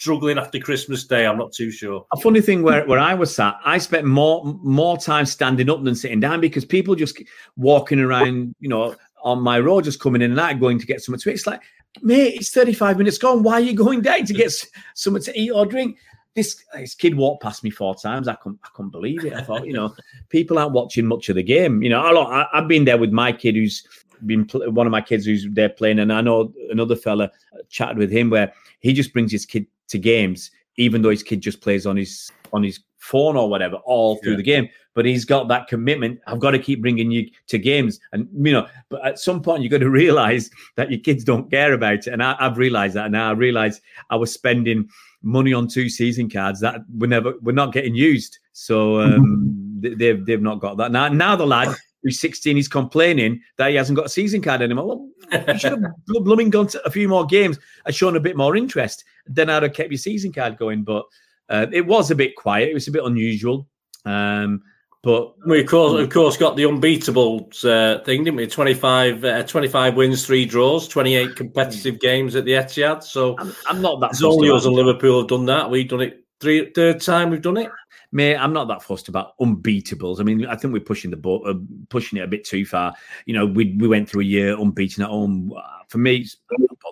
struggling 0.01 0.39
after 0.39 0.59
Christmas 0.59 1.05
Day. 1.05 1.27
I'm 1.27 1.37
not 1.37 1.53
too 1.53 1.71
sure. 1.71 2.05
A 2.11 2.17
funny 2.17 2.41
thing 2.41 2.63
where, 2.63 2.85
where 2.87 2.99
I 2.99 3.13
was 3.13 3.33
sat, 3.33 3.55
I 3.63 3.77
spent 3.77 4.05
more 4.05 4.43
more 4.63 4.97
time 4.97 5.25
standing 5.27 5.69
up 5.69 5.83
than 5.83 5.93
sitting 5.93 6.19
down 6.19 6.41
because 6.41 6.65
people 6.65 6.95
just 6.95 7.21
walking 7.55 7.99
around, 7.99 8.55
you 8.59 8.67
know, 8.67 8.95
on 9.23 9.41
my 9.41 9.59
road, 9.59 9.83
just 9.83 9.99
coming 9.99 10.21
in 10.21 10.31
and 10.31 10.39
out, 10.39 10.59
going 10.59 10.79
to 10.79 10.85
get 10.85 11.01
something 11.01 11.19
to 11.19 11.29
eat. 11.29 11.33
It's 11.33 11.47
like, 11.47 11.61
mate, 12.01 12.35
it's 12.35 12.51
35 12.51 12.97
minutes 12.97 13.17
gone. 13.17 13.43
Why 13.43 13.53
are 13.53 13.61
you 13.61 13.73
going 13.73 14.01
down 14.01 14.25
to 14.25 14.33
get 14.33 14.51
something 14.93 15.23
to 15.23 15.39
eat 15.39 15.51
or 15.51 15.65
drink? 15.65 15.97
This, 16.33 16.63
this 16.73 16.95
kid 16.95 17.15
walked 17.15 17.43
past 17.43 17.63
me 17.63 17.69
four 17.69 17.93
times. 17.95 18.27
I 18.27 18.35
couldn't, 18.35 18.59
I 18.63 18.69
couldn't 18.73 18.91
believe 18.91 19.25
it. 19.25 19.33
I 19.33 19.41
thought, 19.41 19.67
you 19.67 19.73
know, 19.73 19.93
people 20.29 20.57
aren't 20.57 20.71
watching 20.71 21.05
much 21.05 21.27
of 21.27 21.35
the 21.35 21.43
game. 21.43 21.83
You 21.83 21.89
know, 21.89 21.99
I, 21.99 22.47
I've 22.53 22.69
been 22.69 22.85
there 22.85 22.97
with 22.97 23.11
my 23.11 23.33
kid 23.33 23.55
who's 23.55 23.85
been 24.25 24.47
one 24.53 24.87
of 24.87 24.91
my 24.91 25.01
kids 25.01 25.25
who's 25.25 25.47
there 25.51 25.69
playing, 25.69 25.99
and 25.99 26.13
I 26.13 26.21
know 26.21 26.53
another 26.69 26.95
fella 26.95 27.25
uh, 27.25 27.57
chatted 27.69 27.97
with 27.97 28.11
him 28.11 28.29
where 28.29 28.53
he 28.79 28.93
just 28.93 29.13
brings 29.13 29.31
his 29.31 29.45
kid 29.45 29.65
to 29.89 29.97
games, 29.97 30.51
even 30.77 31.01
though 31.01 31.09
his 31.09 31.23
kid 31.23 31.41
just 31.41 31.61
plays 31.61 31.85
on 31.85 31.97
his 31.97 32.31
on 32.53 32.63
his 32.63 32.79
phone 32.97 33.35
or 33.35 33.49
whatever 33.49 33.77
all 33.77 34.17
through 34.17 34.33
yeah. 34.33 34.37
the 34.37 34.43
game. 34.43 34.69
But 34.93 35.05
he's 35.05 35.23
got 35.23 35.47
that 35.47 35.67
commitment. 35.67 36.19
I've 36.27 36.39
got 36.39 36.51
to 36.51 36.59
keep 36.59 36.81
bringing 36.81 37.11
you 37.11 37.29
to 37.47 37.57
games, 37.57 37.99
and 38.11 38.27
you 38.33 38.51
know. 38.51 38.67
But 38.89 39.05
at 39.05 39.19
some 39.19 39.41
point, 39.41 39.63
you've 39.63 39.71
got 39.71 39.79
to 39.79 39.89
realize 40.03 40.49
that 40.75 40.91
your 40.91 40.99
kids 40.99 41.23
don't 41.23 41.49
care 41.49 41.73
about 41.73 41.93
it. 41.93 42.07
And 42.07 42.21
I, 42.21 42.35
have 42.39 42.57
realized 42.57 42.95
that 42.95 43.11
now. 43.11 43.29
I 43.29 43.33
realized 43.33 43.81
I 44.09 44.15
was 44.17 44.33
spending 44.33 44.89
money 45.23 45.53
on 45.53 45.67
two 45.67 45.87
season 45.87 46.29
cards 46.29 46.59
that 46.61 46.81
were 46.97 47.07
never 47.07 47.35
were 47.41 47.53
not 47.53 47.73
getting 47.73 47.95
used. 47.95 48.39
So 48.53 48.99
um, 48.99 49.79
they've 49.79 50.25
they've 50.25 50.41
not 50.41 50.59
got 50.59 50.77
that 50.77 50.91
now. 50.91 51.07
Now 51.07 51.35
the 51.35 51.47
lad 51.47 51.75
who's 52.03 52.19
16, 52.19 52.55
he's 52.55 52.67
complaining 52.67 53.41
that 53.57 53.69
he 53.69 53.75
hasn't 53.75 53.95
got 53.95 54.07
a 54.07 54.09
season 54.09 54.41
card 54.41 54.61
anymore. 54.61 54.87
Well, 54.87 55.09
you 55.47 55.57
should 55.57 55.71
have 55.71 55.83
blooming 56.07 56.49
gone 56.49 56.67
to 56.67 56.85
a 56.85 56.91
few 56.91 57.07
more 57.07 57.25
games 57.25 57.59
and 57.85 57.93
shown 57.93 58.15
a 58.15 58.19
bit 58.19 58.35
more 58.35 58.55
interest. 58.55 59.03
Then 59.27 59.49
I'd 59.49 59.63
have 59.63 59.73
kept 59.73 59.91
your 59.91 59.97
season 59.97 60.33
card 60.33 60.57
going. 60.57 60.83
But 60.83 61.05
uh, 61.49 61.67
it 61.71 61.85
was 61.85 62.11
a 62.11 62.15
bit 62.15 62.35
quiet. 62.35 62.69
It 62.69 62.73
was 62.73 62.87
a 62.87 62.91
bit 62.91 63.03
unusual. 63.03 63.67
Um, 64.05 64.63
but 65.03 65.33
we 65.47 65.61
of 65.61 65.67
course, 65.67 66.01
of 66.01 66.09
course 66.09 66.37
got 66.37 66.55
the 66.55 66.63
unbeatables 66.63 67.65
uh, 67.65 68.03
thing, 68.03 68.23
didn't 68.23 68.37
we? 68.37 68.47
25, 68.47 69.23
uh, 69.23 69.43
25 69.43 69.95
wins, 69.95 70.25
three 70.25 70.45
draws, 70.45 70.87
28 70.87 71.35
competitive 71.35 71.99
games 71.99 72.35
at 72.35 72.45
the 72.45 72.51
Etihad. 72.51 73.03
So 73.03 73.35
I'm, 73.39 73.53
I'm 73.67 73.81
not 73.81 73.99
that. 74.01 74.11
It's 74.11 74.23
only 74.23 74.51
us 74.51 74.65
and 74.65 74.75
Liverpool 74.75 75.19
have 75.21 75.29
done 75.29 75.45
that. 75.45 75.69
We've 75.69 75.87
done 75.87 76.01
it 76.01 76.21
Three, 76.41 76.71
third 76.71 76.99
time 76.99 77.29
we've 77.29 77.41
done 77.41 77.57
it. 77.57 77.69
Mate, 78.11 78.35
I'm 78.35 78.51
not 78.51 78.67
that 78.67 78.81
fussed 78.81 79.07
about 79.07 79.37
unbeatables. 79.37 80.19
I 80.19 80.23
mean, 80.23 80.45
I 80.47 80.55
think 80.55 80.73
we're 80.73 80.79
pushing 80.79 81.11
the 81.11 81.17
boat, 81.17 81.43
uh, 81.45 81.53
pushing 81.89 82.17
it 82.17 82.23
a 82.23 82.27
bit 82.27 82.43
too 82.43 82.65
far. 82.65 82.93
You 83.27 83.35
know, 83.35 83.45
we 83.45 83.75
we 83.77 83.87
went 83.87 84.09
through 84.09 84.21
a 84.21 84.25
year 84.25 84.59
unbeaten 84.59 85.03
at 85.03 85.09
home. 85.09 85.53
Uh, 85.55 85.61
For 85.87 85.99
me, 85.99 86.17
it's 86.17 86.37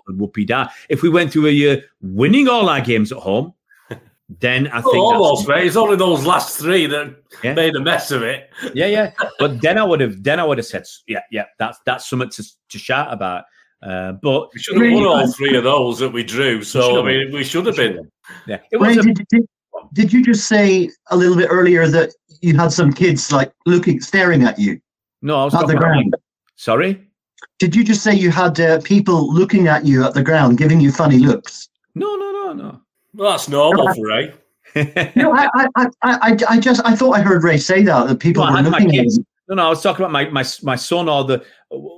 whoopie 0.08 0.46
da. 0.46 0.70
If 0.88 1.02
we 1.02 1.10
went 1.10 1.34
through 1.34 1.48
a 1.48 1.52
year 1.52 1.84
winning 2.02 2.48
all 2.48 2.70
our 2.70 2.80
games 2.80 3.12
at 3.12 3.18
home, 3.18 3.54
then 4.40 4.68
I 4.68 4.82
think 4.82 4.96
Oh, 4.96 5.14
almost, 5.16 5.48
mate. 5.48 5.66
It's 5.66 5.76
only 5.76 5.96
those 5.96 6.26
last 6.26 6.60
three 6.60 6.86
that 6.86 7.16
Yeah. 7.44 7.54
made 7.56 7.76
a 7.76 7.80
mess 7.80 8.12
of 8.12 8.22
it. 8.22 8.50
yeah, 8.76 8.86
yeah. 8.86 9.12
But 9.40 9.62
then 9.62 9.78
I 9.78 9.84
would 9.84 10.00
have, 10.02 10.22
then 10.24 10.40
I 10.40 10.44
would 10.44 10.58
have 10.60 10.68
said, 10.68 10.84
yeah, 11.08 11.22
yeah, 11.32 11.46
that's 11.58 11.80
that's 11.86 12.08
something 12.10 12.30
to 12.30 12.44
to 12.70 12.78
shout 12.78 13.12
about. 13.12 13.46
Uh, 13.82 14.12
but 14.22 14.50
We 14.54 14.60
should 14.60 14.82
have 14.82 14.94
won 14.94 15.06
all 15.06 15.32
three 15.32 15.56
of 15.58 15.64
those 15.64 16.00
that 16.00 16.10
we 16.10 16.24
drew. 16.24 16.62
So 16.64 17.02
I 17.02 17.06
mean, 17.06 17.32
we 17.32 17.44
should 17.44 17.66
have 17.66 17.76
been. 17.78 18.10
yeah, 18.46 18.60
it 18.72 18.80
Ray, 18.80 18.96
was. 18.96 18.98
A, 18.98 19.14
did, 19.14 19.26
did, 19.30 19.46
did 19.94 20.14
you 20.14 20.24
just 20.24 20.48
say 20.48 20.90
a 21.10 21.18
little 21.18 21.36
bit 21.38 21.48
earlier 21.50 21.88
that 21.88 22.10
you 22.42 22.56
had 22.58 22.72
some 22.72 22.92
kids 22.94 23.32
like 23.32 23.52
looking, 23.66 24.00
staring 24.02 24.44
at 24.44 24.60
you 24.60 24.80
no, 25.22 25.38
I 25.42 25.46
was 25.46 25.54
at 25.56 25.62
the 25.62 25.74
talking 25.74 25.78
about, 25.78 25.88
ground? 25.92 26.16
sorry. 26.56 27.06
Did 27.58 27.76
you 27.76 27.84
just 27.84 28.04
say 28.04 28.14
you 28.14 28.30
had 28.32 28.60
uh, 28.60 28.80
people 28.82 29.34
looking 29.34 29.68
at 29.68 29.86
you 29.86 30.04
at 30.06 30.14
the 30.14 30.24
ground, 30.24 30.58
giving 30.58 30.80
you 30.82 30.92
funny 30.92 31.18
looks? 31.18 31.70
No, 31.96 32.16
no, 32.16 32.32
no, 32.32 32.54
no, 32.54 32.82
Well, 33.20 33.32
that's 33.32 33.50
normal 33.50 33.90
uh-huh. 33.90 33.94
for 33.96 34.08
Ray. 34.08 34.34
no. 34.76 35.12
No, 35.16 35.34
I, 35.34 35.48
I, 35.56 35.68
I, 35.76 35.88
I, 36.04 36.38
I 36.50 36.60
just 36.60 36.82
I 36.86 36.96
thought 36.96 37.12
I 37.12 37.22
heard 37.22 37.44
Ray 37.44 37.58
say 37.58 37.84
that 37.84 38.08
that 38.08 38.20
people 38.20 38.46
No, 38.46 38.54
were 38.54 38.62
looking 38.62 38.98
at 38.98 39.06
him. 39.06 39.26
No, 39.50 39.56
no, 39.56 39.66
I 39.66 39.70
was 39.70 39.82
talking 39.84 40.06
about 40.06 40.12
my 40.12 40.30
my 40.30 40.46
my 40.64 40.76
son 40.76 41.10
or 41.10 41.24
the 41.26 41.44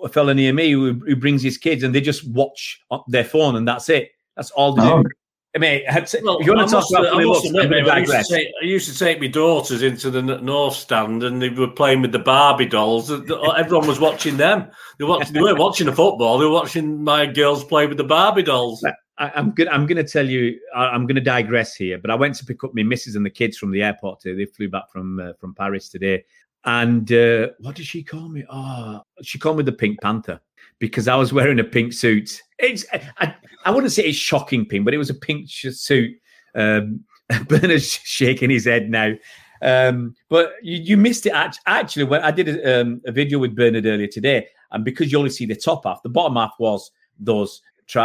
a 0.04 0.10
fella 0.10 0.34
near 0.34 0.52
me 0.54 0.72
who, 0.72 0.94
who 1.06 1.16
brings 1.16 1.44
his 1.44 1.58
kids 1.58 1.84
and 1.84 1.94
they 1.94 2.02
just 2.02 2.28
watch 2.30 2.82
their 3.08 3.24
phone 3.24 3.56
and 3.56 3.68
that's 3.68 3.88
it. 3.90 4.12
That's 4.36 4.52
all 4.52 4.74
they 4.74 4.82
Oh. 4.84 5.04
do. 5.04 5.10
I 5.54 5.60
mean, 5.60 5.82
I'd 5.90 6.10
Well, 6.24 6.40
if 6.40 6.46
you 6.46 6.54
want 6.56 6.70
to 6.70 6.72
talk 6.74 6.84
must- 6.90 6.94
about 6.94 7.08
I 7.08 7.24
looks, 7.24 7.46
admit, 7.46 7.66
I'm 7.66 7.70
mate, 7.72 7.90
I, 7.90 7.98
used 8.00 8.14
to 8.30 8.34
take, 8.36 8.48
I 8.62 8.66
used 8.66 8.90
to 8.94 8.98
take 8.98 9.20
my 9.20 9.28
daughters 9.28 9.82
into 9.84 10.10
the 10.10 10.22
north 10.22 10.76
stand, 10.76 11.24
and 11.24 11.42
they 11.42 11.50
were 11.50 11.68
playing 11.68 12.02
with 12.02 12.14
the 12.14 12.20
Barbie 12.20 12.68
dolls. 12.68 13.10
The- 13.10 13.18
the- 13.18 13.38
Everyone 13.58 13.86
was 13.86 14.00
watching 14.00 14.38
them. 14.38 14.72
They, 14.98 15.04
watched, 15.04 15.34
they 15.34 15.42
weren't 15.42 15.60
watching 15.60 15.88
the 15.88 15.94
football. 15.94 16.38
They 16.38 16.46
were 16.46 16.52
watching 16.54 17.04
my 17.04 17.26
girls 17.26 17.66
play 17.66 17.86
with 17.86 17.98
the 17.98 18.06
Barbie 18.06 18.44
dolls. 18.44 18.82
I, 19.22 19.32
I'm 19.36 19.52
gonna 19.52 19.70
I'm 19.70 19.86
gonna 19.86 20.04
tell 20.04 20.28
you 20.28 20.60
I, 20.76 20.88
I'm 20.88 21.06
gonna 21.06 21.22
digress 21.22 21.76
here, 21.76 22.00
but 22.00 22.10
I 22.10 22.16
went 22.16 22.36
to 22.36 22.46
pick 22.46 22.64
up 22.64 22.72
my 22.74 22.82
missus 22.82 23.16
and 23.16 23.26
the 23.26 23.30
kids 23.30 23.56
from 23.56 23.72
the 23.72 23.84
airport 23.84 24.20
today. 24.20 24.44
They 24.44 24.52
flew 24.52 24.68
back 24.68 24.90
from 24.92 25.20
uh, 25.20 25.34
from 25.40 25.54
Paris 25.54 25.90
today, 25.90 26.26
and 26.66 27.12
uh, 27.12 27.50
what 27.60 27.76
did 27.76 27.86
she 27.86 28.04
call 28.04 28.30
me? 28.30 28.44
Oh, 28.50 29.02
she 29.22 29.38
called 29.38 29.58
me 29.58 29.64
the 29.64 29.72
Pink 29.72 30.02
Panther 30.02 30.42
because 30.80 31.08
I 31.08 31.16
was 31.16 31.32
wearing 31.32 31.60
a 31.60 31.64
pink 31.64 31.94
suit. 31.94 32.42
It's 32.58 32.84
I, 32.92 33.36
I 33.64 33.70
wouldn't 33.70 33.92
say 33.92 34.06
it's 34.06 34.18
shocking 34.18 34.66
pink, 34.66 34.86
but 34.86 34.96
it 34.96 34.98
was 34.98 35.12
a 35.12 35.16
pink 35.16 35.48
suit. 35.50 36.18
Um, 36.56 37.02
Bernard's 37.48 37.92
shaking 38.04 38.50
his 38.50 38.66
head 38.66 38.90
now. 38.90 39.14
Um, 39.62 40.16
but 40.30 40.54
you, 40.64 40.78
you 40.82 40.98
missed 40.98 41.28
it 41.28 41.34
act- 41.34 41.60
actually 41.68 42.06
when 42.06 42.24
I 42.24 42.32
did 42.32 42.50
a, 42.50 42.82
um, 42.82 43.02
a 43.06 43.12
video 43.12 43.38
with 43.38 43.56
Bernard 43.56 43.86
earlier 43.86 44.08
today, 44.08 44.48
and 44.72 44.84
because 44.84 45.12
you 45.12 45.20
only 45.20 45.30
see 45.30 45.46
the 45.46 45.56
top 45.56 45.86
half, 45.86 46.02
the 46.02 46.10
bottom 46.10 46.36
half 46.36 46.54
was 46.58 46.90
those 47.20 47.62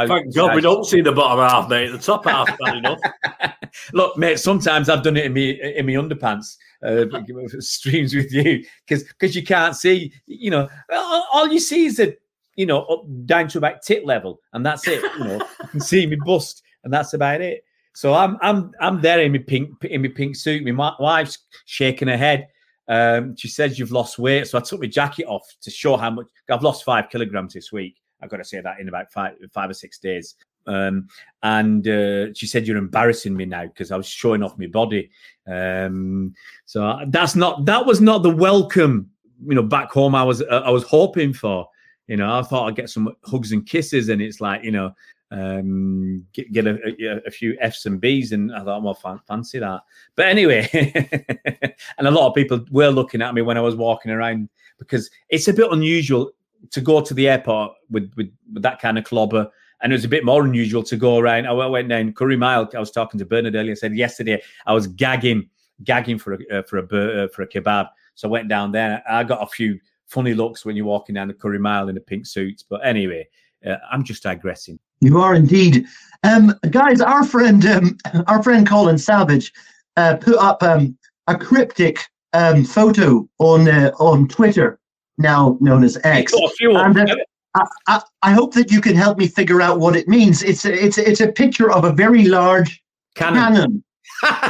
Thank 0.08 0.34
God 0.34 0.54
we 0.54 0.60
don't 0.60 0.84
see 0.84 1.00
the 1.00 1.12
bottom 1.12 1.38
half, 1.38 1.68
mate. 1.68 1.92
The 1.92 1.98
top 1.98 2.24
half, 2.24 2.48
bad 2.58 2.78
enough. 2.78 2.98
Look, 3.92 4.16
mate. 4.18 4.40
Sometimes 4.40 4.88
I've 4.88 5.04
done 5.04 5.16
it 5.16 5.26
in 5.26 5.32
me 5.32 5.50
in 5.76 5.86
my 5.86 5.92
underpants. 5.92 6.56
Uh, 6.84 7.06
streams 7.60 8.14
with 8.14 8.32
you 8.32 8.64
because 8.86 9.04
because 9.04 9.36
you 9.36 9.44
can't 9.44 9.76
see. 9.76 10.12
You 10.26 10.50
know, 10.50 10.68
all, 10.92 11.26
all 11.32 11.48
you 11.48 11.60
see 11.60 11.86
is 11.86 11.98
that 11.98 12.20
you 12.56 12.66
know 12.66 12.82
up 12.86 13.04
down 13.26 13.48
to 13.48 13.58
about 13.58 13.82
tit 13.82 14.04
level, 14.04 14.40
and 14.52 14.66
that's 14.66 14.88
it. 14.88 15.02
You 15.18 15.24
know, 15.24 15.34
you 15.62 15.68
can 15.68 15.80
see 15.80 16.04
me 16.06 16.16
bust, 16.26 16.62
and 16.82 16.92
that's 16.92 17.14
about 17.14 17.40
it. 17.40 17.64
So 17.94 18.12
I'm 18.12 18.38
I'm 18.42 18.72
I'm 18.80 19.00
there 19.00 19.20
in 19.20 19.32
my 19.32 19.38
pink 19.38 19.70
in 19.84 20.02
my 20.02 20.08
pink 20.08 20.34
suit. 20.34 20.66
My 20.66 20.94
wife's 20.98 21.38
shaking 21.64 22.08
her 22.08 22.16
head. 22.16 22.48
Um, 22.88 23.36
she 23.36 23.48
says 23.48 23.78
you've 23.78 23.92
lost 23.92 24.18
weight, 24.18 24.48
so 24.48 24.58
I 24.58 24.62
took 24.62 24.80
my 24.80 24.86
jacket 24.86 25.26
off 25.26 25.46
to 25.62 25.70
show 25.70 25.96
how 25.96 26.10
much 26.10 26.26
I've 26.50 26.62
lost 26.62 26.84
five 26.84 27.08
kilograms 27.08 27.54
this 27.54 27.72
week. 27.72 27.96
I've 28.20 28.30
got 28.30 28.38
to 28.38 28.44
say 28.44 28.60
that 28.60 28.80
in 28.80 28.88
about 28.88 29.12
five 29.12 29.34
five 29.52 29.70
or 29.70 29.74
six 29.74 29.98
days. 29.98 30.34
Um, 30.66 31.08
and 31.42 31.86
uh, 31.86 32.34
she 32.34 32.46
said 32.46 32.66
you're 32.66 32.76
embarrassing 32.76 33.36
me 33.36 33.44
now 33.44 33.66
because 33.66 33.92
I 33.92 33.96
was 33.96 34.08
showing 34.08 34.42
off 34.42 34.58
my 34.58 34.66
body. 34.66 35.10
Um, 35.46 36.34
so 36.64 37.00
that's 37.08 37.36
not 37.36 37.64
that 37.66 37.86
was 37.86 38.00
not 38.00 38.22
the 38.22 38.30
welcome, 38.30 39.10
you 39.46 39.54
know, 39.54 39.62
back 39.62 39.92
home 39.92 40.14
I 40.14 40.24
was 40.24 40.42
uh, 40.42 40.62
I 40.64 40.70
was 40.70 40.84
hoping 40.84 41.32
for. 41.32 41.68
You 42.08 42.16
know, 42.16 42.38
I 42.38 42.42
thought 42.42 42.68
I'd 42.68 42.76
get 42.76 42.88
some 42.88 43.12
hugs 43.24 43.50
and 43.50 43.66
kisses, 43.66 44.10
and 44.10 44.22
it's 44.22 44.40
like 44.40 44.62
you 44.62 44.70
know, 44.70 44.92
um, 45.32 46.24
get, 46.32 46.52
get 46.52 46.66
a, 46.68 46.78
a, 47.00 47.20
a 47.26 47.30
few 47.30 47.56
Fs 47.60 47.86
and 47.86 48.00
Bs, 48.00 48.30
and 48.30 48.54
I 48.54 48.62
thought, 48.62 48.82
well, 48.82 48.94
fan, 48.94 49.18
fancy 49.26 49.58
that. 49.58 49.80
But 50.14 50.26
anyway, 50.26 50.68
and 51.98 52.06
a 52.06 52.10
lot 52.10 52.28
of 52.28 52.34
people 52.34 52.64
were 52.70 52.90
looking 52.90 53.22
at 53.22 53.34
me 53.34 53.42
when 53.42 53.58
I 53.58 53.60
was 53.60 53.74
walking 53.74 54.12
around 54.12 54.48
because 54.78 55.10
it's 55.28 55.48
a 55.48 55.52
bit 55.52 55.72
unusual 55.72 56.30
to 56.72 56.80
go 56.80 57.00
to 57.00 57.14
the 57.14 57.28
airport 57.28 57.72
with 57.90 58.12
with, 58.16 58.32
with 58.52 58.62
that 58.62 58.80
kind 58.80 58.98
of 58.98 59.04
clobber 59.04 59.50
and 59.82 59.92
it 59.92 59.96
was 59.96 60.04
a 60.04 60.08
bit 60.08 60.24
more 60.24 60.44
unusual 60.44 60.82
to 60.82 60.96
go 60.96 61.18
around. 61.18 61.46
I 61.46 61.52
went 61.52 61.88
down 61.88 62.12
Curry 62.12 62.36
Mile. 62.36 62.68
I 62.74 62.80
was 62.80 62.90
talking 62.90 63.18
to 63.18 63.26
Bernard 63.26 63.54
earlier. 63.54 63.72
I 63.72 63.74
said 63.74 63.94
yesterday 63.94 64.42
I 64.66 64.72
was 64.72 64.86
gagging, 64.86 65.48
gagging 65.84 66.18
for 66.18 66.34
a 66.34 66.58
uh, 66.58 66.62
for 66.62 66.78
a 66.78 66.82
uh, 66.82 67.28
for 67.28 67.42
a 67.42 67.48
kebab. 67.48 67.88
So 68.14 68.28
I 68.28 68.30
went 68.30 68.48
down 68.48 68.72
there. 68.72 69.02
I 69.08 69.24
got 69.24 69.42
a 69.42 69.46
few 69.46 69.78
funny 70.06 70.34
looks 70.34 70.64
when 70.64 70.76
you're 70.76 70.86
walking 70.86 71.14
down 71.14 71.28
the 71.28 71.34
Curry 71.34 71.58
Mile 71.58 71.88
in 71.88 71.96
a 71.96 72.00
pink 72.00 72.26
suit. 72.26 72.64
But 72.70 72.84
anyway, 72.84 73.28
uh, 73.66 73.76
I'm 73.90 74.02
just 74.02 74.22
digressing. 74.22 74.78
You 75.00 75.18
are 75.18 75.34
indeed, 75.34 75.84
um, 76.24 76.54
guys. 76.70 77.00
Our 77.00 77.24
friend, 77.24 77.64
um, 77.66 77.98
our 78.26 78.42
friend 78.42 78.66
Colin 78.66 78.98
Savage, 78.98 79.52
uh, 79.96 80.16
put 80.16 80.36
up 80.36 80.62
um, 80.62 80.96
a 81.26 81.36
cryptic 81.36 82.00
um, 82.32 82.64
photo 82.64 83.28
on 83.38 83.68
uh, 83.68 83.90
on 83.98 84.26
Twitter, 84.28 84.78
now 85.18 85.56
known 85.60 85.84
as 85.84 85.98
X. 86.04 86.32
Got 86.32 86.52
a. 86.60 86.74
And, 86.76 87.10
uh, 87.10 87.16
I, 87.54 87.66
I, 87.86 88.02
I 88.22 88.32
hope 88.32 88.54
that 88.54 88.70
you 88.70 88.80
can 88.80 88.94
help 88.94 89.18
me 89.18 89.28
figure 89.28 89.62
out 89.62 89.80
what 89.80 89.96
it 89.96 90.08
means. 90.08 90.42
It's 90.42 90.64
a, 90.64 90.72
it's 90.72 90.98
a, 90.98 91.08
it's 91.08 91.20
a 91.20 91.28
picture 91.28 91.72
of 91.72 91.84
a 91.84 91.92
very 91.92 92.24
large 92.24 92.82
cannon. 93.14 93.54
cannon. 93.54 93.84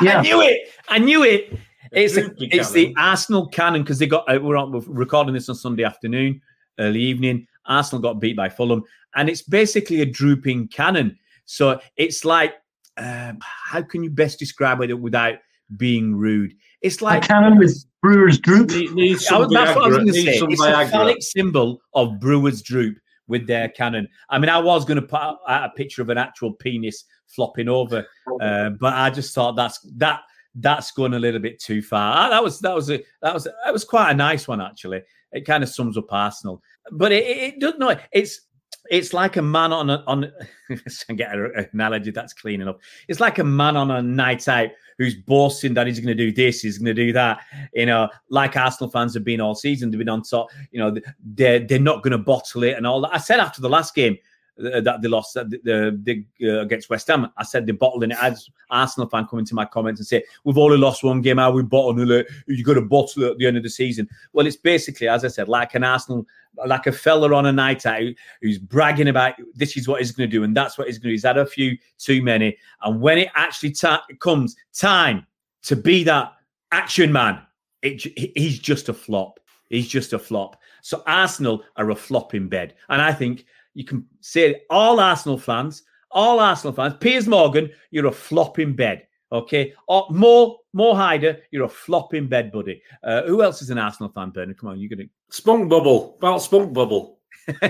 Yeah. 0.02 0.18
I 0.18 0.22
knew 0.22 0.40
it. 0.42 0.58
I 0.88 0.98
knew 0.98 1.24
it. 1.24 1.58
It's 1.92 2.16
a, 2.16 2.30
it's 2.38 2.70
the. 2.70 2.94
Arsenal 2.96 3.48
cannon 3.48 3.82
because 3.82 3.98
they 3.98 4.06
got. 4.06 4.24
Uh, 4.28 4.38
we're, 4.40 4.56
on, 4.56 4.70
we're 4.70 4.80
recording 4.86 5.34
this 5.34 5.48
on 5.48 5.54
Sunday 5.54 5.82
afternoon, 5.82 6.40
early 6.78 7.00
evening. 7.00 7.46
Arsenal 7.64 8.00
got 8.00 8.20
beat 8.20 8.36
by 8.36 8.48
Fulham, 8.48 8.84
and 9.16 9.28
it's 9.28 9.42
basically 9.42 10.02
a 10.02 10.06
drooping 10.06 10.68
cannon. 10.68 11.18
So 11.46 11.80
it's 11.96 12.24
like, 12.24 12.54
um, 12.96 13.38
how 13.40 13.82
can 13.82 14.04
you 14.04 14.10
best 14.10 14.38
describe 14.38 14.80
it 14.82 14.94
without 14.94 15.38
being 15.76 16.14
rude? 16.14 16.54
It's 16.82 17.00
A 17.00 17.04
like 17.04 17.22
cannon 17.22 17.58
with 17.58 17.84
brewer's 18.02 18.38
droop. 18.38 18.70
Need, 18.70 18.92
need 18.92 19.16
I 19.16 19.18
some 19.18 19.42
was, 19.42 19.50
that's 19.52 19.74
what 19.76 19.84
I 19.84 19.88
was 19.88 19.96
going 19.96 20.06
to 20.08 20.12
say. 20.12 20.38
some 20.38 20.50
It's 20.50 20.60
a 20.62 20.64
Viagra. 20.66 20.90
phallic 20.90 21.22
symbol 21.22 21.80
of 21.94 22.20
Brewers 22.20 22.62
Droop 22.62 22.96
with 23.28 23.46
their 23.46 23.68
cannon. 23.70 24.06
I 24.30 24.38
mean, 24.38 24.48
I 24.50 24.58
was 24.58 24.84
going 24.84 25.00
to 25.00 25.06
put 25.06 25.20
out 25.20 25.38
a 25.48 25.70
picture 25.70 26.02
of 26.02 26.10
an 26.10 26.18
actual 26.18 26.52
penis 26.52 27.04
flopping 27.26 27.68
over, 27.68 28.06
uh, 28.40 28.70
but 28.70 28.94
I 28.94 29.10
just 29.10 29.34
thought 29.34 29.56
that's 29.56 29.80
that 29.96 30.20
that's 30.58 30.90
gone 30.92 31.14
a 31.14 31.18
little 31.18 31.40
bit 31.40 31.60
too 31.60 31.82
far. 31.82 32.14
Ah, 32.16 32.28
That 32.30 32.42
was 32.42 32.60
that 32.60 32.74
was 32.74 32.90
a 32.90 33.02
that 33.22 33.34
was 33.34 33.44
that 33.44 33.72
was 33.72 33.84
quite 33.84 34.10
a 34.12 34.14
nice 34.14 34.46
one 34.46 34.60
actually. 34.60 35.02
It 35.32 35.44
kind 35.44 35.62
of 35.64 35.68
sums 35.68 35.98
up 35.98 36.10
Arsenal, 36.12 36.62
but 36.92 37.10
it, 37.12 37.24
it, 37.24 37.54
it 37.54 37.60
doesn't 37.60 37.80
know. 37.80 37.96
It's 38.12 38.42
it's 38.90 39.12
like 39.12 39.36
a 39.36 39.42
man 39.42 39.72
on 39.72 39.90
a, 39.90 40.02
on. 40.06 40.32
Get 41.16 41.32
an 41.32 41.68
analogy 41.72 42.10
that's 42.10 42.32
clean 42.32 42.60
enough. 42.60 42.76
It's 43.08 43.20
like 43.20 43.38
a 43.38 43.44
man 43.44 43.76
on 43.76 43.90
a 43.90 44.02
night 44.02 44.48
out 44.48 44.70
who's 44.98 45.14
boasting 45.14 45.74
that 45.74 45.86
he's 45.86 46.00
going 46.00 46.16
to 46.16 46.24
do 46.24 46.32
this, 46.32 46.62
he's 46.62 46.78
going 46.78 46.86
to 46.86 46.94
do 46.94 47.12
that. 47.12 47.40
You 47.72 47.86
know, 47.86 48.08
like 48.30 48.56
Arsenal 48.56 48.90
fans 48.90 49.14
have 49.14 49.24
been 49.24 49.40
all 49.40 49.54
season. 49.54 49.90
They've 49.90 49.98
been 49.98 50.08
on 50.08 50.22
top. 50.22 50.48
You 50.70 50.80
know, 50.80 50.96
they're 51.24 51.60
they're 51.60 51.78
not 51.78 52.02
going 52.02 52.12
to 52.12 52.18
bottle 52.18 52.62
it 52.64 52.76
and 52.76 52.86
all 52.86 53.00
that. 53.02 53.14
I 53.14 53.18
said 53.18 53.40
after 53.40 53.60
the 53.60 53.68
last 53.68 53.94
game 53.94 54.16
that 54.58 55.02
they 55.02 55.08
lost 55.08 55.36
uh, 55.36 55.44
the, 55.44 55.98
the, 56.02 56.24
uh, 56.48 56.60
against 56.60 56.88
West 56.88 57.08
Ham. 57.08 57.30
I 57.36 57.44
said 57.44 57.66
they're 57.66 57.74
bottling 57.74 58.12
it. 58.12 58.18
As 58.20 58.48
Arsenal 58.70 59.08
fan 59.08 59.26
come 59.26 59.38
into 59.38 59.54
my 59.54 59.64
comments 59.64 60.00
and 60.00 60.06
say 60.06 60.24
we've 60.44 60.58
only 60.58 60.78
lost 60.78 61.04
one 61.04 61.20
game. 61.20 61.38
How 61.38 61.50
we 61.50 61.62
bottle 61.62 62.10
it? 62.10 62.26
You 62.46 62.64
got 62.64 62.74
to 62.74 62.82
bottle 62.82 63.24
it 63.24 63.30
at 63.32 63.38
the 63.38 63.46
end 63.46 63.56
of 63.56 63.62
the 63.62 63.70
season. 63.70 64.08
Well, 64.32 64.46
it's 64.46 64.56
basically 64.56 65.08
as 65.08 65.24
I 65.24 65.28
said, 65.28 65.48
like 65.48 65.74
an 65.74 65.84
Arsenal 65.84 66.26
like 66.64 66.86
a 66.86 66.92
fella 66.92 67.34
on 67.34 67.46
a 67.46 67.52
night 67.52 67.84
out 67.84 68.14
who's 68.40 68.58
bragging 68.58 69.08
about 69.08 69.34
this 69.54 69.76
is 69.76 69.86
what 69.86 70.00
he's 70.00 70.12
going 70.12 70.28
to 70.28 70.36
do 70.36 70.42
and 70.42 70.56
that's 70.56 70.78
what 70.78 70.86
he's 70.86 70.98
going 70.98 71.08
to 71.08 71.08
do. 71.08 71.12
He's 71.12 71.24
had 71.24 71.36
a 71.36 71.44
few 71.44 71.76
too 71.98 72.22
many, 72.22 72.56
and 72.82 73.00
when 73.00 73.18
it 73.18 73.28
actually 73.34 73.72
ta- 73.72 74.06
comes 74.20 74.56
time 74.72 75.26
to 75.64 75.76
be 75.76 76.04
that 76.04 76.32
action 76.72 77.12
man, 77.12 77.40
it, 77.82 78.02
he's 78.36 78.58
just 78.58 78.88
a 78.88 78.94
flop. 78.94 79.40
He's 79.68 79.88
just 79.88 80.12
a 80.12 80.18
flop. 80.18 80.60
So 80.82 81.02
Arsenal 81.06 81.64
are 81.76 81.90
a 81.90 81.96
flop 81.96 82.34
in 82.34 82.48
bed, 82.48 82.74
and 82.88 83.02
I 83.02 83.12
think 83.12 83.44
you 83.76 83.84
can 83.84 84.06
say 84.20 84.62
all 84.70 84.98
Arsenal 84.98 85.38
fans, 85.38 85.82
all 86.10 86.40
Arsenal 86.40 86.72
fans, 86.72 86.94
Piers 86.98 87.28
Morgan, 87.28 87.70
you're 87.90 88.06
a 88.06 88.12
flop 88.12 88.58
in 88.58 88.74
bed. 88.74 89.06
Okay, 89.30 89.74
or 89.88 90.06
more, 90.10 90.58
Mo 90.72 90.94
Hyder, 90.94 91.40
you're 91.50 91.64
a 91.64 91.68
flop 91.68 92.14
in 92.14 92.28
bed, 92.28 92.52
buddy. 92.52 92.80
Uh, 93.02 93.22
who 93.22 93.42
else 93.42 93.60
is 93.60 93.70
an 93.70 93.78
Arsenal 93.78 94.10
fan, 94.10 94.30
Bernard? 94.30 94.56
Come 94.56 94.70
on, 94.70 94.78
you're 94.78 94.88
gonna. 94.88 95.08
Spunk 95.30 95.68
bubble. 95.68 96.14
About 96.18 96.38
spunk 96.38 96.72
bubble. 96.72 97.18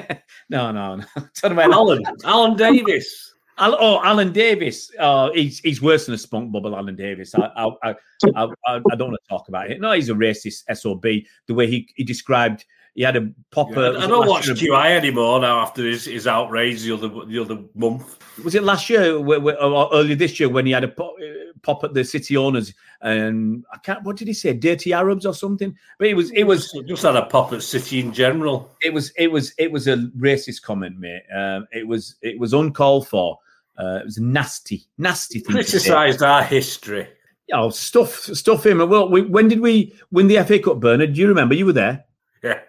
no, 0.49 0.71
no, 0.71 0.97
no. 0.97 1.05
Talking 1.35 1.53
about 1.53 1.73
Alan. 1.73 2.05
Alan 2.25 2.57
Davies. 2.57 3.35
Al- 3.59 3.79
oh, 3.81 4.01
Alan 4.05 4.33
Davies. 4.33 4.93
Oh, 5.01 5.33
he's 5.33 5.59
he's 5.61 5.81
worse 5.81 6.07
than 6.07 6.15
a 6.15 6.19
spunk 6.19 6.53
bubble, 6.53 6.77
Alan 6.77 6.95
Davies. 6.95 7.35
I 7.35 7.47
I, 7.57 7.67
I, 7.83 7.95
I, 8.35 8.45
I 8.67 8.81
I 8.93 8.95
don't 8.95 9.09
want 9.11 9.19
to 9.23 9.29
talk 9.29 9.49
about 9.49 9.71
it. 9.71 9.81
No, 9.81 9.93
he's 9.93 10.11
a 10.11 10.15
racist 10.15 10.65
sob. 10.77 11.03
The 11.03 11.25
way 11.49 11.67
he, 11.67 11.89
he 11.97 12.05
described, 12.05 12.67
he 12.97 13.03
had 13.03 13.14
a 13.14 13.30
popper. 13.51 13.88
I 13.88 13.90
was 13.90 14.07
don't 14.09 14.26
watch? 14.26 14.47
QI 14.49 14.97
anymore 14.97 15.38
now 15.40 15.61
after 15.61 15.84
his, 15.84 16.07
his 16.07 16.26
outrage 16.26 16.82
the 16.82 16.92
other 16.92 17.09
the 17.26 17.38
other 17.38 17.59
month. 17.74 18.18
Was 18.42 18.55
it 18.55 18.64
last 18.64 18.88
year 18.88 19.14
or 19.14 19.88
earlier 19.92 20.16
this 20.16 20.40
year 20.40 20.49
when 20.49 20.64
he 20.64 20.72
had 20.72 20.82
a 20.82 20.88
pop, 20.88 21.14
uh, 21.22 21.53
pop 21.62 21.84
at 21.84 21.92
the 21.92 22.03
city 22.03 22.38
owners 22.38 22.72
and 23.03 23.66
I 23.70 23.76
can't. 23.78 24.03
What 24.03 24.16
did 24.16 24.28
he 24.28 24.34
say? 24.34 24.55
Dirty 24.55 24.94
Arabs 24.94 25.26
or 25.26 25.34
something? 25.34 25.76
But 25.99 26.09
it 26.09 26.14
was 26.14 26.30
it 26.32 26.44
was 26.44 26.72
Just, 26.72 26.86
just 26.88 27.03
had 27.03 27.16
a 27.16 27.26
pop 27.26 27.53
at 27.53 27.62
City 27.62 28.01
in 28.01 28.14
general. 28.14 28.74
it 28.82 28.94
was 28.94 29.12
it 29.18 29.30
was 29.30 29.53
it 29.59 29.70
was 29.70 29.86
a 29.88 29.97
racist 30.18 30.62
comment, 30.62 30.99
mate. 30.99 31.22
Um, 31.34 31.68
it 31.72 31.86
was 31.86 32.16
it 32.22 32.40
was 32.40 32.55
uncalled 32.55 33.07
for. 33.09 33.38
Uh, 33.78 33.99
it 34.01 34.07
was 34.07 34.16
nasty, 34.16 34.86
nasty 34.97 35.38
thing. 35.38 35.53
Criticised 35.55 36.22
our 36.22 36.42
history. 36.42 37.07
Oh, 37.53 37.68
stuff, 37.68 38.22
stuff 38.22 38.64
him. 38.64 38.78
Well, 38.78 39.11
we, 39.11 39.20
when 39.20 39.49
did 39.49 39.61
we 39.61 39.94
win 40.11 40.28
the 40.28 40.42
FA 40.44 40.59
Cup, 40.59 40.80
Bernard? 40.80 41.12
Do 41.12 41.20
you 41.20 41.28
remember? 41.28 41.55
You 41.55 41.66
were 41.66 41.74
there. 41.74 42.07
Yeah. 42.42 42.61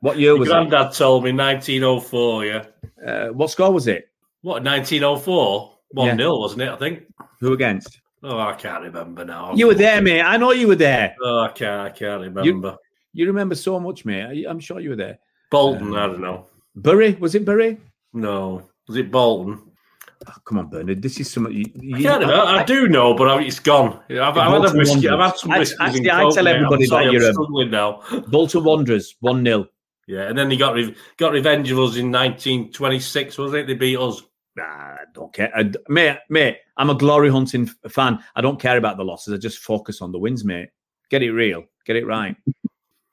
What 0.00 0.18
year 0.18 0.30
Your 0.30 0.38
was 0.38 0.48
it? 0.48 0.52
granddad 0.52 0.92
told 0.94 1.24
me 1.24 1.32
1904, 1.32 2.44
yeah. 2.46 2.64
Uh, 3.06 3.28
what 3.28 3.50
score 3.50 3.72
was 3.72 3.86
it? 3.86 4.08
What, 4.42 4.62
1904? 4.64 5.74
1 5.90 6.06
Yeah. 6.06 6.16
0, 6.16 6.38
wasn't 6.38 6.62
it? 6.62 6.68
I 6.70 6.76
think. 6.76 7.02
Who 7.40 7.52
against? 7.52 8.00
Oh, 8.22 8.38
I 8.38 8.54
can't 8.54 8.82
remember 8.82 9.24
now. 9.24 9.52
You 9.54 9.66
were 9.68 9.74
there, 9.74 10.02
mate. 10.02 10.22
I 10.22 10.36
know 10.36 10.50
you 10.52 10.68
were 10.68 10.74
there. 10.74 11.14
Oh, 11.22 11.40
I 11.40 11.48
can't, 11.48 11.82
I 11.82 11.90
can't 11.90 12.20
remember. 12.22 12.76
You 13.12 13.26
remember 13.26 13.54
so 13.54 13.78
much, 13.78 14.04
mate. 14.04 14.46
I- 14.46 14.50
I'm 14.50 14.60
sure 14.60 14.80
you 14.80 14.90
were 14.90 14.96
there. 14.96 15.18
Bolton, 15.50 15.94
I 15.96 16.06
don't 16.06 16.20
know. 16.20 16.46
Bury? 16.76 17.12
Was 17.14 17.34
it 17.34 17.44
Bury? 17.44 17.78
No. 18.12 18.62
Was 18.88 18.96
it 18.96 19.10
Bolton? 19.10 19.60
Oh, 20.28 20.34
come 20.44 20.58
on, 20.58 20.68
Bernard. 20.68 21.00
This 21.00 21.20
is 21.20 21.30
something 21.30 21.52
you. 21.54 21.64
you 21.74 21.96
I 21.96 22.02
can't 22.02 22.20
remember. 22.20 22.42
I, 22.42 22.62
do 22.64 22.88
know, 22.88 23.14
but 23.14 23.28
I- 23.28 23.42
it's 23.42 23.60
gone. 23.60 24.00
I've, 24.10 24.18
I've, 24.18 24.34
had, 24.36 24.46
a 24.46 24.50
Bolton 24.60 24.78
whiskey, 24.78 25.08
I've 25.08 25.20
had 25.20 25.36
some 25.36 25.50
I- 25.52 25.58
whiskeys 25.58 25.78
actually, 25.80 26.10
I 26.10 26.28
tell 26.30 26.48
everybody 26.48 26.84
I'm 26.84 26.88
sorry, 26.88 27.06
that 27.06 27.12
you're 27.12 27.26
I'm 27.26 27.32
struggling 27.32 27.70
now. 27.70 28.02
Bolton 28.28 28.64
Wanderers, 28.64 29.16
1 29.20 29.44
0. 29.44 29.66
Yeah, 30.06 30.22
and 30.28 30.38
then 30.38 30.50
he 30.50 30.56
got 30.56 30.74
re- 30.74 30.94
got 31.18 31.32
revenge 31.32 31.70
of 31.70 31.78
us 31.78 31.96
in 31.96 32.10
1926, 32.10 33.38
wasn't 33.38 33.60
it? 33.60 33.66
They 33.66 33.74
beat 33.74 33.98
us. 33.98 34.22
Nah, 34.56 34.64
I 34.64 34.98
don't 35.14 35.32
care. 35.32 35.50
I, 35.54 35.70
mate, 35.88 36.18
mate, 36.30 36.56
I'm 36.78 36.90
a 36.90 36.94
glory 36.94 37.30
hunting 37.30 37.68
f- 37.84 37.92
fan. 37.92 38.18
I 38.34 38.40
don't 38.40 38.60
care 38.60 38.78
about 38.78 38.96
the 38.96 39.04
losses. 39.04 39.34
I 39.34 39.36
just 39.36 39.58
focus 39.58 40.00
on 40.00 40.10
the 40.10 40.18
wins, 40.18 40.44
mate. 40.44 40.70
Get 41.10 41.22
it 41.22 41.32
real. 41.32 41.64
Get 41.84 41.96
it 41.96 42.06
right. 42.06 42.36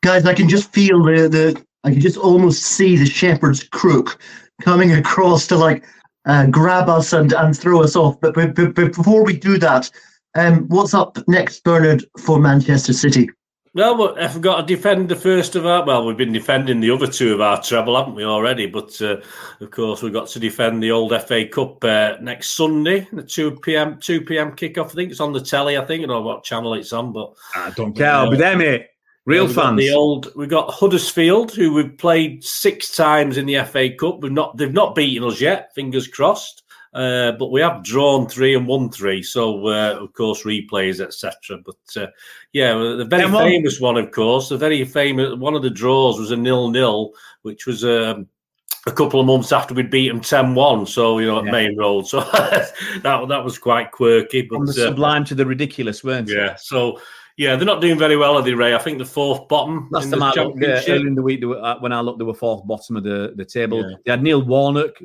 Guys, 0.03 0.25
I 0.25 0.33
can 0.33 0.47
just 0.47 0.71
feel 0.71 1.03
the, 1.03 1.27
the 1.27 1.65
I 1.83 1.91
can 1.91 1.99
just 1.99 2.17
almost 2.17 2.63
see 2.63 2.95
the 2.95 3.05
shepherd's 3.05 3.63
crook 3.63 4.19
coming 4.61 4.93
across 4.93 5.47
to 5.47 5.57
like 5.57 5.83
uh, 6.25 6.47
grab 6.47 6.89
us 6.89 7.13
and, 7.13 7.33
and 7.33 7.57
throw 7.57 7.81
us 7.81 7.95
off. 7.95 8.19
But, 8.21 8.33
but, 8.33 8.55
but, 8.55 8.75
but 8.75 8.93
before 8.95 9.23
we 9.23 9.37
do 9.37 9.57
that, 9.59 9.89
um, 10.35 10.67
what's 10.67 10.93
up 10.93 11.17
next, 11.27 11.63
Bernard, 11.63 12.05
for 12.19 12.39
Manchester 12.39 12.93
City? 12.93 13.29
Well, 13.75 13.97
but 13.97 14.21
if 14.23 14.33
we've 14.33 14.41
got 14.41 14.61
to 14.61 14.75
defend 14.75 15.09
the 15.09 15.17
first 15.17 15.57
of 15.57 15.65
our, 15.65 15.85
well, 15.85 16.05
we've 16.05 16.15
been 16.15 16.31
defending 16.31 16.79
the 16.79 16.91
other 16.91 17.07
two 17.07 17.33
of 17.33 17.41
our 17.41 17.61
treble, 17.61 17.97
haven't 17.97 18.15
we 18.15 18.23
already? 18.23 18.67
But 18.67 19.01
uh, 19.01 19.17
of 19.59 19.69
course, 19.69 20.01
we've 20.01 20.13
got 20.13 20.29
to 20.29 20.39
defend 20.39 20.81
the 20.81 20.91
old 20.91 21.11
FA 21.23 21.45
Cup 21.45 21.83
uh, 21.83 22.13
next 22.21 22.51
Sunday, 22.51 23.05
the 23.11 23.21
two 23.21 23.51
PM 23.57 23.99
two 23.99 24.21
PM 24.21 24.53
kickoff. 24.53 24.85
I 24.85 24.93
think 24.93 25.11
it's 25.11 25.19
on 25.19 25.33
the 25.33 25.41
telly. 25.41 25.77
I 25.77 25.83
think 25.83 26.03
I 26.03 26.07
don't 26.07 26.15
know 26.15 26.21
what 26.21 26.45
channel 26.45 26.73
it's 26.73 26.93
on, 26.93 27.11
but 27.11 27.33
I 27.53 27.69
don't 27.71 27.93
care. 27.93 28.11
I'll 28.11 28.31
be 28.31 28.37
there, 28.37 28.55
mate. 28.55 28.87
Real 29.25 29.47
we've 29.47 29.55
fans. 29.55 29.79
The 29.79 29.91
old 29.91 30.31
we've 30.35 30.49
got 30.49 30.71
Huddersfield, 30.71 31.51
who 31.51 31.73
we've 31.73 31.97
played 31.97 32.43
six 32.43 32.95
times 32.95 33.37
in 33.37 33.45
the 33.45 33.63
FA 33.65 33.89
Cup. 33.89 34.21
We've 34.21 34.31
not 34.31 34.57
they've 34.57 34.71
not 34.71 34.95
beaten 34.95 35.27
us 35.27 35.41
yet. 35.41 35.73
Fingers 35.73 36.07
crossed. 36.07 36.61
Uh, 36.93 37.33
but 37.33 37.51
we 37.51 37.59
have 37.59 37.83
drawn 37.83 38.25
three 38.25 38.55
and 38.55 38.65
won 38.67 38.89
three, 38.89 39.21
so 39.21 39.67
uh, 39.67 39.97
of 39.99 40.13
course 40.13 40.43
replays, 40.43 41.01
etc. 41.01 41.57
But 41.65 42.01
uh, 42.01 42.07
yeah, 42.53 42.73
the 42.73 43.03
very 43.03 43.29
famous 43.29 43.81
one, 43.81 43.97
of 43.97 44.11
course, 44.11 44.47
the 44.47 44.57
very 44.57 44.85
famous 44.85 45.35
one 45.37 45.55
of 45.55 45.61
the 45.61 45.69
draws 45.69 46.17
was 46.17 46.31
a 46.31 46.37
nil-nil, 46.37 47.11
which 47.41 47.65
was 47.65 47.83
um, 47.83 48.29
a 48.87 48.93
couple 48.93 49.19
of 49.19 49.25
months 49.25 49.51
after 49.51 49.73
we'd 49.73 49.89
beat 49.91 50.07
them 50.07 50.21
10-1. 50.21 50.87
So 50.87 51.19
you 51.19 51.27
know 51.27 51.39
at 51.39 51.45
Yeah. 51.45 51.51
Maine 51.51 51.77
Road, 51.77 52.07
so 52.07 52.21
that 52.21 52.71
that 53.03 53.43
was 53.43 53.57
quite 53.57 53.91
quirky. 53.91 54.43
But 54.43 54.55
From 54.55 54.65
the 54.67 54.71
uh, 54.71 54.75
sublime 54.87 55.25
to 55.25 55.35
the 55.35 55.45
ridiculous, 55.45 56.01
weren't 56.01 56.27
they? 56.27 56.35
yeah, 56.35 56.55
so 56.55 57.01
yeah, 57.37 57.55
they're 57.55 57.65
not 57.65 57.81
doing 57.81 57.99
very 57.99 58.15
well, 58.15 58.37
are 58.37 58.41
they, 58.41 58.53
Ray? 58.53 58.73
I 58.73 58.77
think 58.77 58.97
the 58.97 59.05
fourth 59.05 59.47
bottom 59.47 59.89
Last 59.91 60.09
time 60.09 60.19
the 60.19 60.25
I 60.25 60.43
looked, 60.43 60.63
uh, 60.63 60.93
in 60.93 61.15
the 61.15 61.21
week, 61.21 61.43
were, 61.43 61.61
uh, 61.61 61.79
when 61.79 61.91
I 61.91 61.99
looked, 61.99 62.19
they 62.19 62.25
were 62.25 62.33
fourth 62.33 62.65
bottom 62.65 62.95
of 62.95 63.03
the, 63.03 63.33
the 63.35 63.43
table. 63.43 63.89
Yeah. 63.89 63.97
They 64.05 64.11
had 64.11 64.23
Neil 64.23 64.41
Warnock. 64.41 64.95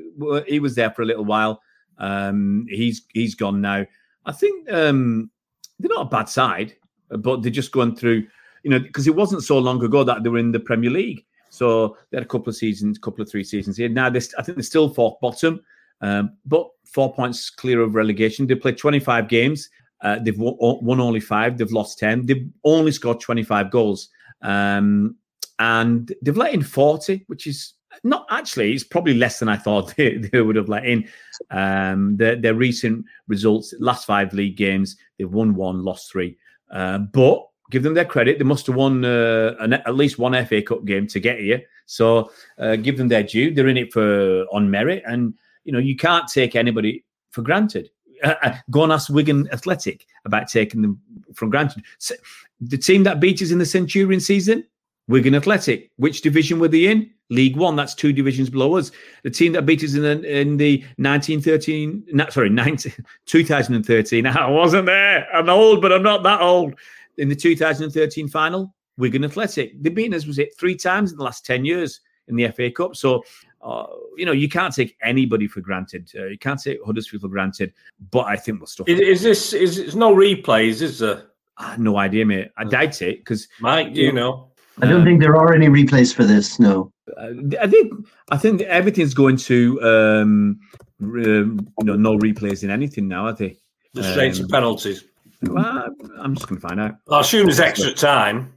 He 0.46 0.60
was 0.60 0.74
there 0.76 0.90
for 0.90 1.02
a 1.02 1.06
little 1.06 1.24
while. 1.24 1.60
Um, 1.98 2.66
he's 2.68 3.02
he's 3.12 3.34
gone 3.34 3.60
now. 3.60 3.84
I 4.26 4.32
think 4.32 4.70
um, 4.72 5.30
they're 5.78 5.92
not 5.92 6.06
a 6.06 6.10
bad 6.10 6.28
side, 6.28 6.74
but 7.08 7.42
they're 7.42 7.50
just 7.50 7.72
going 7.72 7.96
through, 7.96 8.26
you 8.62 8.70
know, 8.70 8.78
because 8.78 9.06
it 9.06 9.14
wasn't 9.14 9.42
so 9.42 9.58
long 9.58 9.82
ago 9.82 10.04
that 10.04 10.22
they 10.22 10.30
were 10.30 10.38
in 10.38 10.52
the 10.52 10.60
Premier 10.60 10.90
League. 10.90 11.24
So 11.50 11.96
they 12.10 12.16
had 12.16 12.24
a 12.24 12.28
couple 12.28 12.48
of 12.48 12.56
seasons, 12.56 12.96
a 12.96 13.00
couple 13.00 13.22
of 13.22 13.30
three 13.30 13.44
seasons 13.44 13.76
here. 13.76 13.88
Now 13.88 14.08
they, 14.08 14.20
st- 14.20 14.38
I 14.38 14.42
think 14.42 14.56
they're 14.56 14.62
still 14.62 14.88
fourth 14.88 15.18
bottom, 15.20 15.60
um, 16.00 16.36
but 16.46 16.68
four 16.84 17.12
points 17.12 17.50
clear 17.50 17.80
of 17.80 17.96
relegation. 17.96 18.46
They 18.46 18.54
played 18.54 18.78
25 18.78 19.28
games. 19.28 19.68
Uh, 20.02 20.18
they've 20.18 20.38
won, 20.38 20.56
won 20.58 21.00
only 21.00 21.20
five. 21.20 21.58
They've 21.58 21.70
lost 21.70 21.98
10. 21.98 22.26
They've 22.26 22.48
only 22.64 22.92
scored 22.92 23.20
25 23.20 23.70
goals. 23.70 24.08
Um, 24.42 25.16
and 25.58 26.12
they've 26.22 26.36
let 26.36 26.54
in 26.54 26.62
40, 26.62 27.24
which 27.26 27.46
is 27.46 27.74
not 28.02 28.26
actually, 28.30 28.72
it's 28.72 28.84
probably 28.84 29.14
less 29.14 29.38
than 29.38 29.48
I 29.48 29.56
thought 29.56 29.94
they, 29.96 30.16
they 30.16 30.40
would 30.40 30.56
have 30.56 30.68
let 30.68 30.86
in. 30.86 31.08
Um, 31.50 32.16
their, 32.16 32.36
their 32.36 32.54
recent 32.54 33.04
results, 33.28 33.74
last 33.78 34.06
five 34.06 34.32
league 34.32 34.56
games, 34.56 34.96
they've 35.18 35.30
won 35.30 35.54
one, 35.54 35.84
lost 35.84 36.10
three. 36.10 36.38
Uh, 36.70 36.98
but 36.98 37.46
give 37.70 37.82
them 37.82 37.94
their 37.94 38.04
credit, 38.04 38.38
they 38.38 38.44
must 38.44 38.66
have 38.66 38.76
won 38.76 39.04
uh, 39.04 39.54
an, 39.60 39.74
at 39.74 39.94
least 39.94 40.18
one 40.18 40.32
FA 40.46 40.62
Cup 40.62 40.84
game 40.84 41.06
to 41.08 41.20
get 41.20 41.38
here. 41.38 41.62
So 41.86 42.30
uh, 42.58 42.76
give 42.76 42.96
them 42.96 43.08
their 43.08 43.22
due. 43.22 43.52
They're 43.52 43.68
in 43.68 43.76
it 43.76 43.92
for 43.92 44.44
on 44.52 44.70
merit, 44.70 45.02
and 45.06 45.34
you 45.64 45.72
know 45.72 45.80
you 45.80 45.96
can't 45.96 46.28
take 46.28 46.54
anybody 46.54 47.04
for 47.30 47.42
granted. 47.42 47.90
Uh, 48.22 48.34
uh, 48.42 48.56
go 48.70 48.84
and 48.84 48.92
ask 48.92 49.08
Wigan 49.08 49.48
Athletic 49.52 50.06
about 50.24 50.48
taking 50.48 50.82
them 50.82 51.00
from 51.34 51.50
granted. 51.50 51.84
So, 51.98 52.14
the 52.60 52.78
team 52.78 53.02
that 53.04 53.20
beat 53.20 53.40
us 53.42 53.50
in 53.50 53.58
the 53.58 53.66
Centurion 53.66 54.20
season, 54.20 54.64
Wigan 55.08 55.34
Athletic. 55.34 55.90
Which 55.96 56.22
division 56.22 56.58
were 56.58 56.68
they 56.68 56.86
in? 56.86 57.10
League 57.30 57.56
One. 57.56 57.76
That's 57.76 57.94
two 57.94 58.12
divisions 58.12 58.50
below 58.50 58.76
us. 58.76 58.90
The 59.22 59.30
team 59.30 59.52
that 59.52 59.66
beat 59.66 59.82
us 59.84 59.94
in 59.94 60.02
the 60.02 60.40
in 60.40 60.56
the 60.56 60.78
1913, 60.96 62.04
no, 62.12 62.28
sorry, 62.28 62.50
19, 62.50 62.92
2013. 63.26 64.26
I 64.26 64.50
wasn't 64.50 64.86
there. 64.86 65.26
I'm 65.34 65.48
old, 65.48 65.80
but 65.80 65.92
I'm 65.92 66.02
not 66.02 66.22
that 66.24 66.40
old. 66.40 66.74
In 67.18 67.28
the 67.28 67.36
2013 67.36 68.28
final, 68.28 68.74
Wigan 68.96 69.24
Athletic. 69.24 69.82
They've 69.82 69.94
beaten 69.94 70.14
us, 70.14 70.26
was 70.26 70.38
it 70.38 70.56
three 70.58 70.76
times 70.76 71.12
in 71.12 71.18
the 71.18 71.24
last 71.24 71.44
10 71.44 71.64
years 71.64 72.00
in 72.28 72.36
the 72.36 72.48
FA 72.48 72.70
Cup? 72.70 72.96
So, 72.96 73.24
uh, 73.62 73.86
you 74.16 74.24
know, 74.24 74.32
you 74.32 74.48
can't 74.48 74.74
take 74.74 74.96
anybody 75.02 75.46
for 75.46 75.60
granted. 75.60 76.10
Uh, 76.16 76.26
you 76.26 76.38
can't 76.38 76.60
take 76.62 76.78
Huddersfield 76.84 77.22
for 77.22 77.28
granted. 77.28 77.72
But 78.10 78.26
I 78.26 78.36
think 78.36 78.60
we'll 78.60 78.66
stuff. 78.66 78.88
Is, 78.88 79.00
is 79.00 79.22
this 79.22 79.52
is 79.52 79.78
it's 79.78 79.94
no 79.94 80.14
replays? 80.14 80.80
Is 80.82 80.98
there, 81.00 81.24
I 81.58 81.76
no 81.76 81.98
idea, 81.98 82.24
mate. 82.24 82.50
I 82.56 82.64
doubt 82.64 83.02
it 83.02 83.18
because 83.18 83.48
Mike? 83.60 83.94
Do 83.94 84.00
you 84.00 84.12
know? 84.12 84.48
I 84.82 84.86
don't 84.86 85.04
think 85.04 85.20
there 85.20 85.36
are 85.36 85.52
any 85.52 85.68
replays 85.68 86.14
for 86.14 86.24
this. 86.24 86.58
No. 86.58 86.90
Uh, 87.18 87.32
I 87.60 87.66
think 87.66 87.92
I 88.30 88.38
think 88.38 88.62
everything's 88.62 89.12
going 89.14 89.36
to 89.38 89.82
um, 89.82 90.60
re- 91.00 91.40
um, 91.40 91.68
you 91.80 91.84
know 91.84 91.96
no 91.96 92.16
replays 92.16 92.62
in 92.62 92.70
anything 92.70 93.08
now. 93.08 93.26
are 93.26 93.32
they? 93.34 93.56
The 93.92 94.04
straight 94.04 94.34
to 94.34 94.44
Um, 94.44 94.48
penalties. 94.48 95.04
Well, 95.42 95.88
I'm 96.18 96.34
just 96.34 96.48
going 96.48 96.60
to 96.60 96.66
find 96.66 96.80
out. 96.80 96.96
I 97.10 97.20
assume 97.20 97.46
there's 97.46 97.60
extra 97.60 97.92
time. 97.92 98.52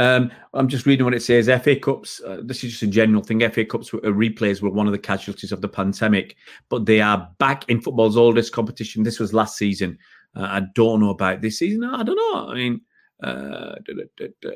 Um, 0.00 0.30
I'm 0.54 0.66
just 0.66 0.86
reading 0.86 1.04
what 1.04 1.12
it 1.12 1.22
says. 1.22 1.50
FA 1.62 1.76
Cups. 1.76 2.22
Uh, 2.26 2.38
this 2.42 2.64
is 2.64 2.70
just 2.70 2.82
a 2.82 2.86
general 2.86 3.22
thing. 3.22 3.46
FA 3.50 3.66
Cups 3.66 3.92
were, 3.92 3.98
uh, 3.98 4.08
replays 4.08 4.62
were 4.62 4.70
one 4.70 4.86
of 4.86 4.92
the 4.92 4.98
casualties 4.98 5.52
of 5.52 5.60
the 5.60 5.68
pandemic, 5.68 6.36
but 6.70 6.86
they 6.86 7.02
are 7.02 7.28
back 7.38 7.68
in 7.68 7.82
football's 7.82 8.16
oldest 8.16 8.50
competition. 8.50 9.02
This 9.02 9.20
was 9.20 9.34
last 9.34 9.58
season. 9.58 9.98
Uh, 10.34 10.44
I 10.44 10.62
don't 10.74 11.00
know 11.00 11.10
about 11.10 11.42
this 11.42 11.58
season. 11.58 11.84
I 11.84 12.02
don't 12.02 12.16
know. 12.16 12.48
I 12.48 12.54
mean, 12.54 12.80
uh, 13.22 13.74
da, 13.84 13.94
da, 13.94 14.04
da, 14.16 14.26
da. 14.40 14.50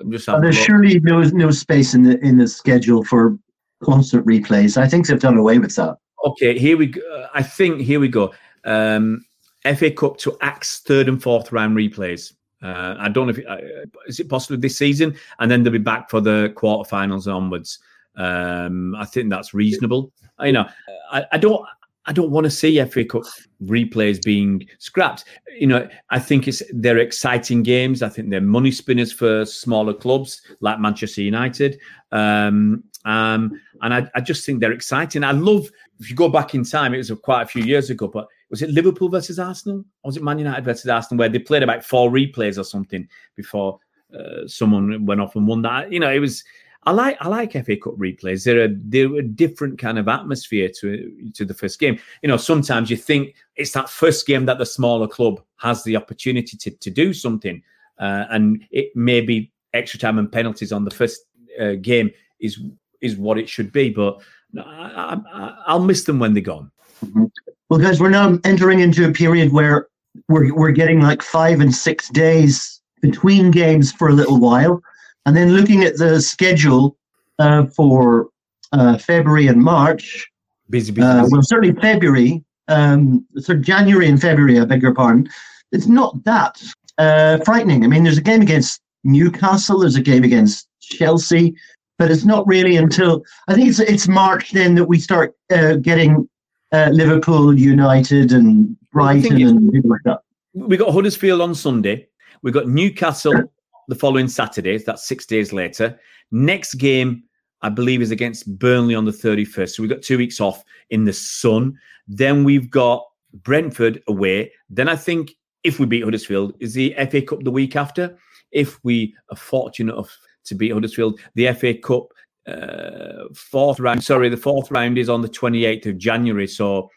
I'm 0.00 0.12
just. 0.12 0.28
And 0.28 0.34
having 0.34 0.50
a 0.50 0.52
there's 0.52 0.64
surely 0.64 1.00
no 1.00 1.22
no 1.22 1.50
space 1.50 1.94
in 1.94 2.02
the 2.02 2.18
in 2.18 2.36
the 2.36 2.46
schedule 2.46 3.02
for 3.02 3.38
constant 3.82 4.26
replays. 4.26 4.76
I 4.76 4.86
think 4.86 5.06
they've 5.06 5.18
done 5.18 5.38
away 5.38 5.58
with 5.58 5.74
that. 5.76 5.96
Okay, 6.26 6.58
here 6.58 6.76
we 6.76 6.88
go. 6.88 7.26
I 7.32 7.42
think 7.42 7.80
here 7.80 8.00
we 8.00 8.08
go. 8.08 8.34
Um, 8.66 9.24
FA 9.64 9.90
Cup 9.90 10.18
to 10.18 10.36
Axe 10.42 10.80
third 10.80 11.08
and 11.08 11.22
fourth 11.22 11.52
round 11.52 11.74
replays. 11.74 12.34
Uh, 12.62 12.94
I 12.98 13.08
don't 13.08 13.26
know 13.26 13.34
if 13.36 13.46
uh, 13.46 13.86
is 14.06 14.20
it 14.20 14.28
possible 14.28 14.58
this 14.58 14.78
season, 14.78 15.16
and 15.38 15.50
then 15.50 15.62
they'll 15.62 15.72
be 15.72 15.78
back 15.78 16.10
for 16.10 16.20
the 16.20 16.52
quarterfinals 16.56 17.32
onwards. 17.32 17.78
Um, 18.16 18.94
I 18.96 19.04
think 19.06 19.30
that's 19.30 19.54
reasonable. 19.54 20.12
Uh, 20.40 20.44
You 20.44 20.52
know, 20.52 20.66
I, 21.10 21.24
I 21.32 21.38
don't. 21.38 21.64
I 22.06 22.12
don't 22.12 22.30
want 22.30 22.44
to 22.44 22.50
see 22.50 22.82
FA 22.86 23.04
Cup 23.04 23.24
replays 23.62 24.22
being 24.22 24.66
scrapped. 24.78 25.26
You 25.58 25.66
know, 25.66 25.88
I 26.08 26.18
think 26.18 26.48
it's 26.48 26.62
they're 26.72 26.98
exciting 26.98 27.62
games. 27.62 28.02
I 28.02 28.08
think 28.08 28.30
they're 28.30 28.40
money 28.40 28.72
spinners 28.72 29.12
for 29.12 29.44
smaller 29.44 29.92
clubs 29.92 30.40
like 30.60 30.80
Manchester 30.80 31.22
United. 31.22 31.78
Um, 32.10 32.84
Um, 33.04 33.60
and 33.80 33.94
I, 33.94 34.10
I, 34.14 34.20
just 34.20 34.44
think 34.44 34.60
they're 34.60 34.72
exciting. 34.72 35.24
I 35.24 35.32
love, 35.32 35.70
if 36.00 36.10
you 36.10 36.16
go 36.16 36.28
back 36.28 36.54
in 36.54 36.64
time, 36.64 36.92
it 36.92 36.98
was 36.98 37.10
quite 37.22 37.42
a 37.42 37.46
few 37.46 37.64
years 37.64 37.88
ago, 37.88 38.08
but 38.08 38.26
was 38.50 38.62
it 38.62 38.70
Liverpool 38.70 39.08
versus 39.08 39.38
Arsenal? 39.38 39.78
Or 40.02 40.08
was 40.08 40.16
it 40.16 40.22
Man 40.22 40.38
United 40.38 40.64
versus 40.64 40.90
Arsenal 40.90 41.20
where 41.20 41.28
they 41.28 41.38
played 41.38 41.62
about 41.62 41.84
four 41.84 42.10
replays 42.10 42.58
or 42.58 42.64
something 42.64 43.08
before 43.36 43.78
uh, 44.12 44.46
someone 44.46 45.06
went 45.06 45.20
off 45.20 45.36
and 45.36 45.46
won 45.46 45.62
that? 45.62 45.92
You 45.92 46.00
know, 46.00 46.10
it 46.10 46.18
was. 46.18 46.44
I 46.84 46.92
like 46.92 47.18
I 47.20 47.28
like 47.28 47.52
FA 47.52 47.76
Cup 47.76 47.96
replays. 47.98 48.44
They're 48.44 48.64
a 48.64 48.68
they're 48.74 49.16
a 49.16 49.22
different 49.22 49.78
kind 49.78 49.98
of 49.98 50.08
atmosphere 50.08 50.70
to 50.80 51.30
to 51.34 51.44
the 51.44 51.54
first 51.54 51.78
game. 51.78 51.98
You 52.22 52.28
know, 52.28 52.38
sometimes 52.38 52.90
you 52.90 52.96
think 52.96 53.34
it's 53.56 53.72
that 53.72 53.90
first 53.90 54.26
game 54.26 54.46
that 54.46 54.56
the 54.56 54.66
smaller 54.66 55.06
club 55.06 55.42
has 55.58 55.84
the 55.84 55.96
opportunity 55.96 56.56
to 56.56 56.70
to 56.70 56.90
do 56.90 57.12
something, 57.12 57.62
uh, 57.98 58.24
and 58.30 58.64
it 58.70 58.96
may 58.96 59.20
be 59.20 59.52
extra 59.74 60.00
time 60.00 60.18
and 60.18 60.32
penalties 60.32 60.72
on 60.72 60.84
the 60.84 60.90
first 60.90 61.26
uh, 61.60 61.72
game 61.82 62.10
is 62.40 62.58
is 63.02 63.16
what 63.16 63.38
it 63.38 63.48
should 63.48 63.72
be. 63.72 63.90
But 63.90 64.22
I, 64.58 65.74
will 65.74 65.80
miss 65.84 66.04
them 66.04 66.18
when 66.18 66.32
they're 66.32 66.42
gone. 66.42 66.70
Mm-hmm. 67.04 67.24
Well, 67.70 67.78
guys, 67.78 68.00
we're 68.00 68.10
now 68.10 68.36
entering 68.42 68.80
into 68.80 69.08
a 69.08 69.12
period 69.12 69.52
where 69.52 69.86
we're 70.28 70.52
we're 70.52 70.72
getting 70.72 71.00
like 71.00 71.22
five 71.22 71.60
and 71.60 71.72
six 71.72 72.08
days 72.08 72.82
between 73.00 73.52
games 73.52 73.92
for 73.92 74.08
a 74.08 74.12
little 74.12 74.40
while, 74.40 74.82
and 75.24 75.36
then 75.36 75.52
looking 75.52 75.84
at 75.84 75.96
the 75.96 76.20
schedule 76.20 76.96
uh, 77.38 77.66
for 77.66 78.30
uh, 78.72 78.98
February 78.98 79.46
and 79.46 79.62
March. 79.62 80.28
Busy, 80.68 80.90
busy, 80.90 81.06
uh, 81.06 81.28
well, 81.30 81.42
certainly 81.44 81.80
February. 81.80 82.42
Um, 82.66 83.24
so 83.36 83.54
January 83.54 84.08
and 84.08 84.20
February, 84.20 84.58
I 84.58 84.64
beg 84.64 84.82
your 84.82 84.92
pardon. 84.92 85.28
It's 85.70 85.86
not 85.86 86.24
that 86.24 86.60
uh, 86.98 87.38
frightening. 87.44 87.84
I 87.84 87.86
mean, 87.86 88.02
there's 88.02 88.18
a 88.18 88.22
game 88.22 88.42
against 88.42 88.80
Newcastle. 89.04 89.78
There's 89.78 89.94
a 89.94 90.02
game 90.02 90.24
against 90.24 90.68
Chelsea 90.80 91.54
but 91.98 92.10
it's 92.10 92.24
not 92.24 92.46
really 92.46 92.76
until 92.76 93.22
I 93.46 93.54
think 93.54 93.68
it's 93.68 93.78
it's 93.78 94.08
March 94.08 94.52
then 94.52 94.74
that 94.76 94.86
we 94.86 94.98
start 94.98 95.36
uh, 95.52 95.74
getting 95.74 96.26
uh, 96.72 96.90
Liverpool, 96.92 97.58
United, 97.58 98.32
and 98.32 98.76
Brighton 98.92 99.42
and 99.42 99.72
people 99.72 99.90
like 99.90 100.02
that. 100.04 100.20
We 100.54 100.76
got 100.76 100.92
Huddersfield 100.92 101.40
on 101.40 101.54
Sunday. 101.54 102.08
We 102.42 102.52
got 102.52 102.68
Newcastle 102.68 103.34
the 103.88 103.94
following 103.94 104.28
Saturday. 104.28 104.78
That's 104.78 105.06
six 105.06 105.26
days 105.26 105.52
later. 105.52 105.98
Next 106.30 106.74
game, 106.74 107.24
I 107.62 107.68
believe, 107.68 108.02
is 108.02 108.10
against 108.10 108.58
Burnley 108.58 108.94
on 108.94 109.04
the 109.04 109.10
31st. 109.10 109.70
So 109.70 109.82
we've 109.82 109.90
got 109.90 110.02
two 110.02 110.18
weeks 110.18 110.40
off 110.40 110.64
in 110.90 111.04
the 111.04 111.12
sun. 111.12 111.78
Then 112.08 112.44
we've 112.44 112.70
got 112.70 113.04
Brentford 113.42 114.02
away. 114.08 114.52
Then 114.68 114.88
I 114.88 114.96
think 114.96 115.32
if 115.62 115.78
we 115.78 115.86
beat 115.86 116.04
Huddersfield, 116.04 116.54
is 116.58 116.74
the 116.74 116.94
FA 117.10 117.22
Cup 117.22 117.42
the 117.42 117.50
week 117.50 117.76
after. 117.76 118.16
If 118.50 118.82
we 118.82 119.14
are 119.30 119.36
fortunate 119.36 119.92
enough 119.92 120.16
to 120.44 120.54
beat 120.54 120.72
Huddersfield. 120.72 121.20
The 121.34 121.52
FA 121.52 121.74
Cup 121.74 122.08
uh, 122.46 123.24
fourth 123.34 123.80
round, 123.80 124.02
sorry, 124.02 124.28
the 124.28 124.36
fourth 124.36 124.70
round 124.70 124.98
is 124.98 125.08
on 125.08 125.20
the 125.20 125.28
28th 125.28 125.86
of 125.86 125.98
January. 125.98 126.46
So 126.46 126.90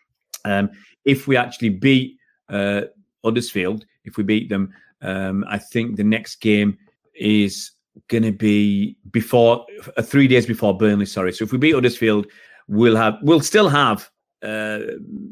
um, 0.45 0.69
if 1.05 1.27
we 1.27 1.37
actually 1.37 1.69
beat 1.69 2.17
uh, 2.49 2.83
Huddersfield, 3.23 3.85
if 4.05 4.17
we 4.17 4.23
beat 4.23 4.49
them, 4.49 4.73
um, 5.01 5.45
I 5.47 5.57
think 5.57 5.95
the 5.95 6.03
next 6.03 6.37
game 6.37 6.77
is 7.15 7.71
going 8.07 8.23
to 8.23 8.31
be 8.31 8.97
before 9.11 9.65
uh, 9.97 10.01
three 10.01 10.27
days 10.27 10.45
before 10.45 10.77
Burnley. 10.77 11.05
Sorry, 11.05 11.33
so 11.33 11.43
if 11.43 11.51
we 11.51 11.57
beat 11.57 11.73
Huddersfield, 11.73 12.27
we'll 12.67 12.95
have 12.95 13.17
we'll 13.21 13.41
still 13.41 13.69
have 13.69 14.09
uh, 14.41 14.79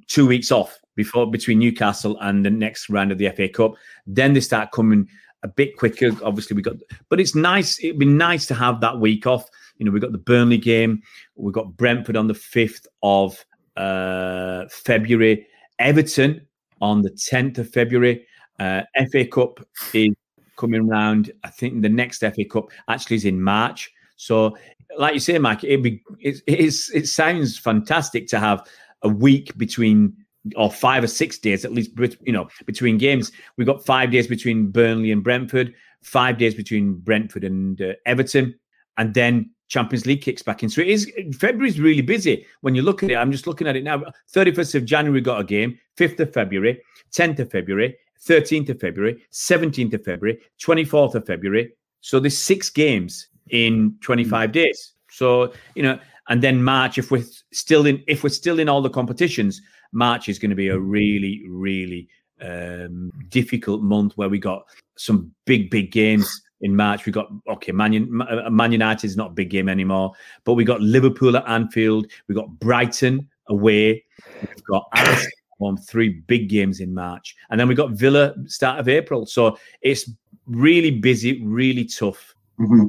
two 0.07 0.27
weeks 0.27 0.51
off 0.51 0.79
before 0.95 1.29
between 1.29 1.59
Newcastle 1.59 2.17
and 2.21 2.45
the 2.45 2.49
next 2.49 2.89
round 2.89 3.11
of 3.11 3.17
the 3.17 3.29
FA 3.29 3.47
Cup. 3.49 3.75
Then 4.05 4.33
they 4.33 4.41
start 4.41 4.71
coming 4.71 5.07
a 5.43 5.47
bit 5.47 5.77
quicker. 5.77 6.11
Obviously, 6.23 6.55
we 6.55 6.61
got, 6.61 6.75
but 7.09 7.19
it's 7.19 7.35
nice. 7.35 7.79
It'd 7.83 7.99
be 7.99 8.05
nice 8.05 8.45
to 8.47 8.55
have 8.55 8.81
that 8.81 8.99
week 8.99 9.25
off. 9.25 9.49
You 9.81 9.85
know, 9.85 9.91
we 9.91 9.99
got 9.99 10.11
the 10.11 10.19
Burnley 10.19 10.59
game. 10.59 11.01
We've 11.35 11.55
got 11.55 11.75
Brentford 11.75 12.15
on 12.15 12.27
the 12.27 12.35
fifth 12.35 12.85
of 13.01 13.43
uh, 13.75 14.65
February. 14.69 15.47
Everton 15.79 16.45
on 16.81 17.01
the 17.01 17.09
tenth 17.09 17.57
of 17.57 17.67
February. 17.67 18.27
Uh, 18.59 18.83
FA 19.11 19.25
Cup 19.25 19.59
is 19.95 20.13
coming 20.55 20.87
around. 20.87 21.31
I 21.43 21.49
think 21.49 21.81
the 21.81 21.89
next 21.89 22.19
FA 22.19 22.45
Cup 22.47 22.69
actually 22.89 23.15
is 23.15 23.25
in 23.25 23.41
March. 23.41 23.91
So, 24.17 24.55
like 24.99 25.15
you 25.15 25.19
say, 25.19 25.39
Mike, 25.39 25.63
it 25.63 25.81
be 25.81 26.03
it, 26.19 26.43
it 26.45 27.07
sounds 27.07 27.57
fantastic 27.57 28.27
to 28.27 28.39
have 28.39 28.67
a 29.01 29.09
week 29.09 29.57
between 29.57 30.15
or 30.55 30.71
five 30.71 31.03
or 31.03 31.07
six 31.07 31.39
days 31.39 31.65
at 31.65 31.71
least, 31.71 31.89
you 32.21 32.33
know, 32.33 32.47
between 32.67 32.99
games. 32.99 33.31
We've 33.57 33.65
got 33.65 33.83
five 33.83 34.11
days 34.11 34.27
between 34.27 34.67
Burnley 34.67 35.11
and 35.11 35.23
Brentford, 35.23 35.73
five 36.03 36.37
days 36.37 36.53
between 36.53 36.99
Brentford 36.99 37.43
and 37.43 37.81
uh, 37.81 37.93
Everton, 38.05 38.53
and 38.97 39.15
then 39.15 39.49
Champions 39.71 40.05
League 40.05 40.21
kicks 40.21 40.41
back 40.43 40.63
in. 40.63 40.69
So 40.69 40.81
it 40.81 40.89
is 40.89 41.09
February's 41.39 41.79
really 41.79 42.01
busy 42.01 42.45
when 42.59 42.75
you 42.75 42.81
look 42.81 43.03
at 43.03 43.09
it. 43.09 43.15
I'm 43.15 43.31
just 43.31 43.47
looking 43.47 43.67
at 43.67 43.77
it 43.77 43.85
now. 43.85 44.03
31st 44.33 44.75
of 44.75 44.85
January 44.85 45.21
got 45.21 45.39
a 45.39 45.45
game, 45.45 45.79
5th 45.97 46.19
of 46.19 46.33
February, 46.33 46.81
10th 47.13 47.39
of 47.39 47.49
February, 47.49 47.95
13th 48.27 48.67
of 48.67 48.81
February, 48.81 49.23
17th 49.31 49.93
of 49.93 50.03
February, 50.03 50.41
24th 50.61 51.15
of 51.15 51.25
February. 51.25 51.71
So 52.01 52.19
there's 52.19 52.37
six 52.37 52.69
games 52.69 53.29
in 53.49 53.95
25 54.01 54.51
days. 54.51 54.91
So, 55.09 55.53
you 55.75 55.83
know, 55.83 55.97
and 56.27 56.43
then 56.43 56.61
March, 56.61 56.97
if 56.97 57.09
we're 57.09 57.23
still 57.53 57.85
in 57.85 58.03
if 58.07 58.23
we're 58.23 58.29
still 58.29 58.59
in 58.59 58.67
all 58.67 58.81
the 58.81 58.89
competitions, 58.89 59.61
March 59.93 60.27
is 60.27 60.37
going 60.37 60.49
to 60.49 60.55
be 60.55 60.67
a 60.67 60.77
really, 60.77 61.45
really 61.47 62.09
um, 62.41 63.09
difficult 63.29 63.81
month 63.81 64.17
where 64.17 64.27
we 64.27 64.37
got 64.37 64.65
some 64.97 65.31
big, 65.45 65.69
big 65.69 65.93
games 65.93 66.41
in 66.61 66.75
March. 66.75 67.05
We 67.05 67.11
got 67.11 67.31
okay, 67.47 67.71
Man, 67.71 68.07
Man 68.49 68.71
United 68.71 69.07
is 69.07 69.17
not 69.17 69.31
a 69.31 69.33
big 69.33 69.49
game 69.49 69.69
anymore, 69.69 70.13
but 70.43 70.53
we 70.53 70.63
got 70.63 70.81
Liverpool 70.81 71.35
at 71.37 71.47
Anfield. 71.47 72.07
We 72.27 72.35
got 72.35 72.49
Brighton 72.59 73.27
away. 73.47 74.03
We've 74.41 74.63
got 74.65 74.87
Arsenal 74.93 75.77
three 75.87 76.09
big 76.27 76.49
games 76.49 76.79
in 76.79 76.93
March, 76.93 77.35
and 77.49 77.59
then 77.59 77.67
we 77.67 77.75
got 77.75 77.91
Villa 77.91 78.33
start 78.47 78.79
of 78.79 78.87
April. 78.87 79.25
So 79.25 79.57
it's 79.81 80.09
really 80.45 80.91
busy, 80.91 81.41
really 81.43 81.85
tough. 81.85 82.33
Mm-hmm. 82.59 82.87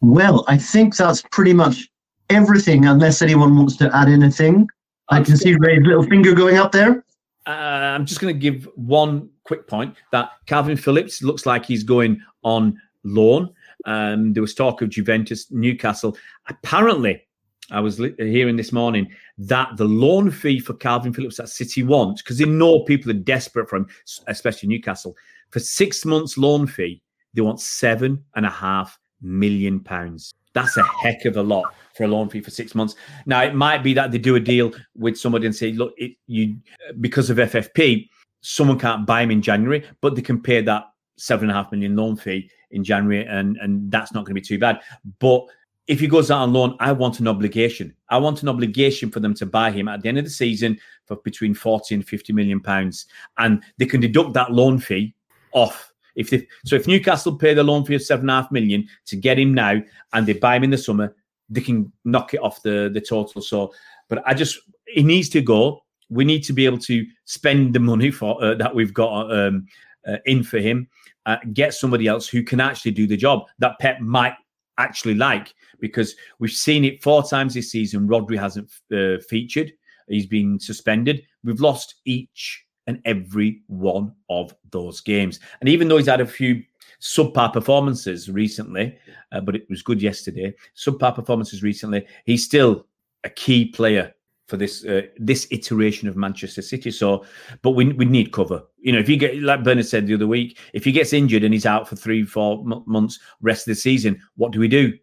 Well, 0.00 0.44
I 0.46 0.56
think 0.58 0.96
that's 0.96 1.22
pretty 1.30 1.52
much 1.52 1.88
everything, 2.30 2.86
unless 2.86 3.22
anyone 3.22 3.56
wants 3.56 3.76
to 3.76 3.94
add 3.94 4.08
anything. 4.08 4.68
I 5.08 5.22
can 5.22 5.36
see 5.36 5.56
Ray's 5.58 5.82
little 5.82 6.02
finger 6.02 6.34
going 6.34 6.56
up 6.58 6.72
there. 6.72 7.04
Uh, 7.46 7.50
I'm 7.94 8.04
just 8.06 8.20
going 8.20 8.34
to 8.34 8.38
give 8.38 8.68
one 8.74 9.30
quick 9.44 9.68
point 9.68 9.94
that 10.10 10.30
Kalvin 10.46 10.78
Phillips 10.78 11.22
looks 11.22 11.46
like 11.46 11.64
he's 11.64 11.84
going 11.84 12.20
on 12.42 12.80
loan. 13.06 13.52
Um, 13.84 14.32
there 14.32 14.42
was 14.42 14.54
talk 14.54 14.82
of 14.82 14.90
Juventus, 14.90 15.50
Newcastle. 15.50 16.16
Apparently, 16.48 17.22
I 17.70 17.80
was 17.80 17.98
li- 17.98 18.14
hearing 18.18 18.56
this 18.56 18.72
morning 18.72 19.10
that 19.38 19.76
the 19.76 19.84
loan 19.84 20.30
fee 20.30 20.60
for 20.60 20.74
Kalvin 20.74 21.14
Phillips 21.14 21.36
that 21.36 21.48
City 21.48 21.82
wants, 21.82 22.22
because 22.22 22.38
they 22.38 22.44
know 22.44 22.80
people 22.80 23.10
are 23.10 23.14
desperate 23.14 23.68
for 23.68 23.76
him, 23.76 23.88
especially 24.26 24.68
Newcastle, 24.68 25.16
for 25.50 25.60
six 25.60 26.04
months 26.04 26.38
loan 26.38 26.66
fee, 26.66 27.02
they 27.34 27.42
want 27.42 27.60
seven 27.60 28.22
and 28.34 28.46
a 28.46 28.50
half 28.50 28.98
million 29.20 29.80
pounds. 29.80 30.32
That's 30.52 30.76
a 30.76 30.84
heck 31.02 31.24
of 31.26 31.36
a 31.36 31.42
lot 31.42 31.74
for 31.94 32.04
a 32.04 32.08
loan 32.08 32.28
fee 32.30 32.40
for 32.40 32.50
six 32.50 32.74
months. 32.74 32.94
Now 33.26 33.42
it 33.42 33.54
might 33.54 33.82
be 33.82 33.92
that 33.94 34.10
they 34.10 34.18
do 34.18 34.36
a 34.36 34.40
deal 34.40 34.72
with 34.96 35.18
somebody 35.18 35.46
and 35.46 35.54
say, 35.54 35.72
look, 35.72 35.92
it, 35.98 36.12
you 36.26 36.56
because 37.00 37.28
of 37.28 37.36
FFP, 37.36 38.08
someone 38.40 38.78
can't 38.78 39.06
buy 39.06 39.22
him 39.22 39.30
in 39.30 39.42
January, 39.42 39.84
but 40.00 40.14
they 40.14 40.22
can 40.22 40.40
pay 40.40 40.62
that 40.62 40.84
seven 41.18 41.50
and 41.50 41.58
a 41.58 41.62
half 41.62 41.72
million 41.72 41.96
loan 41.96 42.16
fee 42.16 42.50
in 42.70 42.84
January, 42.84 43.26
and 43.26 43.56
and 43.58 43.90
that's 43.90 44.12
not 44.12 44.24
going 44.24 44.34
to 44.34 44.40
be 44.40 44.46
too 44.46 44.58
bad. 44.58 44.80
But 45.18 45.46
if 45.86 46.00
he 46.00 46.08
goes 46.08 46.30
out 46.30 46.42
on 46.42 46.52
loan, 46.52 46.76
I 46.80 46.92
want 46.92 47.20
an 47.20 47.28
obligation. 47.28 47.94
I 48.08 48.18
want 48.18 48.42
an 48.42 48.48
obligation 48.48 49.10
for 49.10 49.20
them 49.20 49.34
to 49.34 49.46
buy 49.46 49.70
him 49.70 49.88
at 49.88 50.02
the 50.02 50.08
end 50.08 50.18
of 50.18 50.24
the 50.24 50.30
season 50.30 50.78
for 51.04 51.16
between 51.16 51.54
40 51.54 51.94
and 51.94 52.06
50 52.06 52.32
million 52.32 52.60
pounds. 52.60 53.06
And 53.38 53.62
they 53.78 53.86
can 53.86 54.00
deduct 54.00 54.32
that 54.34 54.52
loan 54.52 54.78
fee 54.78 55.14
off. 55.52 55.92
If 56.16 56.30
they, 56.30 56.46
so 56.64 56.76
if 56.76 56.86
Newcastle 56.86 57.36
pay 57.36 57.54
the 57.54 57.62
loan 57.62 57.84
fee 57.84 57.94
of 57.94 58.02
seven 58.02 58.24
and 58.24 58.30
a 58.30 58.42
half 58.42 58.50
million 58.50 58.88
to 59.06 59.16
get 59.16 59.38
him 59.38 59.54
now 59.54 59.80
and 60.12 60.26
they 60.26 60.32
buy 60.32 60.56
him 60.56 60.64
in 60.64 60.70
the 60.70 60.78
summer, 60.78 61.14
they 61.48 61.60
can 61.60 61.92
knock 62.04 62.34
it 62.34 62.40
off 62.40 62.62
the 62.62 62.90
the 62.92 63.00
total. 63.00 63.40
So, 63.40 63.72
but 64.08 64.22
I 64.26 64.34
just 64.34 64.58
he 64.86 65.02
needs 65.02 65.28
to 65.30 65.40
go. 65.40 65.84
We 66.08 66.24
need 66.24 66.42
to 66.44 66.52
be 66.52 66.64
able 66.64 66.78
to 66.78 67.06
spend 67.24 67.74
the 67.74 67.80
money 67.80 68.10
for 68.10 68.42
uh, 68.42 68.54
that 68.54 68.74
we've 68.74 68.94
got 68.94 69.30
um, 69.30 69.66
uh, 70.06 70.16
in 70.24 70.42
for 70.42 70.58
him. 70.58 70.88
Uh, 71.26 71.36
get 71.52 71.74
somebody 71.74 72.06
else 72.06 72.28
who 72.28 72.42
can 72.42 72.60
actually 72.60 72.92
do 72.92 73.06
the 73.06 73.16
job 73.16 73.42
that 73.58 73.78
Pep 73.80 74.00
might 74.00 74.34
actually 74.78 75.14
like 75.14 75.54
because 75.80 76.14
we've 76.38 76.50
seen 76.50 76.84
it 76.84 77.02
four 77.02 77.22
times 77.22 77.54
this 77.54 77.70
season. 77.70 78.08
Rodri 78.08 78.38
hasn't 78.38 78.70
uh, 78.94 79.20
featured; 79.28 79.72
he's 80.08 80.26
been 80.26 80.58
suspended. 80.58 81.22
We've 81.44 81.60
lost 81.60 81.96
each 82.04 82.64
and 82.86 83.02
every 83.04 83.62
one 83.66 84.14
of 84.30 84.54
those 84.70 85.00
games, 85.00 85.40
and 85.60 85.68
even 85.68 85.88
though 85.88 85.98
he's 85.98 86.06
had 86.06 86.20
a 86.20 86.26
few 86.26 86.62
subpar 87.00 87.52
performances 87.52 88.30
recently, 88.30 88.96
uh, 89.32 89.40
but 89.40 89.56
it 89.56 89.68
was 89.68 89.82
good 89.82 90.00
yesterday. 90.00 90.54
Subpar 90.76 91.14
performances 91.14 91.62
recently. 91.62 92.06
He's 92.24 92.44
still 92.44 92.86
a 93.24 93.30
key 93.30 93.66
player 93.66 94.14
for 94.46 94.56
this 94.56 94.84
uh, 94.84 95.02
this 95.18 95.46
iteration 95.50 96.08
of 96.08 96.16
Manchester 96.16 96.62
City. 96.62 96.90
So, 96.90 97.24
but 97.62 97.70
we 97.70 97.92
we 97.92 98.04
need 98.04 98.32
cover. 98.32 98.62
You 98.78 98.92
know, 98.92 98.98
if 98.98 99.08
you 99.08 99.16
get 99.16 99.36
like 99.42 99.64
Bernard 99.64 99.86
said 99.86 100.06
the 100.06 100.14
other 100.14 100.26
week, 100.26 100.58
if 100.72 100.84
he 100.84 100.92
gets 100.92 101.12
injured 101.12 101.44
and 101.44 101.52
he's 101.52 101.66
out 101.66 101.88
for 101.88 101.96
three, 101.96 102.24
four 102.24 102.60
m- 102.60 102.82
months, 102.86 103.18
rest 103.40 103.66
of 103.66 103.72
the 103.72 103.80
season, 103.80 104.20
what 104.36 104.52
do 104.52 104.60
we 104.60 104.68
do? 104.68 104.96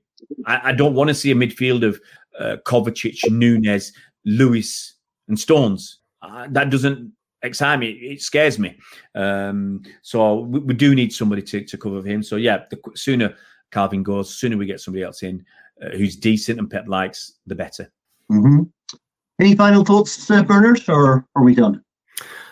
I, 0.45 0.69
I 0.69 0.71
don't 0.71 0.95
want 0.95 1.09
to 1.09 1.13
see 1.13 1.31
a 1.31 1.35
midfield 1.35 1.83
of 1.85 1.99
uh, 2.39 2.57
Kovacic, 2.65 3.29
Nunes, 3.29 3.91
Lewis, 4.25 4.95
and 5.27 5.39
Stones. 5.39 5.99
Uh, 6.21 6.47
that 6.51 6.69
doesn't 6.69 7.11
excite 7.41 7.79
me. 7.79 7.89
It 7.89 8.21
scares 8.21 8.57
me. 8.57 8.77
Um, 9.15 9.83
so 10.01 10.39
we, 10.39 10.59
we, 10.59 10.73
do 10.73 10.95
need 10.95 11.13
somebody 11.13 11.41
to, 11.41 11.63
to 11.65 11.77
cover 11.77 12.01
him. 12.01 12.23
So 12.23 12.37
yeah, 12.37 12.59
the 12.69 12.79
sooner 12.95 13.35
Kalvin 13.71 14.03
goes, 14.03 14.33
sooner 14.33 14.55
we 14.55 14.65
get 14.65 14.79
somebody 14.79 15.03
else 15.03 15.23
in 15.23 15.45
uh, 15.81 15.89
who's 15.89 16.15
decent 16.15 16.59
and 16.59 16.69
Pep 16.69 16.87
likes, 16.87 17.33
the 17.45 17.55
better. 17.55 17.91
Mm-hmm. 18.31 18.63
Any 19.39 19.55
final 19.55 19.83
thoughts, 19.83 20.29
uh, 20.29 20.43
Bernard, 20.43 20.81
or 20.87 21.25
are 21.35 21.43
we 21.43 21.55
done? 21.55 21.83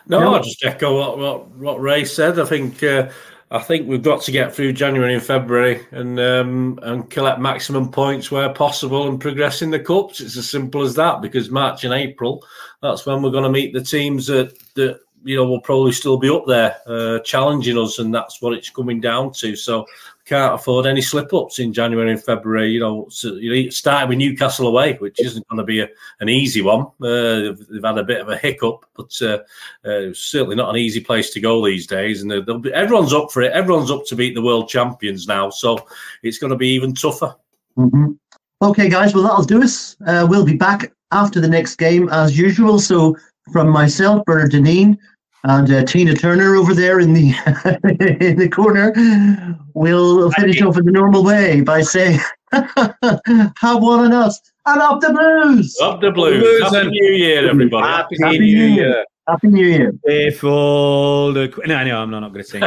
No, 0.08 0.20
no, 0.20 0.34
I'll 0.36 0.44
just 0.44 0.64
echo 0.66 0.98
what, 0.98 1.18
what, 1.18 1.50
what 1.52 1.82
Ray 1.82 2.06
said. 2.06 2.40
I 2.40 2.46
think 2.46 2.82
uh, 2.84 3.10
I 3.52 3.60
think 3.60 3.88
we've 3.88 4.02
got 4.02 4.22
to 4.24 4.32
get 4.32 4.56
through 4.56 4.74
January 4.74 5.14
and 5.14 5.22
February 5.22 5.86
and 5.92 6.20
um, 6.20 6.80
and 6.84 7.10
collect 7.10 7.40
maximum 7.40 7.92
points 7.92 8.32
where 8.32 8.52
possible 8.54 9.10
and 9.10 9.20
progress 9.20 9.62
in 9.62 9.72
the 9.72 9.80
cups. 9.80 10.22
It's 10.22 10.38
as 10.38 10.50
simple 10.50 10.82
as 10.82 10.96
that. 10.96 11.22
Because 11.22 11.52
March 11.52 11.84
and 11.84 11.94
April, 11.94 12.44
that's 12.82 13.06
when 13.06 13.22
we're 13.22 13.30
going 13.30 13.44
to 13.44 13.50
meet 13.50 13.74
the 13.74 13.84
teams 13.84 14.26
that 14.28 14.58
that 14.76 15.02
you 15.24 15.36
know 15.36 15.46
will 15.46 15.62
probably 15.62 15.92
still 15.92 16.18
be 16.18 16.30
up 16.30 16.46
there 16.48 16.78
uh, 16.88 17.20
challenging 17.20 17.78
us, 17.78 18.00
and 18.00 18.16
that's 18.16 18.42
what 18.42 18.54
it's 18.54 18.70
coming 18.70 19.02
down 19.02 19.34
to. 19.34 19.56
So 19.56 19.86
can't 20.26 20.54
afford 20.54 20.86
any 20.86 21.02
slip 21.02 21.34
ups 21.34 21.60
in 21.60 21.74
January 21.74 22.12
and 22.12 22.24
February. 22.24 22.72
You 22.72 22.80
know, 22.80 23.08
so, 23.10 23.34
you 23.36 23.72
starting 23.72 24.10
with 24.10 24.18
Newcastle 24.18 24.68
away, 24.68 24.94
which 24.98 25.20
isn't 25.20 25.48
going 25.48 25.58
to 25.58 25.64
be 25.64 25.80
a, 25.80 25.90
an 26.20 26.30
easy 26.30 26.62
one. 26.62 26.88
Uh, 27.02 27.40
they've, 27.42 27.68
they've, 27.68 27.84
had 27.84 27.98
a 27.98 28.04
bit 28.04 28.22
of 28.22 28.30
a 28.30 28.38
hiccup, 28.38 28.86
but 28.96 29.12
uh, 29.22 29.40
uh, 29.88 30.14
certainly 30.14 30.56
not 30.56 30.70
an 30.70 30.78
easy 30.78 31.00
place 31.02 31.32
to 31.32 31.40
go 31.40 31.66
these 31.66 31.88
days. 31.88 32.22
And 32.22 32.62
be, 32.62 32.74
everyone's 32.74 33.14
up 33.14 33.32
for 33.32 33.42
it. 33.42 33.52
Everyone's 33.54 33.92
up 33.92 34.06
to 34.08 34.16
beat 34.16 34.36
the 34.36 34.42
world 34.42 34.70
champions 34.70 35.28
now, 35.28 35.50
so 35.50 35.86
it's 36.24 36.38
going 36.38 36.52
to 36.52 36.58
be 36.58 36.70
even 36.70 36.94
tougher. 36.94 37.36
Mm-hmm. 37.78 38.12
Okay, 38.62 38.90
guys. 38.90 39.14
Well, 39.14 39.24
that'll 39.24 39.44
do 39.44 39.64
us. 39.64 39.96
Uh, 40.06 40.28
we'll 40.30 40.46
be 40.46 40.56
back 40.56 40.92
after 41.12 41.42
the 41.42 41.48
next 41.48 41.76
game 41.76 42.10
as 42.10 42.38
usual. 42.38 42.80
So, 42.80 43.18
from 43.52 43.70
myself, 43.70 44.24
Bernard 44.26 44.52
Dineen, 44.52 45.00
and 45.44 45.72
uh, 45.72 45.84
Tina 45.84 46.14
Turner 46.14 46.56
over 46.56 46.74
there 46.74 47.00
in 47.00 47.14
the 47.14 47.30
in 48.30 48.38
the 48.38 48.50
corner. 48.50 48.94
We'll 49.74 50.32
finish 50.32 50.62
off 50.62 50.78
in 50.78 50.86
the 50.86 50.92
normal 50.92 51.24
way 51.24 51.62
by 51.62 51.82
saying, 51.82 52.20
"Have 52.52 53.82
one 53.82 54.00
on 54.02 54.14
us 54.14 54.40
and 54.66 54.82
up 54.82 55.02
the 55.02 55.12
blues." 55.12 55.78
Up 55.82 56.02
the 56.02 56.12
blues. 56.12 56.40
blues 56.42 56.74
Happy 56.74 56.90
New 56.90 57.12
Year, 57.12 57.50
everybody. 57.50 57.88
Happy, 57.88 58.16
Happy 58.22 58.40
New, 58.40 58.46
Year. 58.46 58.68
Year. 58.68 59.06
Happy 59.28 59.48
New 59.48 59.66
Year. 59.66 59.94
If 60.04 60.44
all 60.44 61.34
the 61.34 61.54
no, 61.66 61.84
no, 61.84 62.02
I'm 62.02 62.12
not, 62.12 62.20
not 62.20 62.34
going 62.34 62.44
to 62.44 62.50
sing. 62.50 62.62